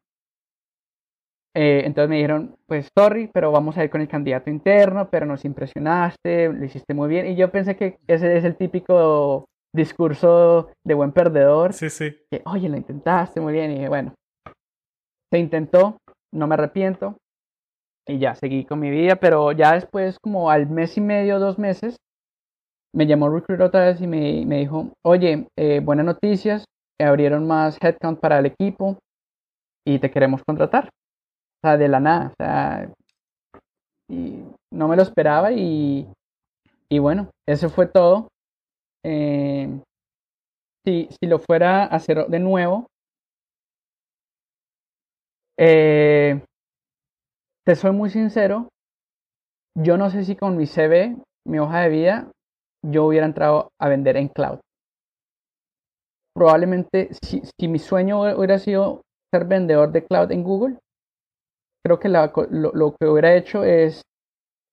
Eh, 1.56 1.84
entonces 1.86 2.10
me 2.10 2.16
dijeron, 2.16 2.56
pues 2.66 2.90
sorry, 2.98 3.30
pero 3.32 3.52
vamos 3.52 3.78
a 3.78 3.84
ir 3.84 3.90
con 3.90 4.02
el 4.02 4.08
candidato 4.08 4.50
interno, 4.50 5.08
pero 5.10 5.26
nos 5.26 5.46
impresionaste, 5.46 6.52
lo 6.52 6.66
hiciste 6.66 6.94
muy 6.94 7.10
bien. 7.10 7.28
Y 7.28 7.36
yo 7.36 7.52
pensé 7.52 7.76
que 7.76 8.00
ese 8.08 8.38
es 8.38 8.44
el 8.44 8.56
típico 8.56 9.46
discurso 9.74 10.72
de 10.84 10.94
buen 10.94 11.12
perdedor. 11.12 11.74
Sí, 11.74 11.90
sí. 11.90 12.16
Que, 12.32 12.42
oye, 12.46 12.70
lo 12.70 12.78
intentaste 12.78 13.40
muy 13.40 13.54
bien. 13.54 13.72
Y 13.72 13.76
dije, 13.76 13.90
bueno, 13.90 14.14
se 15.32 15.40
intentó, 15.40 15.98
no 16.32 16.48
me 16.48 16.56
arrepiento. 16.56 17.18
Y 18.08 18.20
ya, 18.20 18.36
seguí 18.36 18.66
con 18.66 18.80
mi 18.80 18.90
vida, 18.90 19.16
pero 19.16 19.52
ya 19.54 19.74
después, 19.74 20.18
como 20.20 20.50
al 20.50 20.70
mes 20.70 20.98
y 20.98 21.02
medio, 21.02 21.40
dos 21.40 21.58
meses, 21.58 21.96
me 22.94 23.08
llamó 23.08 23.30
Recruiter 23.30 23.66
otra 23.66 23.86
vez 23.86 24.02
y 24.02 24.08
me, 24.08 24.46
me 24.46 24.60
dijo, 24.60 24.90
oye, 25.04 25.48
eh, 25.58 25.80
buenas 25.80 26.06
noticias, 26.06 26.66
abrieron 27.00 27.48
más 27.48 27.78
headcount 27.82 28.20
para 28.20 28.40
el 28.40 28.46
equipo 28.46 28.98
y 29.86 30.00
te 30.00 30.12
queremos 30.12 30.42
contratar 30.44 30.90
sea, 31.64 31.78
de 31.78 31.88
la 31.88 32.00
nada, 32.00 32.28
o 32.28 32.34
sea, 32.38 32.90
no 34.72 34.88
me 34.88 34.96
lo 34.96 35.02
esperaba 35.02 35.52
y, 35.52 36.08
y 36.90 37.00
bueno, 37.00 37.30
eso 37.48 37.70
fue 37.70 37.88
todo. 37.88 38.28
Eh, 39.06 39.70
si, 40.86 41.08
si, 41.10 41.28
lo 41.28 41.40
fuera 41.40 41.84
a 41.84 41.88
hacer 41.88 42.28
de 42.28 42.40
nuevo, 42.40 42.88
eh, 45.58 46.42
te 47.66 47.76
soy 47.76 47.92
muy 47.92 48.10
sincero, 48.10 48.68
yo 49.78 49.98
no 49.98 50.10
sé 50.10 50.26
si 50.26 50.36
con 50.36 50.58
mi 50.58 50.68
CV, 50.68 51.18
mi 51.48 51.60
hoja 51.60 51.82
de 51.82 51.90
vida, 51.90 52.32
yo 52.86 53.06
hubiera 53.06 53.26
entrado 53.26 53.70
a 53.82 53.90
vender 53.90 54.18
en 54.18 54.28
cloud. 54.28 54.60
Probablemente 56.36 57.10
si, 57.24 57.42
si 57.60 57.68
mi 57.68 57.80
sueño 57.80 58.22
hubiera 58.22 58.60
sido 58.60 59.02
ser 59.34 59.46
vendedor 59.46 59.92
de 59.92 60.06
cloud 60.06 60.32
en 60.32 60.44
Google, 60.44 60.78
creo 61.86 62.00
que 62.00 62.10
lo, 62.10 62.96
que 62.96 63.08
hubiera 63.08 63.36
hecho 63.36 63.64
es 63.64 64.02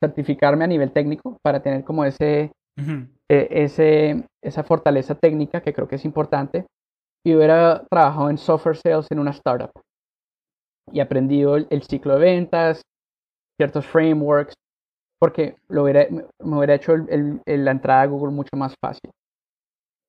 certificarme 0.03 0.65
a 0.65 0.69
nivel 0.69 0.93
técnico 0.93 1.37
para 1.45 1.63
tener 1.63 1.85
como 1.85 2.05
ese, 2.05 2.53
e, 3.29 3.49
ese, 3.51 4.25
esa 4.43 4.63
fortaleza 4.65 5.15
técnica 5.15 5.61
que 5.61 5.73
creo 5.73 5.89
que 5.89 5.97
es 5.97 6.05
importante 6.05 6.67
y 7.25 7.35
hubiera 7.35 7.85
trabajado 7.91 8.31
en 8.31 8.39
software 8.39 8.77
sales 8.77 9.07
en 9.11 9.19
una 9.19 9.33
startup 9.33 9.71
y 10.93 11.01
aprendido 11.01 11.57
el, 11.57 11.83
ciclo 11.83 12.15
de 12.15 12.21
ventas, 12.21 12.83
ciertos 13.59 13.87
frameworks 13.87 14.55
porque 15.21 15.57
lo 15.69 15.85
hubiera, 15.85 16.07
me 16.11 16.57
hubiera 16.57 16.75
hecho 16.75 16.97
la 16.97 17.71
entrada 17.71 18.03
a 18.03 18.07
Google 18.07 18.33
mucho 18.33 18.57
más 18.57 18.75
fácil. 18.83 19.11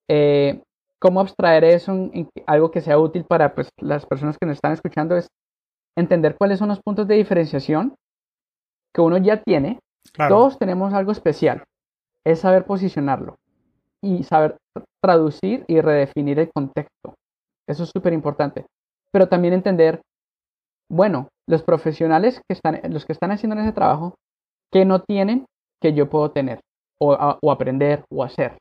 Eh, 0.10 0.62
¿Cómo 1.00 1.20
abstraer 1.20 1.66
eso 1.66 1.92
en, 1.92 2.30
algo 2.48 2.72
que 2.72 2.82
sea 2.82 2.98
útil 2.98 3.26
para 3.26 3.54
pues, 3.54 3.70
las 3.82 4.06
personas 4.06 4.38
que 4.40 4.48
nos 4.48 4.56
están 4.56 4.72
escuchando? 4.72 5.18
Es 5.18 5.28
entender 5.98 6.38
cuáles 6.38 6.60
son 6.60 6.70
los 6.70 6.80
puntos 6.82 7.08
de 7.08 7.16
diferenciación 7.16 7.96
que 8.94 9.02
uno 9.02 9.18
ya 9.18 9.42
tiene. 9.44 9.80
Todos 10.30 10.58
tenemos 10.58 10.94
algo 10.94 11.12
especial. 11.12 11.64
Es 12.26 12.40
saber 12.40 12.66
posicionarlo 12.66 13.36
y 14.02 14.24
saber 14.24 14.58
traducir 15.04 15.66
y 15.68 15.82
redefinir 15.82 16.40
el 16.40 16.52
contexto. 16.54 17.16
Eso 17.68 17.84
es 17.84 17.92
súper 17.94 18.14
importante. 18.14 18.66
Pero 19.12 19.28
también 19.28 19.54
entender, 19.54 20.02
bueno, 20.92 21.30
los 21.48 21.64
profesionales 21.64 22.42
que 22.48 22.54
están, 22.54 22.82
los 22.92 23.06
que 23.06 23.14
están 23.14 23.32
haciendo 23.32 23.60
ese 23.60 23.72
trabajo, 23.72 24.16
que 24.72 24.86
no 24.86 25.02
tienen 25.02 25.46
que 25.82 25.94
yo 25.94 26.10
puedo 26.10 26.32
tener 26.32 26.60
o, 27.00 27.14
aprender 27.50 28.04
o 28.12 28.24
hacer. 28.24 28.58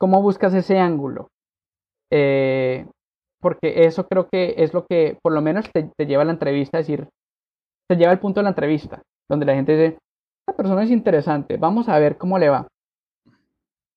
¿Cómo 0.00 0.22
buscas 0.22 0.54
ese 0.54 0.78
ángulo? 0.78 1.28
Eh, 2.10 2.86
porque 3.40 3.84
eso 3.84 4.06
creo 4.08 4.26
que 4.32 4.54
es 4.58 4.72
lo 4.72 4.86
que 4.86 5.18
por 5.22 5.32
lo 5.32 5.42
menos 5.42 5.70
te, 5.72 6.06
lleva 6.06 6.22
a 6.22 6.24
la 6.24 6.32
entrevista, 6.32 6.78
es 6.78 6.86
decir, 6.86 7.08
te 7.88 7.96
lleva 7.96 8.10
al 8.10 8.20
punto 8.20 8.40
de 8.40 8.44
la 8.44 8.50
entrevista, 8.50 9.02
donde 9.30 9.46
la 9.46 9.54
gente 9.54 9.72
dice, 9.72 9.98
esta 10.48 10.56
persona 10.56 10.82
es 10.82 10.90
interesante, 10.90 11.58
vamos 11.58 11.88
a 11.88 11.98
ver 11.98 12.16
cómo 12.16 12.38
le 12.38 12.48
va. 12.48 12.66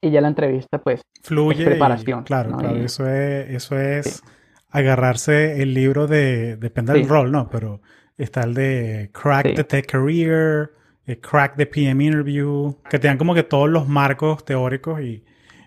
Y 0.03 0.11
ya 0.11 0.21
la 0.21 0.27
entrevista, 0.27 0.77
pues, 0.77 1.01
fluye. 1.23 1.65
preparación. 1.65 2.23
claro, 2.23 2.55
claro, 2.57 2.75
eso 2.75 3.07
es, 3.07 3.49
eso 3.49 3.79
es 3.79 4.21
agarrarse 4.69 5.61
el 5.61 5.73
libro 5.73 6.07
de, 6.07 6.57
depende 6.57 6.93
del 6.93 7.07
rol, 7.07 7.31
¿no? 7.31 7.49
Pero 7.49 7.81
está 8.17 8.43
el 8.43 8.53
de 8.53 9.09
Crack 9.13 9.55
the 9.55 9.63
Tech 9.63 9.85
Career, 9.85 10.71
eh, 11.05 11.19
Crack 11.19 11.55
the 11.55 11.65
PM 11.65 12.03
Interview, 12.03 12.75
que 12.89 12.99
te 12.99 13.07
dan 13.07 13.17
como 13.17 13.33
que 13.33 13.43
todos 13.43 13.69
los 13.69 13.87
marcos 13.87 14.43
teóricos 14.43 15.01
y, 15.01 15.23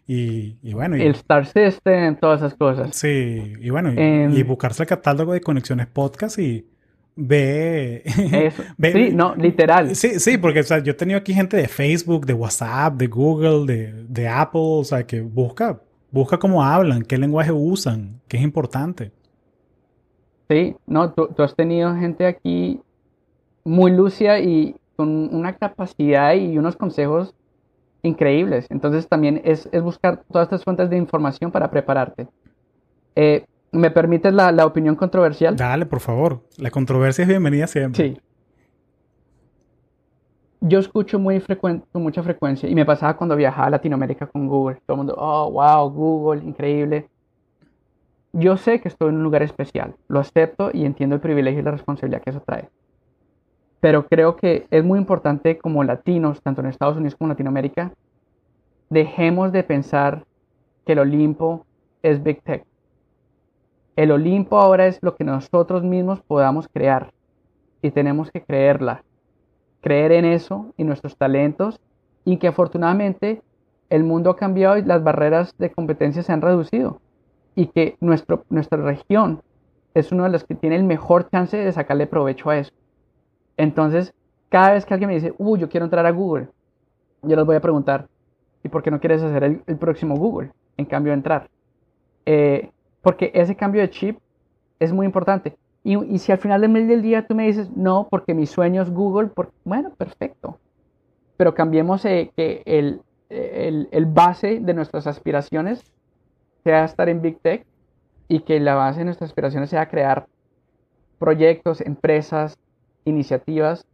y, 0.07 0.73
bueno. 0.75 0.97
el 0.97 1.13
Star 1.13 1.47
System, 1.47 2.17
todas 2.17 2.41
esas 2.41 2.55
cosas. 2.55 2.97
Sí, 2.97 3.55
y 3.61 3.71
bueno, 3.71 3.93
y, 3.93 3.97
em, 3.99 4.47
buscarse 4.47 4.83
el 4.83 4.89
catálogo 4.89 5.33
de 5.33 5.41
conexiones 5.41 5.87
podcast 5.87 6.39
y 6.39 6.67
ve, 7.15 8.03
eso. 8.05 8.63
sí, 8.81 9.11
no, 9.15 9.37
literal. 9.37 9.95
Sí, 9.95 10.19
sí, 10.19 10.37
porque 10.37 10.61
o 10.61 10.65
sea, 10.65 10.81
yo 10.81 10.93
he 10.93 10.95
tenido 10.95 11.19
aquí 11.19 11.33
gente 11.33 11.57
de 11.57 11.69
Facebook, 11.69 12.27
de 12.27 12.35
WhatsApp, 12.35 12.95
de 12.95 13.07
Google, 13.07 13.73
de, 13.73 14.05
de 14.09 14.29
Apple, 14.29 14.61
o 14.61 14.85
sea, 14.85 15.07
que 15.07 15.21
busca, 15.21 15.81
busca 16.11 16.39
cómo 16.39 16.63
hablan, 16.63 17.03
qué 17.03 17.19
lenguaje 17.19 17.53
usan, 17.53 18.21
qué 18.29 18.37
es 18.37 18.43
importante. 18.43 19.13
Sí, 20.49 20.77
no, 20.87 21.13
tú, 21.13 21.29
tú 21.29 21.43
has 21.43 21.55
tenido 21.55 21.95
gente 21.95 22.27
aquí 22.27 22.81
muy 23.65 23.93
lucia 23.93 24.41
y 24.41 24.75
con 24.97 25.35
una 25.35 25.55
capacidad 25.55 26.35
y 26.35 26.59
unos 26.59 26.77
consejos 26.77 27.35
increíbles. 28.03 28.67
Entonces 28.71 29.09
también 29.09 29.41
es, 29.45 29.69
buscar 29.83 30.23
todas 30.31 30.47
estas 30.47 30.65
fuentes 30.65 30.91
de 30.91 30.97
información 30.97 31.51
para 31.51 31.71
prepararte. 31.71 32.29
Eh, 33.17 33.45
¿Me 33.73 33.91
permites 33.91 34.33
la, 34.33 34.67
opinión 34.67 34.97
controversial? 34.97 35.57
Dale, 35.57 35.87
por 35.87 36.01
favor. 36.01 36.43
La 36.57 36.71
controversia 36.71 37.23
es 37.23 37.29
bienvenida 37.29 37.67
siempre. 37.67 38.09
Sí. 38.09 38.21
Yo 40.61 40.79
escucho 40.79 41.19
muy 41.19 41.41
frecuente, 41.41 41.87
con 41.91 42.03
mucha 42.03 42.23
frecuencia, 42.23 42.69
y 42.69 42.75
me 42.75 42.85
pasaba 42.85 43.17
cuando 43.17 43.37
viajaba 43.37 43.69
a 43.69 43.71
Latinoamérica 43.71 44.27
con 44.27 44.47
Google. 44.47 44.79
Todo 44.87 44.95
el 44.95 44.99
mundo, 44.99 45.15
oh, 45.17 45.51
wow, 45.51 45.91
Google, 45.91 46.45
increíble. 46.45 47.09
Yo 48.33 48.57
sé 48.57 48.81
que 48.81 48.89
estoy 48.89 49.09
en 49.09 49.17
un 49.17 49.23
lugar 49.23 49.43
especial, 49.43 49.95
lo 50.09 50.21
acepto 50.21 50.71
y 50.73 50.85
entiendo 50.85 51.17
el 51.17 51.21
privilegio 51.21 51.61
y 51.61 51.65
la 51.65 51.73
responsabilidad 51.73 52.23
que 52.23 52.31
eso 52.31 52.41
trae 52.41 52.69
pero 53.81 54.07
creo 54.07 54.37
que 54.37 54.67
es 54.71 54.85
muy 54.85 54.99
importante 54.99 55.59
como 55.59 55.83
latinos, 55.83 56.43
tanto 56.43 56.61
en 56.61 56.69
Estados 56.69 56.97
Unidos 56.97 57.17
como 57.17 57.29
en 57.29 57.31
Latinoamérica, 57.31 57.93
dejemos 58.91 59.53
de 59.53 59.63
pensar 59.63 60.25
que 60.85 60.93
el 60.93 60.99
Olimpo 61.01 61.65
es 62.03 62.23
Big 62.23 62.43
Tech. 62.43 62.65
El 63.97 64.13
Olimpo 64.13 64.59
ahora 64.59 64.87
es 64.87 64.99
lo 65.03 65.17
que 65.17 65.25
nosotros 65.25 65.83
mismos 65.83 66.21
podamos 66.21 66.69
crear 66.69 67.13
y 67.83 67.91
tenemos 67.91 68.31
que 68.31 68.43
creerla, 68.43 69.03
creer 69.81 70.13
en 70.13 70.25
eso 70.25 70.73
y 70.77 70.85
nuestros 70.85 71.17
talentos 71.17 71.81
y 72.25 72.37
que 72.37 72.49
afortunadamente 72.49 73.43
el 73.89 74.05
mundo 74.05 74.31
ha 74.31 74.37
cambiado 74.37 74.79
y 74.79 74.83
las 74.83 75.03
barreras 75.03 75.55
de 75.59 75.71
competencia 75.71 76.23
se 76.23 76.33
han 76.33 76.43
reducido 76.43 77.01
y 77.55 77.67
que 77.67 77.97
nuestro, 78.01 78.45
nuestra 78.49 78.79
región 78.83 79.43
es 79.95 80.13
uno 80.13 80.25
de 80.25 80.31
los 80.31 80.45
que 80.45 80.55
tiene 80.55 80.77
el 80.77 80.85
mejor 80.85 81.29
chance 81.31 81.57
de 81.57 81.73
sacarle 81.73 82.07
provecho 82.07 82.51
a 82.51 82.59
eso. 82.59 82.73
Entonces, 83.57 84.15
cada 84.49 84.73
vez 84.73 84.87
que 84.87 84.95
alguien 84.95 85.09
me 85.09 85.15
dice, 85.15 85.35
uy, 85.39 85.59
yo 85.59 85.69
quiero 85.69 85.85
entrar 85.85 86.07
a 86.07 86.11
Google, 86.11 86.49
yo 87.23 87.37
les 87.37 87.45
voy 87.45 87.57
a 87.57 87.61
preguntar, 87.61 88.09
¿y 88.63 88.69
por 88.69 88.83
qué 88.83 88.91
no 88.91 89.01
quieres 89.01 89.23
hacer 89.23 89.43
el, 89.45 89.77
próximo 89.79 90.17
Google? 90.17 90.53
En 90.77 90.87
cambio 90.87 91.13
entrar. 91.13 91.49
Eh, 92.25 92.71
porque 93.03 93.31
ese 93.35 93.57
cambio 93.57 93.83
de 93.83 93.91
chip 93.91 94.19
es 94.79 94.93
muy 94.93 95.07
importante. 95.07 95.57
Y, 95.83 96.19
si 96.19 96.31
al 96.31 96.39
final 96.39 96.61
del 96.61 97.03
día 97.03 97.27
tú 97.27 97.35
me 97.35 97.47
dices, 97.47 97.71
no, 97.75 98.07
porque 98.11 98.35
mi 98.35 98.47
sueño 98.47 98.83
es 98.83 98.91
Google, 98.91 99.31
bueno, 99.65 99.91
perfecto. 99.97 100.59
Pero 101.37 101.55
cambiemos 101.55 102.05
eh, 102.05 102.33
que 102.37 102.63
el, 102.67 103.01
el, 103.31 104.07
base 104.07 104.61
de 104.61 104.75
nuestras 104.75 105.07
aspiraciones 105.07 105.83
sea 106.65 106.85
estar 106.85 107.09
en 107.09 107.23
Big 107.23 107.39
Tech 107.41 107.65
y 108.29 108.41
que 108.41 108.61
la 108.61 108.75
base 108.75 109.01
de 109.01 109.07
nuestras 109.07 109.31
aspiraciones 109.31 109.71
sea 109.71 109.89
crear 109.89 110.27
proyectos, 111.19 111.81
empresas, 111.81 112.59
iniciativas 113.05 113.87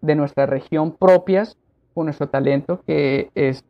de 0.00 0.16
nuestra 0.16 0.46
región 0.46 0.92
propias 0.92 1.56
con 1.94 2.06
nuestro 2.06 2.28
talento 2.28 2.82
que 2.86 3.30
es, 3.34 3.64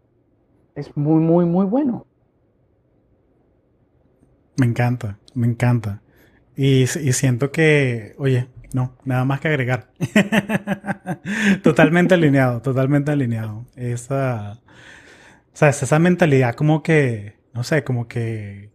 es 0.75 0.97
muy, 0.97 1.21
muy, 1.21 1.45
muy 1.45 1.67
bueno. 1.67 2.07
Me 4.57 4.67
encanta, 4.67 5.19
me 5.35 5.47
encanta. 5.47 6.01
Y, 6.63 6.87
siento 6.89 7.51
que, 7.53 8.15
oye, 8.19 8.49
no, 8.75 8.95
nada 9.07 9.25
más 9.25 9.41
que 9.41 9.49
agregar. 9.49 9.89
totalmente 11.63 12.13
alineado, 12.13 12.61
totalmente 12.61 13.11
alineado. 13.11 13.65
Esa, 13.77 14.59
o 15.55 15.57
sea, 15.57 15.71
esa 15.71 15.99
mentalidad 15.99 16.55
como 16.55 16.83
que, 16.83 17.39
no 17.55 17.65
sé, 17.65 17.83
como 17.83 18.09
que, 18.09 18.69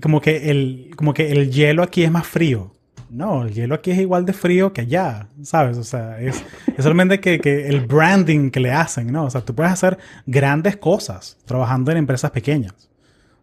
como 0.00 0.20
que 0.20 0.52
el, 0.52 0.92
como 0.94 1.14
que 1.14 1.32
el 1.32 1.50
hielo 1.50 1.82
aquí 1.82 2.04
es 2.04 2.12
más 2.12 2.28
frío. 2.28 2.72
No, 3.10 3.42
el 3.42 3.52
hielo 3.52 3.74
aquí 3.74 3.90
es 3.90 3.98
igual 3.98 4.24
de 4.24 4.32
frío 4.32 4.72
que 4.72 4.82
allá, 4.82 5.26
¿sabes? 5.42 5.76
O 5.78 5.84
sea, 5.84 6.20
es, 6.20 6.44
solamente 6.78 7.18
que, 7.18 7.66
el 7.66 7.86
branding 7.86 8.50
que 8.50 8.60
le 8.60 8.70
hacen, 8.70 9.10
¿no? 9.10 9.24
O 9.24 9.30
sea, 9.30 9.40
tú 9.40 9.52
puedes 9.52 9.72
hacer 9.72 9.98
grandes 10.26 10.76
cosas 10.76 11.38
trabajando 11.44 11.90
en 11.90 11.96
empresas 11.96 12.30
pequeñas. 12.30 12.88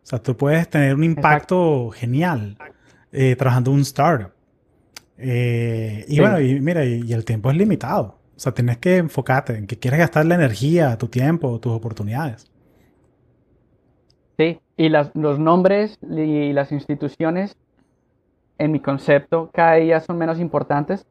O 0.04 0.06
sea, 0.06 0.20
tú 0.20 0.38
puedes 0.38 0.70
tener 0.70 0.96
un 0.96 1.04
impacto 1.04 1.90
genial 1.90 2.58
eh, 3.14 3.36
trabajando 3.36 3.72
en 3.72 3.76
un 3.78 3.82
startup. 3.84 4.32
Eh, 5.18 6.04
y 6.08 6.20
bueno, 6.20 6.42
y 6.42 6.60
mira, 6.60 6.84
y, 6.84 7.14
el 7.14 7.24
tiempo 7.24 7.52
es 7.52 7.58
limitado. 7.58 8.18
O 8.36 8.40
sea, 8.40 8.52
tienes 8.54 8.80
que 8.80 8.98
enfocarte 8.98 9.56
en 9.56 9.68
que 9.68 9.78
quieres 9.78 10.00
gastar 10.00 10.26
la 10.26 10.36
energía, 10.36 10.98
tu 10.98 11.08
tiempo, 11.08 11.60
tus 11.60 11.72
oportunidades. 11.72 12.52
Sí, 14.38 14.60
y 14.76 14.90
los 14.90 15.14
nombres 15.14 16.00
y 16.02 16.52
las 16.52 16.72
instituciones 16.72 17.56
en 18.58 18.72
mi 18.72 18.80
concepto, 18.80 19.50
cada 19.54 19.76
día 19.76 20.00
son 20.00 20.18
menos 20.18 20.40
importantes, 20.40 21.06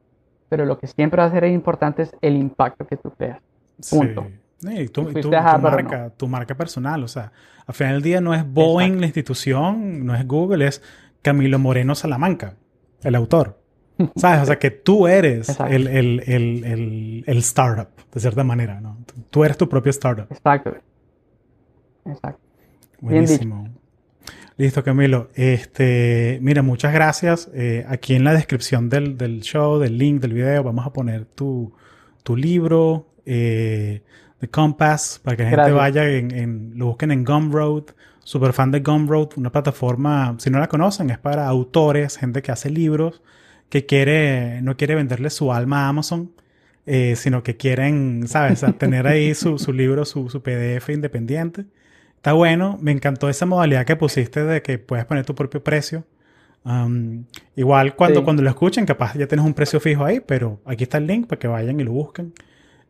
pero 0.49 0.65
lo 0.65 0.79
que 0.79 0.89
siempre 0.89 1.23
va 1.23 1.29
a 1.29 1.31
ser 1.31 1.45
importante 1.45 2.03
es 2.03 2.17
el 2.21 2.37
impacto 2.37 2.87
que 2.87 2.97
tú 2.97 3.11
creas. 3.11 3.41
Punto. 3.89 4.27
Sí. 4.59 4.89
tu, 4.89 5.03
marca, 5.31 6.11
tu 6.11 6.29
marca 6.29 6.55
personal, 6.55 7.03
o 7.03 7.09
sea, 7.09 7.33
al 7.67 7.75
final 7.75 7.95
del 7.95 8.03
día 8.03 8.21
no 8.21 8.35
es 8.35 8.45
Boeing 8.49 9.01
la 9.01 9.07
institución, 9.07 10.05
no 10.07 10.15
es 10.15 10.27
Google, 10.27 10.67
es 10.67 10.83
Camilo 11.23 11.59
Moreno 11.59 11.95
Salamanca, 11.95 12.57
el 13.03 13.15
autor. 13.15 13.63
¿Sabes? 14.17 14.43
O 14.43 14.47
sea, 14.47 14.59
que 14.59 14.71
tú 14.71 15.07
eres 15.07 15.57
el, 15.69 15.87
el, 15.87 16.23
el, 16.27 17.25
el, 17.27 17.39
startup, 17.39 17.89
de 18.13 18.21
cierta 18.21 18.43
manera, 18.43 18.81
¿no? 18.81 18.99
Tú 19.31 19.45
eres 19.45 19.57
tu 19.57 19.69
propio 19.69 19.91
startup. 19.91 20.27
Exacto. 20.31 20.75
Exacto. 22.05 22.41
Buenísimo. 23.01 23.69
Listo, 24.57 24.85
Camilo. 24.85 25.31
Este, 25.35 26.39
mira, 26.43 26.63
muchas 26.63 26.93
gracias. 26.93 27.51
Eh, 27.55 27.85
aquí 27.89 28.15
en 28.15 28.25
la 28.25 28.33
descripción 28.33 28.89
del, 28.89 29.41
show, 29.41 29.79
del 29.79 29.99
link 29.99 30.21
del 30.21 30.35
video, 30.35 30.63
vamos 30.63 30.87
a 30.87 30.93
poner 30.93 31.25
tu, 31.25 31.73
libro, 32.37 33.09
eh, 33.25 34.03
The 34.41 34.49
Compass, 34.49 35.21
para 35.23 35.37
que 35.37 35.43
la 35.45 35.51
gente 35.51 35.73
vaya, 35.73 36.09
en, 36.09 36.73
lo 36.77 36.87
busquen 36.87 37.13
en 37.13 37.25
Gumroad. 37.25 37.85
Super 38.25 38.53
fan 38.53 38.71
de 38.71 38.81
Gumroad, 38.81 39.31
una 39.37 39.51
plataforma, 39.51 40.37
si 40.39 40.51
no 40.51 40.59
la 40.61 40.69
conocen, 40.69 41.11
es 41.11 41.19
para 41.19 41.47
autores, 41.47 42.17
gente 42.17 42.41
que 42.43 42.53
hace 42.53 42.71
libros, 42.71 43.23
que 43.69 43.87
quiere, 43.87 44.63
no 44.63 44.77
quiere 44.77 44.95
venderle 44.95 45.31
su 45.31 45.53
alma 45.53 45.87
a 45.87 45.89
Amazon, 45.89 46.31
eh, 46.87 47.15
sino 47.17 47.43
que 47.43 47.57
quieren, 47.57 48.25
¿sabes? 48.27 48.65
tener 48.79 49.07
ahí 49.07 49.35
su, 49.35 49.57
libro, 49.73 50.05
su, 50.05 50.29
su 50.29 50.43
PDF 50.43 50.91
independiente. 50.91 51.65
Está 52.17 52.35
bueno, 52.35 52.79
me 52.81 52.93
encantó 52.93 53.29
esa 53.29 53.47
modalidad 53.47 53.85
que 53.85 53.97
pusiste 53.97 54.45
de 54.45 54.63
que 54.63 54.79
puedes 54.79 55.05
poner 55.07 55.25
tu 55.25 55.35
propio 55.35 55.63
precio. 55.65 56.05
igual 57.57 57.97
cuando, 57.97 58.23
cuando 58.23 58.43
lo 58.43 58.51
escuchen, 58.51 58.87
capaz 58.87 59.15
ya 59.15 59.27
tienes 59.27 59.45
un 59.45 59.55
precio 59.55 59.81
fijo 59.81 60.05
ahí, 60.05 60.21
pero 60.21 60.61
aquí 60.65 60.85
está 60.85 60.99
el 60.99 61.09
link 61.09 61.27
para 61.27 61.41
que 61.41 61.49
vayan 61.49 61.81
y 61.81 61.85
lo 61.85 61.91
busquen. 61.91 62.33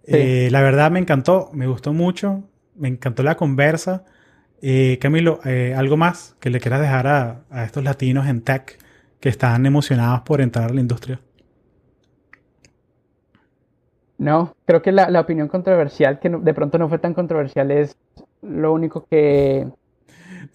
Eh, 0.05 0.49
la 0.51 0.61
verdad 0.61 0.91
me 0.91 0.99
encantó, 0.99 1.49
me 1.55 1.67
gustó 1.67 1.93
mucho, 1.93 2.43
me 2.77 2.89
encantó 2.89 3.23
la 3.23 3.37
conversa. 3.37 4.05
Eh, 4.65 4.99
Camilo, 5.01 5.41
eh, 5.45 5.75
¿algo 5.77 5.97
más 5.97 6.37
que 6.39 6.49
le 6.49 6.61
quieras 6.61 6.81
dejar 6.81 7.09
a, 7.09 7.41
a, 7.51 7.65
estos 7.65 7.83
latinos 7.83 8.29
en 8.29 8.43
tech 8.43 8.79
que 9.19 9.29
están 9.29 9.67
emocionados 9.67 10.21
por 10.21 10.41
entrar 10.41 10.71
a 10.71 10.73
la 10.73 10.81
industria? 10.81 11.21
No, 14.19 14.55
creo 14.65 14.81
que 14.81 14.93
la, 14.93 15.11
la 15.11 15.19
opinión 15.19 15.49
controversial, 15.49 16.21
que 16.21 16.29
de 16.29 16.55
pronto 16.55 16.79
no 16.79 16.89
fue 16.89 17.01
tan 17.01 17.13
controversial, 17.13 17.73
es 17.73 17.97
lo 18.41 18.73
único 18.73 19.05
que, 19.11 19.67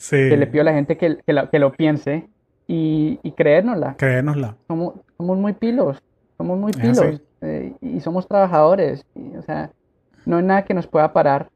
que 0.09 0.37
le 0.37 0.47
pido 0.47 0.61
a 0.61 0.65
la 0.65 0.73
gente 0.73 0.97
que, 0.97 1.17
que, 1.25 1.33
lo, 1.33 1.49
que 1.49 1.59
lo 1.59 1.73
piense 1.73 2.29
y, 2.65 3.19
y 3.23 3.31
creérnosla. 3.33 3.97
Creérnosla. 3.97 4.55
Somos, 4.67 4.93
somos 5.17 5.37
muy 5.37 5.51
pilos, 5.51 6.01
somos 6.37 6.57
muy 6.57 6.71
pilos 6.71 7.21
eh, 7.41 7.73
y 7.81 7.99
somos 7.99 8.25
trabajadores. 8.25 9.05
o 9.37 9.41
sea, 9.41 9.69
no 10.25 10.37
hay 10.37 10.43
nada 10.43 10.63
que 10.63 10.73
nos 10.73 10.87
pueda 10.87 11.11
parar 11.11 11.49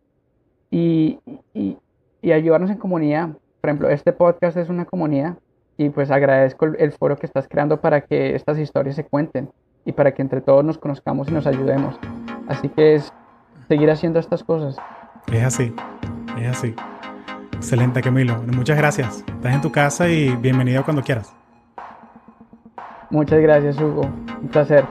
y, 0.70 1.18
y, 1.54 1.78
y, 2.22 2.32
ayudarnos 2.32 2.69
en 2.69 2.78
comunidad. 2.78 3.30
Por 3.61 3.69
ejemplo, 3.69 3.89
este 3.89 4.13
podcast 4.13 4.57
es 4.57 4.69
una 4.69 4.86
comunidad 4.86 5.38
y 5.78 5.89
pues 5.89 6.11
agradezco 6.11 6.65
el, 6.65 6.76
el 6.80 6.91
foro 6.91 7.17
que 7.17 7.26
estás 7.26 7.47
creando 7.47 7.82
para 7.82 8.01
que 8.01 8.36
estas 8.36 8.57
historias 8.57 8.95
se 8.95 9.05
cuenten 9.05 9.49
y 9.86 9.91
para 9.91 10.13
que 10.13 10.22
entre 10.22 10.41
todos 10.41 10.63
nos 10.63 10.78
conozcamos 10.78 11.28
y 11.30 11.32
nos 11.32 11.47
ayudemos. 11.47 11.99
Así 12.47 12.69
que 12.69 12.95
es 12.95 13.13
seguir 13.67 13.89
haciendo 13.89 14.19
estas 14.19 14.43
cosas. 14.43 14.78
Es 15.32 15.43
así, 15.43 15.74
es 16.39 16.47
así. 16.47 16.76
Excelente, 17.53 18.01
Camilo. 18.01 18.41
Muchas 18.47 18.78
gracias. 18.78 19.24
Estás 19.28 19.53
en 19.53 19.61
tu 19.61 19.72
casa 19.72 20.09
y 20.09 20.36
bienvenido 20.36 20.84
cuando 20.84 21.03
quieras. 21.03 21.34
Muchas 23.11 23.39
gracias, 23.41 23.80
Hugo. 23.80 24.01
Un 24.41 24.47
placer. 24.47 24.86